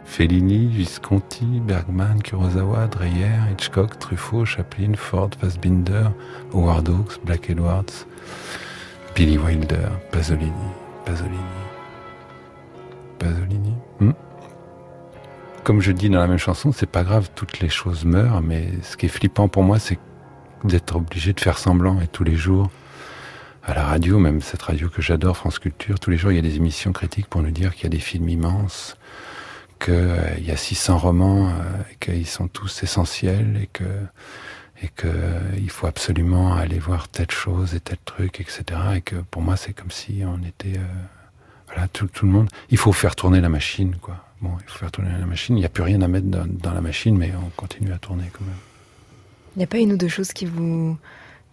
Fellini, 0.06 0.68
Visconti, 0.68 1.60
Bergman, 1.60 2.22
Kurosawa, 2.22 2.90
Dreyer, 2.90 3.48
Hitchcock, 3.50 4.00
Truffaut, 4.00 4.46
Chaplin, 4.46 4.96
Ford, 4.96 5.36
Fassbinder, 5.40 6.14
Howard 6.54 6.88
Hawks, 6.88 7.18
Black 7.18 7.50
Edwards, 7.50 8.06
Billy 9.16 9.38
Wilder, 9.38 9.92
Pasolini, 10.12 10.72
Pasolini, 11.06 11.40
Pasolini? 13.20 13.76
Hmm? 14.00 14.31
Comme 15.64 15.80
je 15.80 15.92
dis 15.92 16.10
dans 16.10 16.20
la 16.20 16.28
même 16.28 16.40
chanson, 16.40 16.72
c'est 16.72 16.90
pas 16.90 17.04
grave, 17.04 17.30
toutes 17.36 17.60
les 17.60 17.70
choses 17.70 18.04
meurent, 18.04 18.42
mais 18.42 18.70
ce 18.82 18.98
qui 18.98 19.06
est 19.06 19.10
flippant 19.10 19.48
pour 19.48 19.62
moi, 19.62 19.78
c'est 19.78 20.00
d'être 20.64 20.96
obligé 20.96 21.34
de 21.34 21.40
faire 21.40 21.60
semblant 21.60 22.02
et 22.02 22.08
tous 22.08 22.24
les 22.24 22.36
jours, 22.36 22.72
à 23.64 23.76
la 23.76 23.84
radio, 23.84 24.18
même 24.18 24.42
cette 24.42 24.64
radio 24.64 24.90
que 24.90 25.04
j'adore, 25.04 25.38
France 25.38 25.60
Culture, 25.60 26.00
tous 26.00 26.10
les 26.10 26.18
jours 26.18 26.32
il 26.32 26.36
y 26.36 26.40
a 26.40 26.42
des 26.42 26.56
émissions 26.56 26.92
critiques 26.92 27.28
pour 27.28 27.44
nous 27.44 27.52
dire 27.52 27.76
qu'il 27.76 27.84
y 27.84 27.86
a 27.86 27.90
des 27.90 28.00
films 28.00 28.28
immenses, 28.28 28.98
qu'il 29.80 30.44
y 30.44 30.50
a 30.50 30.58
600 30.58 30.98
romans, 30.98 31.50
euh, 31.50 31.54
qu'ils 32.00 32.28
sont 32.28 32.48
tous 32.48 32.82
essentiels 32.82 33.60
et 33.62 33.68
que 33.68 33.84
et 34.84 34.88
que 34.88 35.08
il 35.58 35.70
faut 35.70 35.86
absolument 35.86 36.56
aller 36.56 36.80
voir 36.80 37.08
telle 37.08 37.30
chose 37.30 37.76
et 37.76 37.80
tel 37.80 37.98
truc, 38.04 38.42
etc. 38.42 38.64
Et 38.96 39.02
que 39.02 39.18
pour 39.18 39.44
moi, 39.44 39.56
c'est 39.56 39.74
comme 39.74 39.92
si 39.92 40.24
on 40.26 40.44
était, 40.44 40.80
euh, 40.80 40.94
voilà, 41.68 41.88
tout 41.88 42.10
le 42.24 42.32
monde. 42.32 42.50
Il 42.72 42.80
faut 42.80 42.92
faire 42.92 43.16
tourner 43.16 43.42
la 43.42 43.50
machine, 43.50 43.96
quoi. 44.02 44.26
Bon, 44.42 44.52
il 44.64 44.70
faut 44.72 44.80
faire 44.80 44.92
tourner 44.92 45.12
la 45.12 45.26
machine. 45.26 45.56
Il 45.56 45.60
n'y 45.60 45.66
a 45.66 45.70
plus 45.70 45.84
rien 45.84 46.02
à 46.02 46.08
mettre 46.08 46.28
dans, 46.28 46.46
dans 46.48 46.74
la 46.74 46.82
machine, 46.82 47.18
mais 47.18 47.32
on 47.36 47.50
continue 47.52 47.94
à 47.94 47.98
tourner 48.00 48.26
quand 48.34 48.44
même. 48.46 48.56
Il 49.56 49.60
n'y 49.60 49.64
a 49.64 49.68
pas 49.68 49.78
une 49.78 49.94
ou 49.94 49.98
deux 49.98 50.08
choses 50.08 50.34
qui 50.34 50.46
vous, 50.46 50.98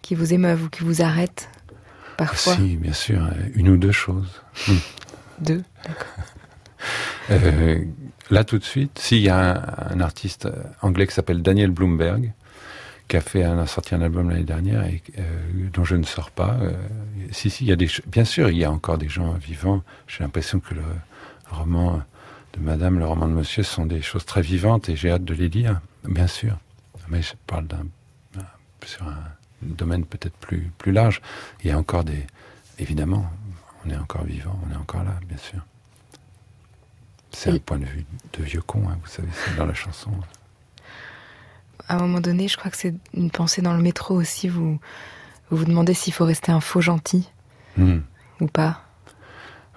qui 0.01 0.15
vous 0.15 0.33
émeuvent 0.33 0.63
ou 0.63 0.69
qui 0.69 0.83
vous 0.83 1.01
arrêtent 1.01 1.49
parfois? 2.17 2.55
Si, 2.55 2.77
bien 2.77 2.93
sûr, 2.93 3.23
euh, 3.23 3.29
une 3.55 3.69
ou 3.69 3.77
deux 3.77 3.91
choses. 3.91 4.41
Hmm. 4.67 4.73
Deux, 5.39 5.63
Euh, 7.29 7.83
là, 8.31 8.43
tout 8.43 8.57
de 8.57 8.63
suite, 8.63 8.97
s'il 8.97 9.19
y 9.19 9.29
a 9.29 9.37
un, 9.89 9.95
un 9.95 9.99
artiste 9.99 10.45
euh, 10.47 10.63
anglais 10.81 11.05
qui 11.05 11.13
s'appelle 11.13 11.41
Daniel 11.43 11.69
Bloomberg, 11.69 12.31
qui 13.07 13.17
a 13.17 13.21
fait 13.21 13.43
un, 13.43 13.59
a 13.59 13.67
sorti 13.67 13.93
un 13.93 14.01
album 14.01 14.29
l'année 14.29 14.43
dernière 14.45 14.83
et 14.85 15.03
euh, 15.19 15.21
dont 15.73 15.83
je 15.83 15.95
ne 15.95 16.03
sors 16.03 16.31
pas. 16.31 16.57
euh, 16.61 16.71
si, 17.31 17.49
si, 17.49 17.65
il 17.65 17.67
y 17.67 17.71
a 17.71 17.75
des, 17.75 17.87
bien 18.07 18.25
sûr, 18.25 18.49
il 18.49 18.57
y 18.57 18.63
a 18.63 18.71
encore 18.71 18.97
des 18.97 19.09
gens 19.09 19.33
vivants. 19.33 19.83
J'ai 20.07 20.23
l'impression 20.23 20.59
que 20.59 20.73
le 20.73 20.81
roman 21.51 22.01
de 22.53 22.59
Madame, 22.59 22.99
le 22.99 23.05
roman 23.05 23.27
de 23.27 23.33
Monsieur 23.33 23.63
sont 23.63 23.85
des 23.85 24.01
choses 24.01 24.25
très 24.25 24.41
vivantes 24.41 24.89
et 24.89 24.95
j'ai 24.95 25.11
hâte 25.11 25.23
de 25.23 25.33
les 25.33 25.49
lire, 25.49 25.81
bien 26.03 26.27
sûr. 26.27 26.57
Mais 27.07 27.21
je 27.21 27.33
parle 27.47 27.67
d'un, 27.67 27.85
sur 28.85 29.07
un 29.07 29.17
domaine 29.61 30.05
peut-être 30.05 30.35
plus, 30.37 30.71
plus 30.77 30.91
large. 30.91 31.21
Il 31.63 31.69
y 31.69 31.71
a 31.71 31.77
encore 31.77 32.03
des, 32.03 32.25
évidemment, 32.77 33.25
on 33.85 33.89
est 33.89 33.97
encore 33.97 34.23
vivant, 34.23 34.59
on 34.67 34.73
est 34.73 34.77
encore 34.77 35.03
là, 35.03 35.13
bien 35.27 35.37
sûr. 35.37 35.59
C'est 37.31 37.51
un 37.51 37.57
point 37.59 37.77
de 37.77 37.85
vue 37.85 38.05
de 38.33 38.43
vieux 38.43 38.61
con, 38.61 38.83
hein, 38.89 38.97
vous 39.01 39.07
savez, 39.09 39.27
c'est 39.33 39.55
dans 39.55 39.65
la 39.65 39.73
chanson. 39.73 40.11
À 41.87 41.95
un 41.95 41.99
moment 41.99 42.19
donné, 42.21 42.47
je 42.47 42.57
crois 42.57 42.69
que 42.71 42.77
c'est 42.77 42.93
une 43.13 43.31
pensée 43.31 43.61
dans 43.61 43.73
le 43.73 43.81
métro 43.81 44.15
aussi. 44.15 44.47
Vous 44.49 44.79
vous, 45.49 45.57
vous 45.57 45.65
demandez 45.65 45.93
s'il 45.93 46.13
faut 46.13 46.25
rester 46.25 46.51
un 46.51 46.59
faux 46.61 46.81
gentil 46.81 47.29
Hmm. 47.77 47.99
ou 48.41 48.47
pas. 48.47 48.83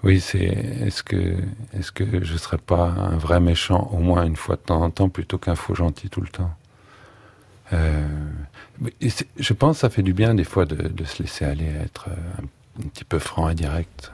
Oui, 0.04 0.20
c'est 0.20 0.40
est-ce 0.40 1.02
que 1.04 1.36
est-ce 1.74 1.92
que 1.92 2.24
je 2.24 2.36
serais 2.36 2.58
pas 2.58 2.88
un 2.88 3.16
vrai 3.16 3.38
méchant 3.38 3.88
au 3.92 3.98
moins 3.98 4.24
une 4.24 4.36
fois 4.36 4.56
de 4.56 4.60
temps 4.60 4.82
en 4.82 4.90
temps 4.90 5.08
plutôt 5.08 5.38
qu'un 5.38 5.54
faux 5.54 5.76
gentil 5.76 6.08
tout 6.10 6.20
le 6.20 6.28
temps? 6.28 6.50
Euh, 7.72 8.08
je 9.38 9.52
pense 9.52 9.76
que 9.76 9.80
ça 9.80 9.90
fait 9.90 10.02
du 10.02 10.12
bien 10.12 10.34
des 10.34 10.44
fois 10.44 10.66
de, 10.66 11.04
se 11.04 11.22
laisser 11.22 11.44
aller 11.44 11.68
à 11.68 11.82
être 11.82 12.08
euh, 12.08 12.82
un 12.84 12.88
petit 12.88 13.04
peu 13.04 13.18
franc 13.18 13.48
et 13.48 13.54
direct. 13.54 14.12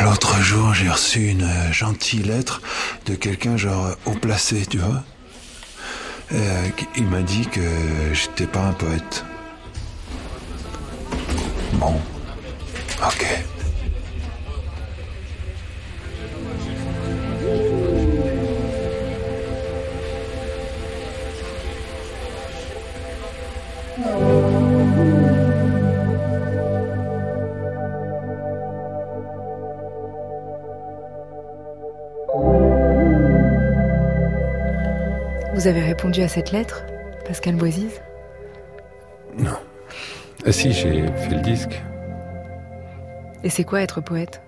L'autre 0.00 0.40
jour, 0.40 0.72
j'ai 0.72 0.88
reçu 0.88 1.28
une 1.28 1.48
gentille 1.70 2.22
lettre 2.22 2.62
de 3.06 3.14
quelqu'un 3.14 3.56
genre 3.56 3.94
haut 4.06 4.14
placé, 4.14 4.64
tu 4.66 4.78
vois. 4.78 5.04
Euh, 6.32 6.68
il 6.96 7.06
m'a 7.06 7.20
dit 7.20 7.46
que 7.46 7.60
j'étais 8.12 8.46
pas 8.46 8.60
un 8.60 8.72
poète. 8.72 9.24
Bon, 11.74 12.00
ok. 13.04 13.26
Vous 35.62 35.68
avez 35.68 35.82
répondu 35.82 36.22
à 36.22 36.26
cette 36.26 36.50
lettre, 36.50 36.82
Pascal 37.24 37.54
Boisise 37.54 38.00
Non. 39.38 39.56
Ah 40.44 40.50
si, 40.50 40.72
j'ai 40.72 41.06
fait 41.06 41.36
le 41.36 41.40
disque. 41.40 41.80
Et 43.44 43.48
c'est 43.48 43.62
quoi 43.62 43.80
être 43.80 44.00
poète? 44.00 44.42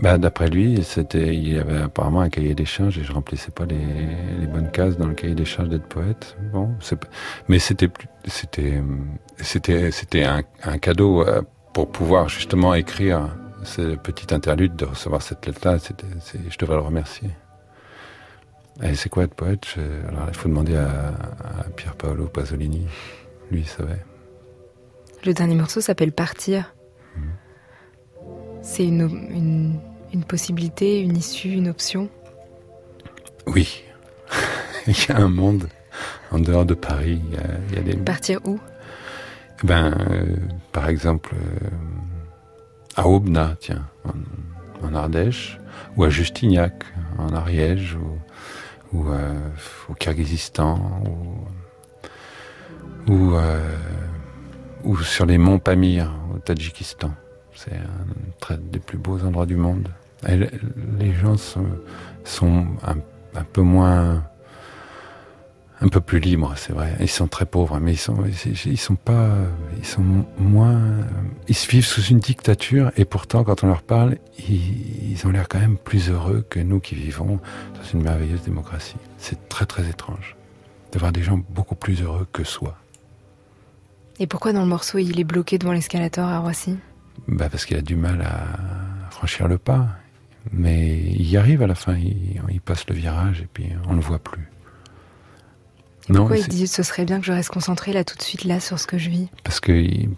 Bah, 0.00 0.18
D'après 0.18 0.50
lui, 0.50 0.84
c'était, 0.84 1.34
il 1.34 1.48
y 1.48 1.58
avait 1.58 1.78
apparemment 1.78 2.20
un 2.20 2.28
cahier 2.28 2.54
des 2.54 2.66
charges 2.66 2.98
et 2.98 3.04
je 3.04 3.12
remplissais 3.12 3.52
pas 3.52 3.64
les, 3.64 3.86
les 4.38 4.46
bonnes 4.46 4.70
cases 4.70 4.98
dans 4.98 5.06
le 5.06 5.14
cahier 5.14 5.34
des 5.34 5.46
charges 5.46 5.70
d'être 5.70 5.88
poète. 5.88 6.36
Bon, 6.52 6.74
mais 7.48 7.58
c'était 7.58 7.88
c'était, 8.26 8.82
c'était, 9.38 9.90
c'était 9.92 10.24
un, 10.24 10.42
un, 10.62 10.76
cadeau 10.76 11.26
euh, 11.26 11.40
pour 11.72 11.90
pouvoir 11.90 12.28
justement 12.28 12.74
écrire 12.74 13.34
ce 13.62 13.96
petit 13.96 14.34
interlude 14.34 14.76
de 14.76 14.84
recevoir 14.84 15.22
cette 15.22 15.46
lettre-là. 15.46 15.78
je 15.78 16.58
devrais 16.58 16.76
le 16.76 16.82
remercier. 16.82 17.30
Et 18.82 18.94
c'est 18.94 19.08
quoi 19.08 19.24
être 19.24 19.34
poète 19.34 19.76
Alors, 20.08 20.26
il 20.28 20.34
faut 20.34 20.48
demander 20.48 20.76
à, 20.76 21.14
à 21.60 21.64
Pier 21.76 21.90
Paolo 21.96 22.26
Pasolini. 22.26 22.86
Lui, 23.50 23.60
il 23.60 23.66
savait. 23.66 24.02
Le 25.24 25.32
dernier 25.32 25.54
morceau 25.54 25.80
s'appelle 25.80 26.12
Partir. 26.12 26.74
Hmm. 27.16 27.30
C'est 28.62 28.84
une, 28.84 29.80
une, 30.12 30.24
possibilité, 30.24 31.00
une 31.00 31.16
issue, 31.16 31.50
une 31.50 31.68
option? 31.68 32.08
Oui. 33.46 33.84
il 34.86 34.94
y 35.08 35.12
a 35.12 35.18
un 35.18 35.28
monde 35.28 35.68
en 36.30 36.38
dehors 36.38 36.66
de 36.66 36.74
Paris. 36.74 37.20
Il 37.70 37.74
y 37.74 37.78
a, 37.78 37.82
des... 37.82 37.96
Partir 37.96 38.40
où? 38.44 38.58
Ben, 39.62 39.94
euh, 40.10 40.36
par 40.72 40.88
exemple, 40.88 41.34
euh, 41.34 41.68
à 42.96 43.06
Aubenas, 43.06 43.54
tiens, 43.60 43.86
en, 44.04 44.86
en, 44.86 44.94
Ardèche, 44.94 45.58
ou 45.96 46.04
à 46.04 46.10
Justignac, 46.10 46.84
en 47.18 47.32
Ariège, 47.34 47.94
ou 47.94 48.18
ou 48.94 49.08
euh, 49.08 49.32
au 49.88 49.94
Kyrgyzstan, 49.94 50.78
ou, 51.06 53.12
ou, 53.12 53.34
euh, 53.34 53.76
ou, 54.84 54.96
sur 54.98 55.26
les 55.26 55.38
monts 55.38 55.58
Pamir 55.58 56.12
au 56.34 56.38
Tadjikistan. 56.38 57.10
C'est 57.54 57.72
un 57.72 58.56
des 58.56 58.78
plus 58.78 58.98
beaux 58.98 59.24
endroits 59.24 59.46
du 59.46 59.56
monde. 59.56 59.88
les 60.26 61.12
gens 61.12 61.36
sont, 61.36 61.66
un, 62.82 62.96
peu 63.52 63.62
moins 63.62 64.24
un 65.80 65.88
peu 65.88 66.00
plus 66.00 66.20
libres, 66.20 66.54
c'est 66.56 66.72
vrai. 66.72 66.96
Ils 67.00 67.08
sont 67.08 67.26
très 67.26 67.46
pauvres, 67.46 67.78
mais 67.80 67.92
ils 67.92 67.98
sont, 67.98 68.16
ils 68.64 68.78
sont 68.78 68.94
pas, 68.94 69.30
ils 69.76 69.84
sont 69.84 70.24
moins, 70.38 70.80
ils 71.48 71.54
se 71.54 71.68
vivent 71.68 71.86
sous 71.86 72.02
une 72.02 72.20
dictature 72.20 72.92
et 72.96 73.04
pourtant, 73.04 73.44
quand 73.44 73.64
on 73.64 73.66
leur 73.66 73.82
parle, 73.82 74.18
ils, 74.48 75.26
ont 75.26 75.30
l'air 75.30 75.48
quand 75.48 75.58
même 75.58 75.76
plus 75.76 76.10
heureux 76.10 76.44
que 76.48 76.60
nous 76.60 76.80
qui 76.80 76.94
vivons 76.94 77.40
dans 77.74 77.84
une 77.92 78.02
merveilleuse 78.02 78.42
démocratie. 78.42 78.96
C'est 79.18 79.48
très 79.48 79.66
très 79.66 79.88
étrange 79.88 80.36
de 80.92 80.98
voir 80.98 81.12
des 81.12 81.22
gens 81.22 81.40
beaucoup 81.50 81.74
plus 81.74 82.02
heureux 82.02 82.26
que 82.32 82.44
soi. 82.44 82.76
Et 84.20 84.28
pourquoi 84.28 84.52
dans 84.52 84.62
le 84.62 84.68
morceau 84.68 84.98
il 84.98 85.18
est 85.18 85.24
bloqué 85.24 85.58
devant 85.58 85.72
l'escalator 85.72 86.28
à 86.28 86.38
Roissy? 86.38 86.76
Bah 87.26 87.48
parce 87.50 87.66
qu'il 87.66 87.76
a 87.76 87.82
du 87.82 87.96
mal 87.96 88.22
à 88.22 89.10
franchir 89.10 89.48
le 89.48 89.58
pas, 89.58 89.88
mais 90.52 90.98
il 90.98 91.28
y 91.28 91.36
arrive 91.36 91.62
à 91.62 91.66
la 91.66 91.74
fin. 91.74 91.96
Il, 91.96 92.40
il 92.48 92.60
passe 92.60 92.86
le 92.88 92.94
virage 92.94 93.40
et 93.40 93.48
puis 93.52 93.70
on 93.88 93.92
ne 93.92 93.96
le 93.96 94.02
voit 94.02 94.20
plus 94.20 94.48
pourquoi 96.08 96.38
il 96.38 96.48
dit 96.48 96.66
ce 96.66 96.82
serait 96.82 97.04
bien 97.04 97.20
que 97.20 97.26
je 97.26 97.32
reste 97.32 97.50
concentré 97.50 97.92
là 97.92 98.04
tout 98.04 98.16
de 98.16 98.22
suite 98.22 98.44
là 98.44 98.60
sur 98.60 98.78
ce 98.78 98.86
que 98.86 98.98
je 98.98 99.10
vis? 99.10 99.28
Parce 99.42 99.60
que 99.60 99.72
il, 99.72 100.10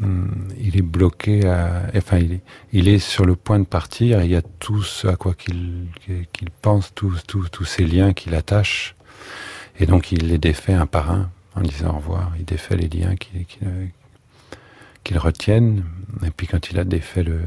hmm, 0.00 0.28
est 0.60 0.82
bloqué, 0.82 1.46
à, 1.46 1.82
enfin 1.96 2.18
il 2.18 2.34
est, 2.34 2.40
il 2.72 2.88
est 2.88 2.98
sur 2.98 3.24
le 3.24 3.36
point 3.36 3.58
de 3.58 3.64
partir. 3.64 4.22
il 4.22 4.30
y 4.30 4.36
a 4.36 4.42
tout 4.42 4.82
ce 4.82 5.06
à 5.08 5.16
quoi 5.16 5.34
qu'il 5.34 5.88
pense, 6.62 6.94
tous 6.94 7.22
tous 7.26 7.64
ces 7.64 7.84
liens 7.84 8.12
qu'il 8.12 8.34
attache, 8.34 8.94
et 9.78 9.86
donc 9.86 10.12
il 10.12 10.28
les 10.28 10.38
défait 10.38 10.74
un 10.74 10.86
par 10.86 11.10
un 11.10 11.30
en 11.54 11.62
disant 11.62 11.90
au 11.90 11.96
revoir. 11.96 12.32
Il 12.38 12.44
défait 12.44 12.76
les 12.76 12.88
liens 12.88 13.14
qu'il 13.16 13.46
qu'il 15.04 15.18
retiennent. 15.18 15.84
Et 16.24 16.30
puis 16.30 16.46
quand 16.46 16.70
il 16.70 16.78
a 16.78 16.84
défait 16.84 17.22
le, 17.22 17.40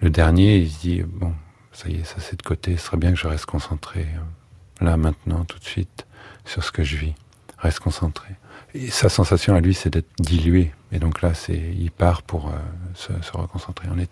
le 0.00 0.10
dernier, 0.10 0.58
il 0.58 0.70
se 0.70 0.80
dit 0.80 1.02
bon, 1.02 1.32
ça 1.72 1.88
y 1.88 1.96
est, 1.96 2.04
ça 2.04 2.16
c'est 2.18 2.36
de 2.36 2.42
côté. 2.42 2.76
Ce 2.76 2.86
serait 2.86 2.96
bien 2.96 3.12
que 3.12 3.18
je 3.18 3.28
reste 3.28 3.46
concentré 3.46 4.00
euh, 4.00 4.84
là 4.84 4.96
maintenant, 4.96 5.44
tout 5.44 5.58
de 5.58 5.64
suite 5.64 6.06
sur 6.48 6.64
ce 6.64 6.72
que 6.72 6.82
je 6.82 6.96
vis. 6.96 7.14
Reste 7.58 7.80
concentré. 7.80 8.34
Et 8.74 8.90
sa 8.90 9.08
sensation 9.08 9.54
à 9.54 9.60
lui, 9.60 9.74
c'est 9.74 9.90
d'être 9.90 10.10
dilué. 10.18 10.72
Et 10.92 10.98
donc 10.98 11.22
là, 11.22 11.34
c'est, 11.34 11.58
il 11.78 11.90
part 11.90 12.22
pour 12.22 12.48
euh, 12.48 12.52
se, 12.94 13.12
reconcentrer. 13.32 13.88
On 13.94 13.98
est 13.98 14.10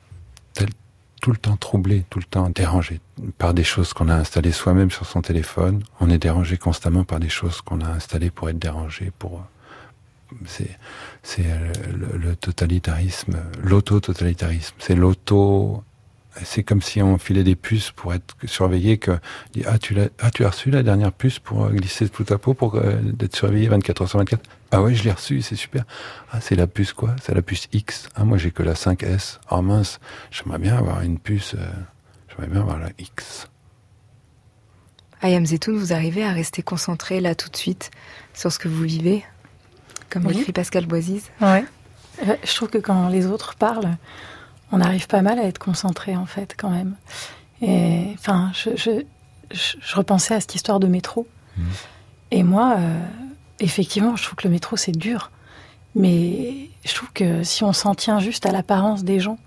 tel, 0.52 0.68
tout 1.22 1.30
le 1.30 1.36
temps 1.36 1.56
troublé, 1.56 2.04
tout 2.10 2.18
le 2.18 2.24
temps 2.24 2.50
dérangé 2.50 3.00
par 3.38 3.54
des 3.54 3.64
choses 3.64 3.92
qu'on 3.92 4.08
a 4.08 4.14
installées 4.14 4.52
soi-même 4.52 4.90
sur 4.90 5.06
son 5.06 5.22
téléphone. 5.22 5.82
On 6.00 6.10
est 6.10 6.18
dérangé 6.18 6.58
constamment 6.58 7.04
par 7.04 7.20
des 7.20 7.28
choses 7.28 7.60
qu'on 7.60 7.80
a 7.80 7.88
installées 7.88 8.30
pour 8.30 8.50
être 8.50 8.58
dérangé, 8.58 9.12
pour 9.18 9.38
euh, 9.38 10.34
c'est 10.46 10.78
c'est 11.22 11.46
euh, 11.46 11.72
le, 11.92 12.18
le, 12.18 12.36
totalitarisme, 12.36 13.36
l'auto-totalitarisme. 13.62 14.74
C'est 14.78 14.96
l'auto 14.96 15.84
c'est 16.44 16.62
comme 16.62 16.82
si 16.82 17.02
on 17.02 17.18
filait 17.18 17.44
des 17.44 17.56
puces 17.56 17.90
pour 17.90 18.12
être 18.14 18.36
surveillé 18.44 18.98
que 18.98 19.12
ah 19.66 19.78
tu 19.78 19.98
as 20.00 20.08
ah 20.20 20.30
tu 20.30 20.44
as 20.44 20.50
reçu 20.50 20.70
la 20.70 20.82
dernière 20.82 21.12
puce 21.12 21.38
pour 21.38 21.64
euh, 21.64 21.70
glisser 21.70 22.08
tout 22.08 22.24
ta 22.24 22.38
peau 22.38 22.54
pour 22.54 22.74
euh, 22.76 22.96
d'être 23.02 23.36
surveillé 23.36 23.68
24 23.68 24.02
heures 24.02 24.08
sur 24.08 24.18
24 24.18 24.42
ah 24.72 24.82
ouais 24.82 24.94
je 24.94 25.04
l'ai 25.04 25.12
reçu 25.12 25.42
c'est 25.42 25.56
super. 25.56 25.84
Ah 26.30 26.40
c'est 26.40 26.56
la 26.56 26.66
puce 26.66 26.92
quoi? 26.92 27.14
C'est 27.22 27.34
la 27.34 27.42
puce 27.42 27.68
X. 27.72 28.08
Ah 28.14 28.24
moi 28.24 28.38
j'ai 28.38 28.50
que 28.50 28.62
la 28.62 28.74
5S 28.74 29.38
oh 29.50 29.62
mince. 29.62 30.00
J'aimerais 30.30 30.58
bien 30.58 30.76
avoir 30.76 31.02
une 31.02 31.18
puce 31.18 31.54
euh, 31.54 31.66
j'aimerais 32.28 32.48
bien 32.48 32.60
avoir 32.60 32.78
la 32.78 32.90
X. 32.98 33.48
Ayam 35.22 35.46
Zetoun 35.46 35.76
vous 35.76 35.92
arrivez 35.92 36.24
à 36.24 36.32
rester 36.32 36.62
concentré 36.62 37.20
là 37.20 37.34
tout 37.34 37.48
de 37.48 37.56
suite 37.56 37.90
sur 38.34 38.52
ce 38.52 38.58
que 38.58 38.68
vous 38.68 38.82
vivez 38.82 39.24
comme 40.10 40.28
l'écrit 40.28 40.52
Pascal 40.52 40.86
Boisise 40.86 41.30
ouais. 41.40 41.64
Je 42.22 42.54
trouve 42.54 42.68
que 42.68 42.78
quand 42.78 43.08
les 43.08 43.26
autres 43.26 43.56
parlent 43.56 43.96
on 44.72 44.80
arrive 44.80 45.06
pas 45.06 45.22
mal 45.22 45.38
à 45.38 45.44
être 45.44 45.58
concentré 45.58 46.16
en 46.16 46.26
fait 46.26 46.54
quand 46.56 46.70
même. 46.70 46.96
Et 47.62 48.08
enfin, 48.14 48.50
je, 48.54 48.70
je, 48.76 49.02
je, 49.50 49.96
repensais 49.96 50.34
à 50.34 50.40
cette 50.40 50.54
histoire 50.54 50.80
de 50.80 50.86
métro. 50.86 51.26
Mmh. 51.56 51.62
Et 52.32 52.42
moi, 52.42 52.76
euh, 52.78 53.00
effectivement, 53.60 54.16
je 54.16 54.24
trouve 54.24 54.36
que 54.36 54.46
le 54.46 54.52
métro 54.52 54.76
c'est 54.76 54.92
dur. 54.92 55.30
Mais 55.94 56.68
je 56.84 56.94
trouve 56.94 57.10
que 57.14 57.42
si 57.42 57.64
on 57.64 57.72
s'en 57.72 57.94
tient 57.94 58.18
juste 58.18 58.44
à 58.44 58.52
l'apparence 58.52 59.02
des 59.02 59.18
gens, 59.18 59.38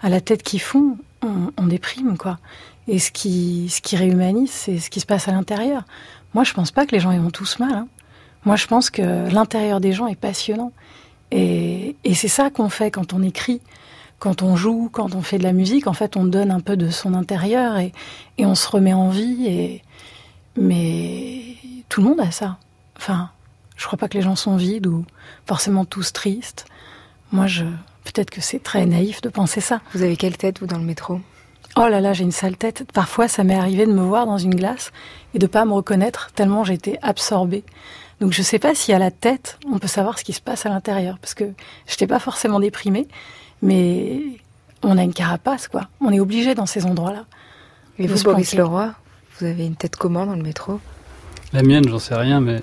à 0.00 0.08
la 0.08 0.20
tête 0.20 0.42
qu'ils 0.42 0.60
font, 0.60 0.98
on, 1.22 1.52
on, 1.56 1.66
déprime 1.66 2.18
quoi. 2.18 2.38
Et 2.88 2.98
ce 2.98 3.12
qui, 3.12 3.68
ce 3.70 3.80
qui 3.80 3.96
réhumanise, 3.96 4.50
c'est 4.50 4.78
ce 4.78 4.90
qui 4.90 5.00
se 5.00 5.06
passe 5.06 5.28
à 5.28 5.32
l'intérieur. 5.32 5.84
Moi, 6.34 6.42
je 6.44 6.52
pense 6.52 6.72
pas 6.72 6.86
que 6.86 6.92
les 6.92 7.00
gens 7.00 7.12
y 7.12 7.18
vont 7.18 7.30
tous 7.30 7.58
mal. 7.60 7.72
Hein. 7.72 7.88
Moi, 8.44 8.56
je 8.56 8.66
pense 8.66 8.90
que 8.90 9.28
l'intérieur 9.30 9.80
des 9.80 9.92
gens 9.92 10.06
est 10.06 10.16
passionnant. 10.16 10.72
Et, 11.30 11.96
et 12.04 12.14
c'est 12.14 12.28
ça 12.28 12.50
qu'on 12.50 12.68
fait 12.68 12.90
quand 12.90 13.12
on 13.12 13.22
écrit 13.22 13.60
quand 14.18 14.42
on 14.42 14.56
joue, 14.56 14.88
quand 14.90 15.14
on 15.14 15.22
fait 15.22 15.38
de 15.38 15.42
la 15.42 15.52
musique, 15.52 15.86
en 15.86 15.92
fait, 15.92 16.16
on 16.16 16.24
donne 16.24 16.50
un 16.50 16.60
peu 16.60 16.76
de 16.76 16.90
son 16.90 17.14
intérieur 17.14 17.78
et, 17.78 17.92
on 18.38 18.54
se 18.54 18.68
remet 18.68 18.94
en 18.94 19.10
vie. 19.10 19.46
Et... 19.46 19.82
Mais 20.56 21.56
tout 21.88 22.02
le 22.02 22.08
monde 22.08 22.20
a 22.20 22.30
ça. 22.30 22.58
Enfin, 22.96 23.30
je 23.76 23.84
crois 23.84 23.98
pas 23.98 24.08
que 24.08 24.16
les 24.16 24.22
gens 24.22 24.36
sont 24.36 24.56
vides 24.56 24.86
ou 24.86 25.04
forcément 25.46 25.84
tous 25.84 26.12
tristes. 26.12 26.64
Moi, 27.32 27.46
je 27.46 27.64
peut-être 28.04 28.30
que 28.30 28.40
c'est 28.40 28.62
très 28.62 28.86
naïf 28.86 29.20
de 29.20 29.28
penser 29.28 29.60
ça. 29.60 29.80
Vous 29.92 30.02
avez 30.02 30.16
quelle 30.16 30.36
tête, 30.36 30.60
vous, 30.60 30.66
dans 30.66 30.78
le 30.78 30.84
métro? 30.84 31.20
Oh 31.76 31.88
là 31.88 32.00
là, 32.00 32.14
j'ai 32.14 32.24
une 32.24 32.32
sale 32.32 32.56
tête. 32.56 32.90
Parfois, 32.94 33.28
ça 33.28 33.44
m'est 33.44 33.56
arrivé 33.56 33.84
de 33.84 33.92
me 33.92 34.00
voir 34.00 34.24
dans 34.24 34.38
une 34.38 34.54
glace 34.54 34.92
et 35.34 35.38
de 35.38 35.46
pas 35.46 35.66
me 35.66 35.72
reconnaître 35.72 36.30
tellement 36.34 36.64
j'étais 36.64 36.98
absorbée. 37.02 37.64
Donc, 38.20 38.32
je 38.32 38.40
sais 38.40 38.58
pas 38.58 38.74
si 38.74 38.94
à 38.94 38.98
la 38.98 39.10
tête, 39.10 39.58
on 39.70 39.78
peut 39.78 39.88
savoir 39.88 40.18
ce 40.18 40.24
qui 40.24 40.32
se 40.32 40.40
passe 40.40 40.64
à 40.64 40.70
l'intérieur 40.70 41.18
parce 41.18 41.34
que 41.34 41.52
j'étais 41.86 42.06
pas 42.06 42.18
forcément 42.18 42.60
déprimée, 42.60 43.08
mais 43.66 44.20
on 44.82 44.96
a 44.96 45.02
une 45.02 45.12
carapace, 45.12 45.68
quoi. 45.68 45.88
On 46.00 46.10
est 46.12 46.20
obligé 46.20 46.54
dans 46.54 46.66
ces 46.66 46.86
endroits-là. 46.86 47.24
Et 47.98 48.06
vous, 48.06 48.22
Boris 48.22 48.54
Leroy, 48.54 48.94
vous 49.38 49.46
avez 49.46 49.66
une 49.66 49.76
tête 49.76 49.96
comment 49.96 50.24
dans 50.24 50.36
le 50.36 50.42
métro? 50.42 50.80
La 51.52 51.62
mienne, 51.62 51.88
j'en 51.88 51.98
sais 51.98 52.14
rien, 52.14 52.40
mais 52.40 52.62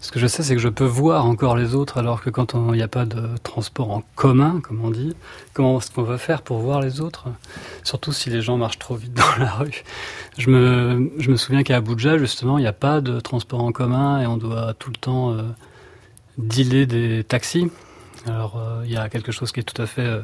ce 0.00 0.10
que 0.10 0.20
je 0.20 0.26
sais, 0.26 0.42
c'est 0.42 0.54
que 0.54 0.60
je 0.60 0.68
peux 0.68 0.84
voir 0.84 1.24
encore 1.24 1.56
les 1.56 1.74
autres, 1.74 1.96
alors 1.96 2.20
que 2.20 2.28
quand 2.28 2.54
il 2.54 2.72
n'y 2.72 2.82
a 2.82 2.88
pas 2.88 3.06
de 3.06 3.38
transport 3.42 3.90
en 3.90 4.02
commun, 4.16 4.60
comme 4.62 4.84
on 4.84 4.90
dit, 4.90 5.14
comment 5.54 5.78
est-ce 5.78 5.90
qu'on 5.90 6.02
va 6.02 6.18
faire 6.18 6.42
pour 6.42 6.58
voir 6.58 6.82
les 6.82 7.00
autres? 7.00 7.28
Surtout 7.84 8.12
si 8.12 8.28
les 8.28 8.42
gens 8.42 8.58
marchent 8.58 8.78
trop 8.78 8.96
vite 8.96 9.14
dans 9.38 9.42
la 9.42 9.52
rue. 9.52 9.82
Je 10.36 10.50
me, 10.50 11.10
je 11.18 11.30
me 11.30 11.36
souviens 11.36 11.62
qu'à 11.62 11.76
Abuja, 11.76 12.18
justement, 12.18 12.58
il 12.58 12.62
n'y 12.62 12.66
a 12.66 12.74
pas 12.74 13.00
de 13.00 13.18
transport 13.20 13.62
en 13.62 13.72
commun 13.72 14.20
et 14.20 14.26
on 14.26 14.36
doit 14.36 14.74
tout 14.74 14.90
le 14.90 14.96
temps 14.96 15.32
euh, 15.32 15.42
dealer 16.36 16.86
des 16.86 17.24
taxis. 17.24 17.70
Alors, 18.26 18.56
euh, 18.56 18.82
il 18.84 18.92
y 18.92 18.96
a 18.96 19.08
quelque 19.08 19.32
chose 19.32 19.52
qui 19.52 19.60
est 19.60 19.64
tout 19.64 19.80
à 19.80 19.86
fait 19.86 20.02
euh, 20.02 20.22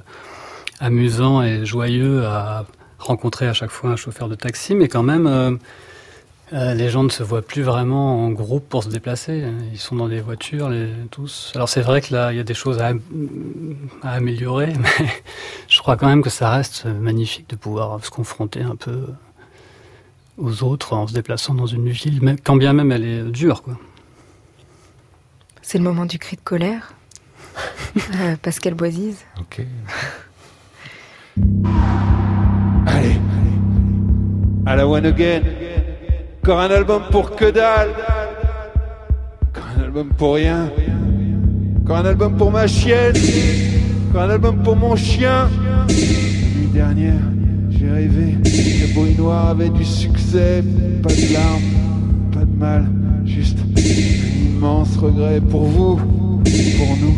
amusant 0.78 1.43
et 1.43 1.66
joyeux 1.66 2.24
à 2.24 2.64
rencontrer 2.99 3.47
à 3.47 3.53
chaque 3.53 3.70
fois 3.70 3.91
un 3.91 3.97
chauffeur 3.97 4.28
de 4.28 4.34
taxi, 4.34 4.74
mais 4.74 4.88
quand 4.88 5.03
même, 5.03 5.26
euh, 6.53 6.74
les 6.74 6.88
gens 6.88 7.03
ne 7.03 7.09
se 7.09 7.22
voient 7.22 7.43
plus 7.43 7.62
vraiment 7.62 8.24
en 8.24 8.30
groupe 8.30 8.68
pour 8.68 8.84
se 8.84 8.88
déplacer. 8.88 9.45
Ils 9.72 9.78
sont 9.78 9.97
dans 9.97 10.09
des 10.09 10.20
voitures, 10.20 10.68
les, 10.68 10.88
tous. 11.11 11.53
Alors 11.55 11.68
c'est 11.68 11.82
vrai 11.82 12.01
que 12.01 12.12
là, 12.12 12.32
il 12.32 12.36
y 12.36 12.41
a 12.41 12.45
des 12.45 12.55
choses 12.55 12.80
à, 12.80 12.93
améliorer, 14.03 14.72
mais 14.78 15.09
je 15.68 15.78
crois 15.78 15.97
quand 15.97 16.09
même 16.09 16.22
que 16.22 16.30
ça 16.30 16.51
reste 16.51 16.86
magnifique 16.86 17.49
de 17.51 17.57
pouvoir 17.57 18.03
se 18.05 18.11
confronter 18.11 18.62
un 18.62 18.76
peu 18.76 19.07
aux 20.38 20.62
autres 20.62 20.95
en 20.95 21.07
se 21.07 21.12
déplaçant 21.12 21.55
dans 21.55 21.66
une 21.66 21.91
ville, 21.91 22.36
quand 22.43 22.57
bien 22.57 22.72
même 22.72 22.93
elle 22.93 23.05
est 23.05 23.22
dure. 23.24 23.62
C'est 25.61 25.78
le 25.78 25.84
moment 25.84 26.07
du 26.07 26.18
cri 26.18 26.36
de 26.36 26.41
colère? 26.43 26.95
Euh, 27.96 28.36
Pascal 28.42 28.74
Boisise. 28.74 29.24
Ok. 29.38 29.62
Allez, 32.86 33.16
à 34.66 34.76
la 34.76 34.86
One 34.86 35.06
Again. 35.06 35.42
Encore 36.42 36.61
un 36.61 36.70
album 36.70 37.02
pour 37.11 37.36
que 37.36 37.50
dalle. 37.50 37.90
Encore 39.48 39.68
un 39.78 39.82
album 39.82 40.08
pour 40.16 40.34
rien. 40.34 40.70
Encore 41.82 41.98
un 41.98 42.06
album 42.06 42.36
pour 42.36 42.50
ma 42.50 42.66
chienne. 42.66 43.14
Encore 44.08 44.22
un 44.22 44.30
album 44.30 44.62
pour 44.62 44.76
mon 44.76 44.96
chien. 44.96 45.48
L'année 45.88 46.70
dernière, 46.72 47.20
j'ai 47.70 47.90
rêvé 47.90 48.36
que 48.42 48.94
Bruit 48.94 49.14
Noir 49.16 49.48
avait 49.48 49.70
du 49.70 49.84
succès. 49.84 50.62
Pas 51.02 51.11
de 51.11 51.32
larmes, 51.34 52.30
pas 52.32 52.44
de 52.44 52.56
mal. 52.58 52.86
Juste 53.24 53.58
un 53.58 53.80
immense 54.56 54.96
regret 54.96 55.40
pour 55.40 55.64
vous, 55.64 55.96
pour 55.96 56.96
nous 57.00 57.16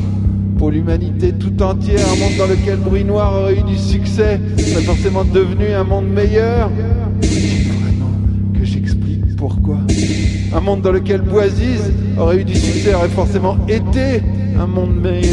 pour 0.62 0.70
l'humanité 0.70 1.32
tout 1.32 1.60
entière, 1.60 1.98
un 2.12 2.20
monde 2.20 2.36
dans 2.38 2.46
lequel 2.46 2.76
Bruit 2.76 3.02
Noir 3.02 3.34
aurait 3.34 3.58
eu 3.58 3.64
du 3.64 3.76
succès, 3.76 4.40
serait 4.56 4.84
forcément 4.84 5.24
devenu 5.24 5.66
un 5.72 5.82
monde 5.82 6.06
meilleur. 6.06 6.70
Vraiment 6.70 8.12
que 8.56 8.64
j'explique 8.64 9.34
pourquoi? 9.36 9.78
Un 10.54 10.60
monde 10.60 10.82
dans 10.82 10.92
lequel 10.92 11.22
Boisise 11.22 11.90
aurait 12.16 12.42
eu 12.42 12.44
du 12.44 12.54
succès 12.54 12.94
aurait 12.94 13.08
forcément 13.08 13.56
été 13.66 14.22
un 14.56 14.68
monde 14.68 15.00
meilleur. 15.02 15.24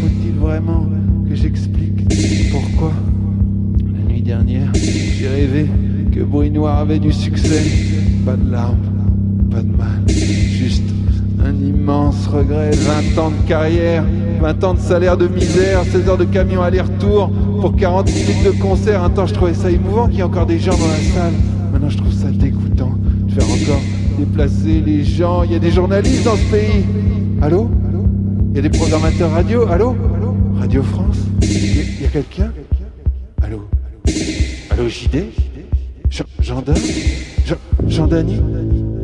Faut-il 0.00 0.38
vraiment 0.40 0.88
que 1.28 1.34
j'explique 1.34 2.50
pourquoi? 2.50 2.94
La 3.84 4.10
nuit 4.10 4.22
dernière, 4.22 4.72
j'ai 4.74 5.28
rêvé 5.28 5.66
que 6.10 6.20
Bruit 6.20 6.50
Noir 6.50 6.78
avait 6.78 7.00
du 7.00 7.12
succès. 7.12 7.64
Pas 8.24 8.36
de 8.36 8.50
larmes, 8.50 8.78
pas 9.50 9.60
de 9.60 9.76
mal, 9.76 10.08
juste 10.08 10.89
un 11.44 11.54
immense 11.54 12.26
regret, 12.26 12.70
20 12.70 13.18
ans 13.22 13.30
de 13.30 13.48
carrière, 13.48 14.04
20 14.40 14.64
ans 14.64 14.74
de 14.74 14.78
salaire 14.78 15.16
de 15.16 15.28
misère, 15.28 15.84
16 15.84 16.08
heures 16.08 16.18
de 16.18 16.24
camion 16.24 16.62
aller-retour 16.62 17.30
pour 17.60 17.76
40 17.76 18.06
minutes 18.06 18.44
de 18.44 18.50
concert. 18.62 19.02
Un 19.02 19.10
temps, 19.10 19.26
je 19.26 19.34
trouvais 19.34 19.54
ça 19.54 19.70
émouvant 19.70 20.06
qu'il 20.06 20.16
y 20.16 20.20
ait 20.20 20.24
encore 20.24 20.46
des 20.46 20.58
gens 20.58 20.76
dans 20.76 20.88
la 20.88 21.14
salle. 21.14 21.32
Maintenant, 21.72 21.88
je 21.88 21.98
trouve 21.98 22.12
ça 22.12 22.28
dégoûtant 22.28 22.92
de 23.26 23.32
faire 23.32 23.44
encore 23.44 23.82
déplacer 24.18 24.82
les 24.84 25.04
gens. 25.04 25.42
Il 25.44 25.52
y 25.52 25.54
a 25.54 25.58
des 25.58 25.70
journalistes 25.70 26.24
dans 26.24 26.36
ce 26.36 26.50
pays. 26.50 26.84
Allô? 27.42 27.70
Il 28.50 28.56
y 28.56 28.58
a 28.58 28.62
des 28.62 28.78
programmateurs 28.78 29.30
radio. 29.30 29.66
Allô? 29.68 29.96
Radio 30.58 30.82
France? 30.82 31.18
Il 31.42 32.02
y 32.02 32.06
a, 32.06 32.08
quelqu'un? 32.08 32.52
Allô? 33.42 33.64
Allô 34.70 34.88
JD 34.88 35.26
Jean, 36.10 36.24
Jean 36.40 36.64
Jean, 37.46 37.56
Jean 37.86 38.08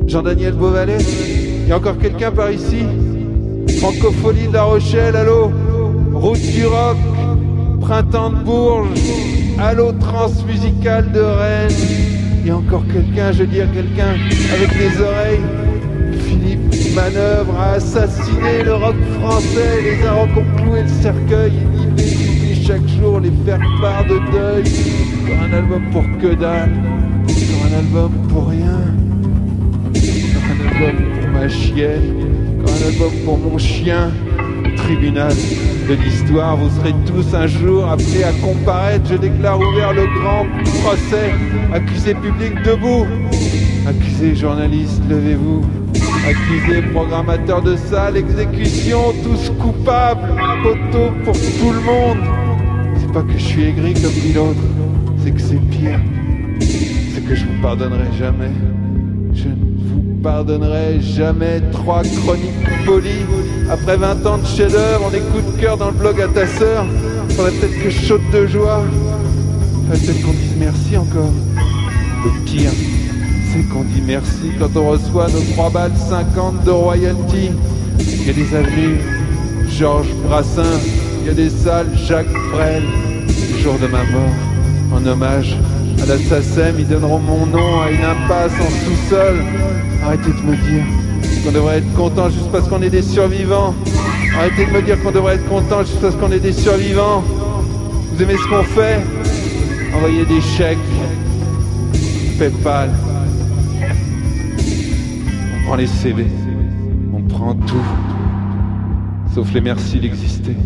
Jean-Daniel 0.07 0.55
Beauvalet? 0.55 0.99
Il 1.67 1.71
y 1.71 1.73
a 1.73 1.79
encore 1.79 1.99
quelqu'un 1.99 2.31
par 2.31 2.53
ici 2.53 2.85
Francophonie 3.81 4.47
de 4.47 4.53
La 4.53 4.63
Rochelle, 4.63 5.17
allô 5.17 5.51
Route 6.15 6.41
du 6.41 6.65
Rock, 6.65 6.97
Printemps 7.81 8.31
de 8.31 8.37
Bourges, 8.37 8.87
allô 9.59 9.91
Transmusicale 9.95 11.11
de 11.11 11.19
Rennes. 11.19 11.77
Il 12.41 12.47
y 12.47 12.51
a 12.51 12.57
encore 12.57 12.85
quelqu'un, 12.87 13.33
je 13.33 13.39
veux 13.39 13.49
dire 13.49 13.67
quelqu'un 13.73 14.15
avec 14.55 14.79
les 14.79 15.01
oreilles. 15.03 15.41
Philippe 16.25 16.95
Manœuvre 16.95 17.61
a 17.61 17.73
assassiné 17.73 18.63
le 18.65 18.75
rock 18.75 18.95
français, 19.21 19.83
les 19.83 20.07
a 20.07 20.13
recoucloué 20.13 20.83
le 20.83 21.03
cercueil, 21.03 21.53
il 21.99 22.53
y 22.53 22.65
chaque 22.65 22.87
jour 22.87 23.19
les 23.19 23.33
faire 23.45 23.59
part 23.81 24.05
de 24.05 24.21
deuil. 24.31 24.65
Encore 25.25 25.43
un 25.43 25.53
album 25.53 25.83
pour 25.91 26.05
que 26.21 26.33
dalle, 26.37 26.71
encore 27.25 27.67
un 27.73 27.79
album 27.79 28.13
pour 28.29 28.49
rien, 28.51 28.79
encore 29.91 30.45
un 30.49 30.69
album 30.69 31.05
pour 31.21 31.26
ma 31.37 31.49
chienne 31.49 32.27
un 32.67 32.87
album 32.87 33.13
pour 33.25 33.39
mon 33.39 33.59
chien. 33.59 34.11
Tribunal 34.77 35.33
de 35.89 35.95
l'histoire, 35.95 36.57
vous 36.57 36.69
serez 36.79 36.95
tous 37.07 37.35
un 37.35 37.47
jour 37.47 37.89
appelés 37.89 38.25
à 38.25 38.33
comparaître. 38.33 39.05
Je 39.11 39.17
déclare 39.17 39.59
ouvert 39.59 39.93
le 39.93 40.05
grand 40.21 40.47
procès. 40.83 41.33
Accusé 41.73 42.15
public 42.15 42.63
debout. 42.63 43.07
Accusé 43.87 44.35
journaliste, 44.35 45.03
levez-vous. 45.09 45.65
Accusé 46.29 46.83
programmateur 46.93 47.63
de 47.63 47.77
salle, 47.77 48.17
exécution, 48.17 49.13
tous 49.25 49.51
coupables. 49.61 50.29
Poteau 50.63 51.11
pour 51.25 51.35
tout 51.35 51.73
le 51.73 51.81
monde. 51.81 52.19
C'est 52.99 53.13
pas 53.13 53.23
que 53.23 53.33
je 53.33 53.45
suis 53.45 53.65
aigri 53.65 53.95
comme 53.95 54.13
dit 54.13 54.33
l'autre, 54.35 54.61
c'est 55.23 55.31
que 55.31 55.41
c'est 55.41 55.61
pire. 55.71 56.01
C'est 56.61 57.25
que 57.25 57.35
je 57.35 57.45
vous 57.45 57.63
pardonnerai 57.63 58.13
jamais. 58.19 58.51
Pardonnerai 60.27 61.01
jamais 61.01 61.61
trois 61.71 62.03
chroniques 62.03 62.85
polies. 62.85 63.25
Après 63.71 63.97
20 63.97 64.27
ans 64.27 64.39
de 64.39 64.45
chef-d'œuvre, 64.45 65.09
on 65.09 65.15
écoute 65.15 65.55
de 65.55 65.61
cœur 65.61 65.77
dans 65.77 65.87
le 65.87 65.93
blog 65.93 66.21
à 66.21 66.27
ta 66.27 66.49
sœur. 66.49 66.85
Faudrait 67.29 67.53
peut-être 67.53 67.81
que 67.81 67.91
je 67.91 68.15
de 68.37 68.47
joie. 68.49 68.83
Faudrait 69.85 70.05
peut-être 70.05 70.27
qu'on 70.27 70.33
dise 70.33 70.57
merci 70.59 70.97
encore. 70.97 71.31
Le 72.25 72.45
pire, 72.45 72.73
c'est 73.53 73.63
qu'on 73.69 73.85
dit 73.85 74.03
merci 74.05 74.51
quand 74.59 74.77
on 74.77 74.91
reçoit 74.91 75.29
nos 75.29 75.43
3 75.53 75.71
balles 75.71 75.97
50 75.97 76.65
de 76.65 76.71
royalty. 76.73 77.51
Il 78.01 78.27
y 78.27 78.31
a 78.31 78.33
des 78.33 78.53
avenues 78.57 78.99
Georges 79.69 80.13
Brassens, 80.25 80.83
il 81.21 81.29
y 81.29 81.31
a 81.31 81.35
des 81.35 81.51
salles 81.51 81.97
Jacques 82.05 82.35
Brel. 82.51 82.83
Le 83.29 83.59
jour 83.59 83.79
de 83.79 83.87
ma 83.87 84.03
mort, 84.03 84.35
en 84.93 85.07
hommage 85.07 85.57
à 86.03 86.07
la 86.07 86.19
SACEM, 86.19 86.77
ils 86.79 86.89
donneront 86.89 87.19
mon 87.19 87.47
nom 87.47 87.81
à 87.81 87.91
une 87.91 88.05
impasse 88.05 88.53
en 88.61 88.71
sous-sol. 88.85 89.45
Arrêtez 90.05 90.31
de 90.31 90.47
me 90.47 90.57
dire 90.57 90.85
qu'on 91.45 91.53
devrait 91.53 91.79
être 91.79 91.93
content 91.95 92.31
juste 92.31 92.51
parce 92.53 92.69
qu'on 92.69 92.83
est 92.83 92.91
des 92.91 93.03
survivants. 93.03 93.75
Arrêtez 94.37 94.67
de 94.67 94.71
me 94.71 94.83
dire 94.83 95.03
qu'on 95.03 95.11
devrait 95.11 95.37
être 95.37 95.49
content 95.49 95.81
juste 95.81 96.01
parce 96.01 96.15
qu'on 96.17 96.31
est 96.31 96.41
des 96.41 96.53
survivants. 96.53 97.23
Vous 98.13 98.23
aimez 98.23 98.37
ce 98.37 98.49
qu'on 98.49 98.63
fait? 98.63 99.01
Envoyez 99.95 100.25
des 100.25 100.41
chèques. 100.41 100.79
PayPal. 102.39 102.91
On 105.55 105.67
prend 105.67 105.77
les 105.77 105.87
CV. 105.87 106.27
On 107.15 107.23
prend 107.23 107.55
tout. 107.55 107.77
Sauf 109.35 109.53
les 109.53 109.61
merci 109.61 109.99
d'exister. 109.99 110.57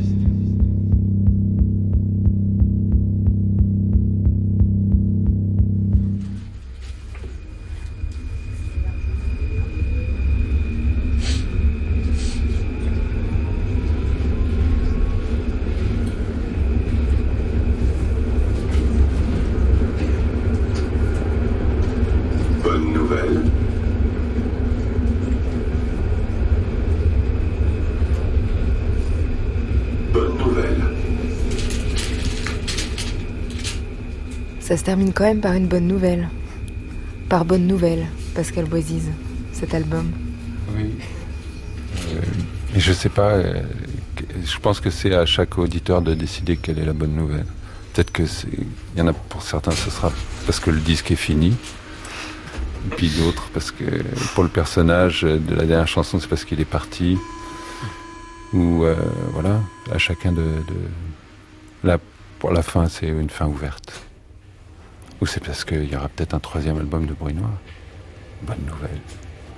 Ça 34.71 34.77
se 34.77 34.85
termine 34.85 35.13
quand 35.13 35.25
même 35.25 35.41
par 35.41 35.55
une 35.55 35.67
bonne 35.67 35.89
nouvelle. 35.89 36.29
Par 37.29 37.45
bonne 37.45 37.67
nouvelle, 37.67 38.07
Pascal 38.37 38.67
Boisise, 38.67 39.11
cet 39.53 39.75
album. 39.75 40.13
Oui. 40.77 40.95
Euh, 42.15 42.21
je 42.77 42.93
sais 42.93 43.09
pas. 43.09 43.31
Euh, 43.31 43.63
je 44.45 44.59
pense 44.61 44.79
que 44.79 44.89
c'est 44.91 45.13
à 45.13 45.27
chaque 45.27 45.59
auditeur 45.59 46.03
de 46.03 46.15
décider 46.15 46.57
quelle 46.57 46.79
est 46.79 46.85
la 46.85 46.93
bonne 46.93 47.17
nouvelle. 47.17 47.47
Peut-être 47.93 48.13
que 48.13 48.23
y 48.97 49.01
en 49.01 49.09
a 49.09 49.13
pour 49.13 49.43
certains, 49.43 49.73
ce 49.73 49.91
sera 49.91 50.13
parce 50.47 50.61
que 50.61 50.71
le 50.71 50.79
disque 50.79 51.11
est 51.11 51.17
fini. 51.17 51.49
Et 52.87 52.95
puis 52.95 53.09
d'autres 53.09 53.49
parce 53.53 53.73
que 53.73 53.85
pour 54.37 54.45
le 54.45 54.51
personnage 54.51 55.23
de 55.23 55.55
la 55.57 55.65
dernière 55.65 55.89
chanson, 55.89 56.21
c'est 56.21 56.29
parce 56.29 56.45
qu'il 56.45 56.61
est 56.61 56.65
parti. 56.65 57.19
Ou 58.53 58.85
euh, 58.85 58.95
voilà, 59.33 59.63
à 59.91 59.99
chacun 59.99 60.31
de, 60.31 60.45
de... 61.83 61.99
pour 62.39 62.53
la 62.53 62.63
fin, 62.63 62.89
c'est 62.89 63.09
une 63.09 63.31
fin 63.31 63.49
ouverte. 63.49 64.10
Ou 65.21 65.27
c'est 65.27 65.45
parce 65.45 65.65
qu'il 65.65 65.91
y 65.91 65.97
aura 65.97 66.09
peut-être 66.09 66.35
un 66.35 66.39
troisième 66.39 66.79
album 66.79 67.07
de 67.07 67.13
Bruit 67.13 67.35
Noir? 67.35 67.53
Bonne 68.43 68.65
nouvelle. 68.67 69.01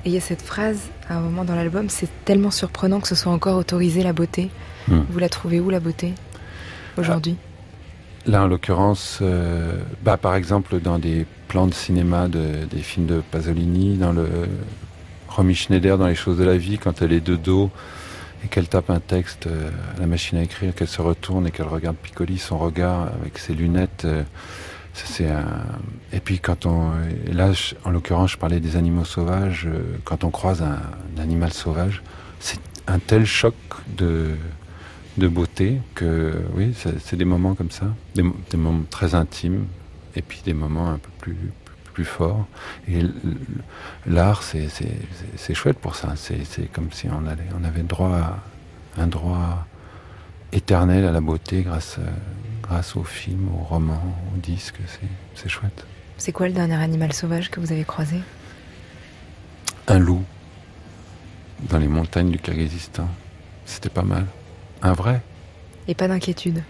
Et 0.05 0.09
il 0.09 0.13
y 0.13 0.17
a 0.17 0.21
cette 0.21 0.43
phrase, 0.43 0.91
à 1.09 1.17
un 1.17 1.21
moment 1.21 1.45
dans 1.45 1.55
l'album, 1.55 1.89
c'est 1.89 2.09
tellement 2.25 2.51
surprenant 2.51 3.01
que 3.01 3.07
ce 3.07 3.15
soit 3.15 3.33
encore 3.33 3.57
autorisé 3.57 4.03
la 4.03 4.13
beauté. 4.13 4.51
Hmm. 4.89 5.03
Vous 5.09 5.19
la 5.19 5.29
trouvez 5.29 5.61
où 5.61 5.71
la 5.71 5.79
beauté 5.79 6.15
aujourd'hui? 6.97 7.37
Là, 8.27 8.43
en 8.43 8.47
l'occurrence, 8.49 9.19
euh, 9.23 9.81
bah, 10.03 10.17
par 10.17 10.35
exemple, 10.35 10.81
dans 10.81 10.99
des 10.99 11.27
plans 11.49 11.67
de 11.67 11.75
cinéma 11.75 12.29
de, 12.29 12.65
des 12.71 12.79
films 12.79 13.07
de 13.07 13.23
Pasolini, 13.31 13.97
dans 13.97 14.13
le 14.13 14.29
Romy 15.29 15.55
Schneider 15.55 15.99
dans 15.99 16.07
Les 16.07 16.15
choses 16.15 16.39
de 16.39 16.45
la 16.45 16.57
vie, 16.57 16.79
quand 16.79 17.03
elle 17.03 17.13
est 17.13 17.21
de 17.21 17.37
dos 17.37 17.71
et 18.45 18.49
qu'elle 18.49 18.69
tape 18.69 18.91
un 18.91 19.01
texte 19.01 19.47
euh, 19.47 19.71
à 19.97 20.01
la 20.01 20.07
machine 20.07 20.39
à 20.39 20.43
écrire, 20.43 20.75
qu'elle 20.75 20.89
se 20.89 21.01
retourne 21.01 21.47
et 21.47 21.51
qu'elle 21.53 21.69
regarde 21.69 21.97
Piccoli, 21.97 22.39
son 22.39 22.59
regard 22.59 23.09
avec 23.21 23.39
ses 23.39 23.55
lunettes. 23.55 24.05
Euh, 24.05 24.25
Et 26.13 26.21
puis 26.21 26.39
quand 26.39 26.67
on... 26.67 26.93
là, 27.33 27.53
en 27.85 27.91
l'occurrence, 27.91 28.33
je 28.33 28.39
parlais 28.39 28.61
des 28.61 28.77
animaux 28.77 29.05
sauvages. 29.05 29.69
quand 30.05 30.25
on 30.25 30.31
croise 30.31 30.63
un 30.63 31.21
animal 31.21 31.53
sauvage, 31.53 32.03
c'est 32.41 32.61
un 32.87 32.99
tel 32.99 33.25
choc 33.25 33.55
de 33.97 34.37
de 35.19 35.29
beauté 35.29 35.81
que 35.95 36.43
oui, 36.55 36.75
c'est 36.75 37.17
des 37.17 37.25
moments 37.25 37.55
comme 37.55 37.71
ça, 37.71 37.87
des, 38.15 38.23
moments 38.57 38.85
très 38.89 39.15
intimes 39.15 39.67
et 40.17 40.23
puis 40.23 40.41
des 40.45 40.55
moments 40.55 40.91
un 40.91 40.99
peu 40.99 41.11
plus 41.19 41.37
plus 41.93 42.05
forts. 42.07 42.47
Et 42.89 43.03
l'art, 44.07 44.43
c'est 44.43 45.55
chouette 45.55 45.79
pour 45.79 45.95
ça. 45.95 46.15
C'est 46.17 46.73
comme 46.73 46.91
si 46.91 47.07
on, 47.09 47.27
allait, 47.27 47.49
on 47.61 47.65
avait 47.65 47.83
droit 47.83 48.17
à 48.97 49.03
un 49.03 49.07
droit 49.07 49.67
éternel 50.53 51.05
à 51.05 51.13
la 51.13 51.21
beauté 51.21 51.63
grâce, 51.63 51.99
grâce 52.63 52.97
au 52.97 53.05
film, 53.05 53.49
au 53.49 53.65
roman, 53.65 54.01
au 54.35 54.39
disque. 54.39 54.77
C'est 55.35 55.49
chouette. 55.49 55.87
C'est 56.19 56.33
quoi 56.33 56.47
le 56.47 56.53
dernier 56.53 56.75
animal 56.75 57.13
sauvage 57.13 57.51
que 57.51 57.59
vous 57.59 57.73
avez 57.73 57.85
croisé? 57.85 58.17
Un 59.89 59.99
loup 59.99 60.23
dans 61.69 61.79
les 61.79 61.89
montagnes 61.89 62.31
du 62.31 62.39
Kyrgyzstan. 62.39 63.09
C'était 63.65 63.89
pas 63.89 64.03
mal. 64.03 64.27
Un 64.83 64.93
vrai? 64.93 65.21
Et 65.89 65.95
pas 65.95 66.09
d'inquiétude? 66.09 66.63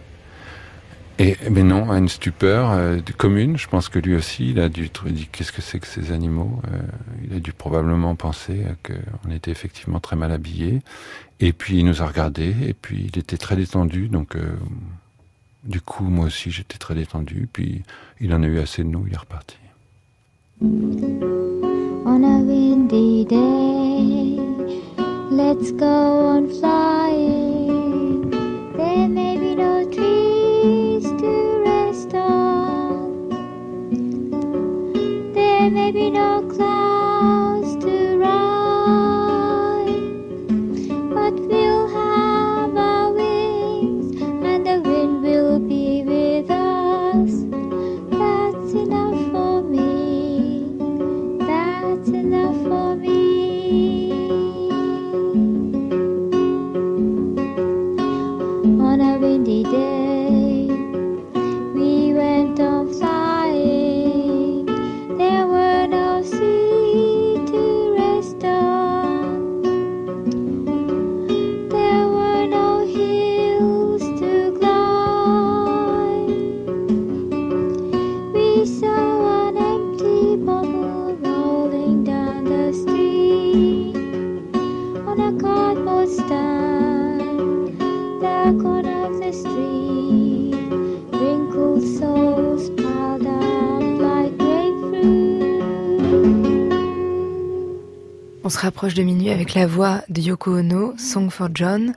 Et 1.19 1.37
mais 1.51 1.63
non, 1.63 1.93
une 1.93 2.09
stupeur 2.09 2.71
euh, 2.73 2.99
commune. 3.17 3.57
Je 3.57 3.69
pense 3.69 3.89
que 3.89 3.99
lui 3.99 4.15
aussi, 4.15 4.51
il 4.51 4.61
a 4.61 4.69
dû 4.69 4.91
dit 5.07 5.29
qu'est-ce 5.31 5.53
que 5.53 5.63
c'est 5.63 5.79
que 5.79 5.87
ces 5.87 6.13
animaux. 6.13 6.61
Euh, 6.73 6.79
il 7.25 7.37
a 7.37 7.41
dû 7.41 7.53
probablement 7.53 8.15
penser 8.15 8.63
qu'on 8.83 9.31
était 9.31 9.51
effectivement 9.51 10.01
très 10.01 10.17
mal 10.17 10.33
habillés. 10.33 10.81
Et 11.41 11.53
puis 11.53 11.79
il 11.79 11.85
nous 11.85 12.03
a 12.03 12.07
regardés. 12.07 12.55
Et 12.67 12.75
puis 12.75 13.11
il 13.13 13.19
était 13.19 13.37
très 13.37 13.57
détendu. 13.57 14.09
Donc 14.09 14.37
euh, 14.37 14.57
du 15.65 15.81
coup, 15.81 16.05
moi 16.05 16.27
aussi, 16.27 16.51
j'étais 16.51 16.79
très 16.79 16.95
détendu. 16.95 17.49
Puis 17.53 17.83
il 18.21 18.33
en 18.35 18.43
a 18.43 18.47
eu 18.47 18.59
assez 18.59 18.83
de 18.83 18.89
nous. 18.89 19.05
Il 19.07 19.13
est 19.13 19.19
reparti. 19.19 19.57
On 22.05 22.23
a 22.25 22.39
windy 22.41 23.25
day, 23.25 24.37
let's 25.31 25.73
go 25.73 25.87
on 25.87 26.49
flying. 26.49 27.02
We 35.93 36.11
know. 36.11 36.42
On 98.45 98.49
se 98.49 98.59
rapproche 98.59 98.93
de 98.93 99.03
minuit 99.03 99.31
avec 99.31 99.55
la 99.55 99.67
voix 99.67 100.03
de 100.11 100.21
Yoko 100.21 100.59
Ono, 100.59 100.93
Song 100.99 101.31
for 101.31 101.49
John. 101.55 101.95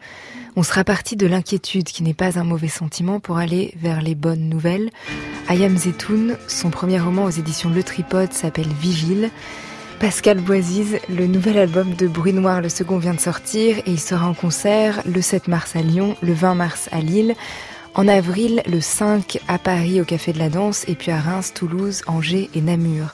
On 0.55 0.63
sera 0.63 0.85
parti 0.85 1.17
de 1.17 1.27
l'inquiétude 1.27 1.83
qui 1.83 2.03
n'est 2.03 2.13
pas 2.13 2.39
un 2.39 2.45
mauvais 2.45 2.69
sentiment 2.69 3.19
pour 3.19 3.37
aller 3.37 3.73
vers 3.81 4.01
les 4.01 4.15
bonnes 4.15 4.47
nouvelles. 4.47 4.89
Ayam 5.49 5.77
Zetoun, 5.77 6.37
son 6.47 6.69
premier 6.69 6.99
roman 7.01 7.25
aux 7.25 7.29
éditions 7.29 7.69
Le 7.69 7.83
Tripode 7.83 8.31
s'appelle 8.31 8.69
Vigile. 8.79 9.29
Pascal 9.99 10.39
Boisiz, 10.39 10.99
le 11.09 11.25
nouvel 11.25 11.57
album 11.57 11.93
de 11.93 12.07
Bruit 12.07 12.33
Noir, 12.33 12.61
le 12.61 12.69
second 12.69 12.97
vient 12.97 13.13
de 13.13 13.19
sortir 13.19 13.77
et 13.79 13.91
il 13.91 13.99
sera 13.99 14.27
en 14.27 14.33
concert 14.33 15.01
le 15.05 15.21
7 15.21 15.47
mars 15.47 15.75
à 15.75 15.81
Lyon, 15.81 16.15
le 16.21 16.33
20 16.33 16.55
mars 16.55 16.89
à 16.91 16.99
Lille, 16.99 17.33
en 17.93 18.07
avril 18.07 18.61
le 18.67 18.81
5 18.81 19.39
à 19.47 19.57
Paris 19.57 20.01
au 20.01 20.05
Café 20.05 20.33
de 20.33 20.39
la 20.39 20.49
Danse 20.49 20.83
et 20.87 20.95
puis 20.95 21.11
à 21.11 21.19
Reims, 21.19 21.53
Toulouse, 21.53 22.01
Angers 22.07 22.49
et 22.53 22.61
Namur. 22.61 23.13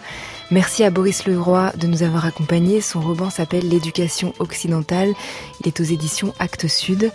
Merci 0.49 0.83
à 0.83 0.89
Boris 0.89 1.25
Leroy 1.27 1.71
de 1.77 1.87
nous 1.87 2.03
avoir 2.03 2.25
accompagnés. 2.25 2.81
Son 2.81 2.99
roman 2.99 3.29
s'appelle 3.29 3.69
L'éducation 3.69 4.33
occidentale. 4.39 5.13
Il 5.61 5.67
est 5.67 5.79
aux 5.79 5.83
éditions 5.83 6.33
Actes 6.39 6.67
Sud. 6.67 7.11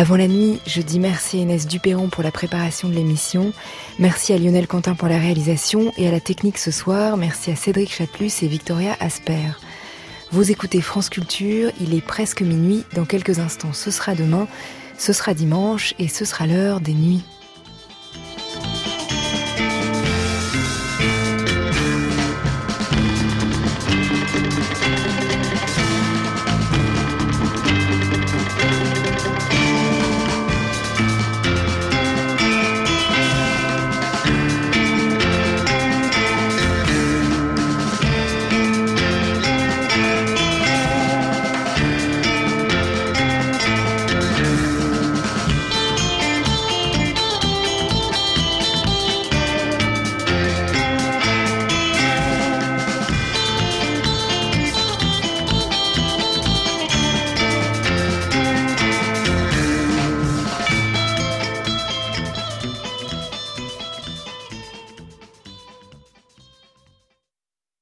Avant 0.00 0.16
la 0.16 0.28
nuit, 0.28 0.60
je 0.66 0.80
dis 0.80 0.98
merci 0.98 1.36
à 1.36 1.40
Inès 1.40 1.66
Duperron 1.66 2.08
pour 2.08 2.22
la 2.22 2.30
préparation 2.30 2.88
de 2.88 2.94
l'émission. 2.94 3.52
Merci 3.98 4.32
à 4.32 4.38
Lionel 4.38 4.66
Quentin 4.66 4.94
pour 4.94 5.08
la 5.08 5.18
réalisation 5.18 5.92
et 5.98 6.08
à 6.08 6.10
la 6.10 6.20
technique 6.20 6.56
ce 6.56 6.70
soir. 6.70 7.18
Merci 7.18 7.50
à 7.50 7.54
Cédric 7.54 7.92
Chatelus 7.92 8.32
et 8.40 8.46
Victoria 8.46 8.96
Asper. 8.98 9.50
Vous 10.30 10.50
écoutez 10.50 10.80
France 10.80 11.10
Culture, 11.10 11.70
il 11.82 11.94
est 11.94 12.00
presque 12.00 12.40
minuit. 12.40 12.86
Dans 12.94 13.04
quelques 13.04 13.40
instants, 13.40 13.74
ce 13.74 13.90
sera 13.90 14.14
demain, 14.14 14.48
ce 14.96 15.12
sera 15.12 15.34
dimanche 15.34 15.92
et 15.98 16.08
ce 16.08 16.24
sera 16.24 16.46
l'heure 16.46 16.80
des 16.80 16.94
nuits. 16.94 17.22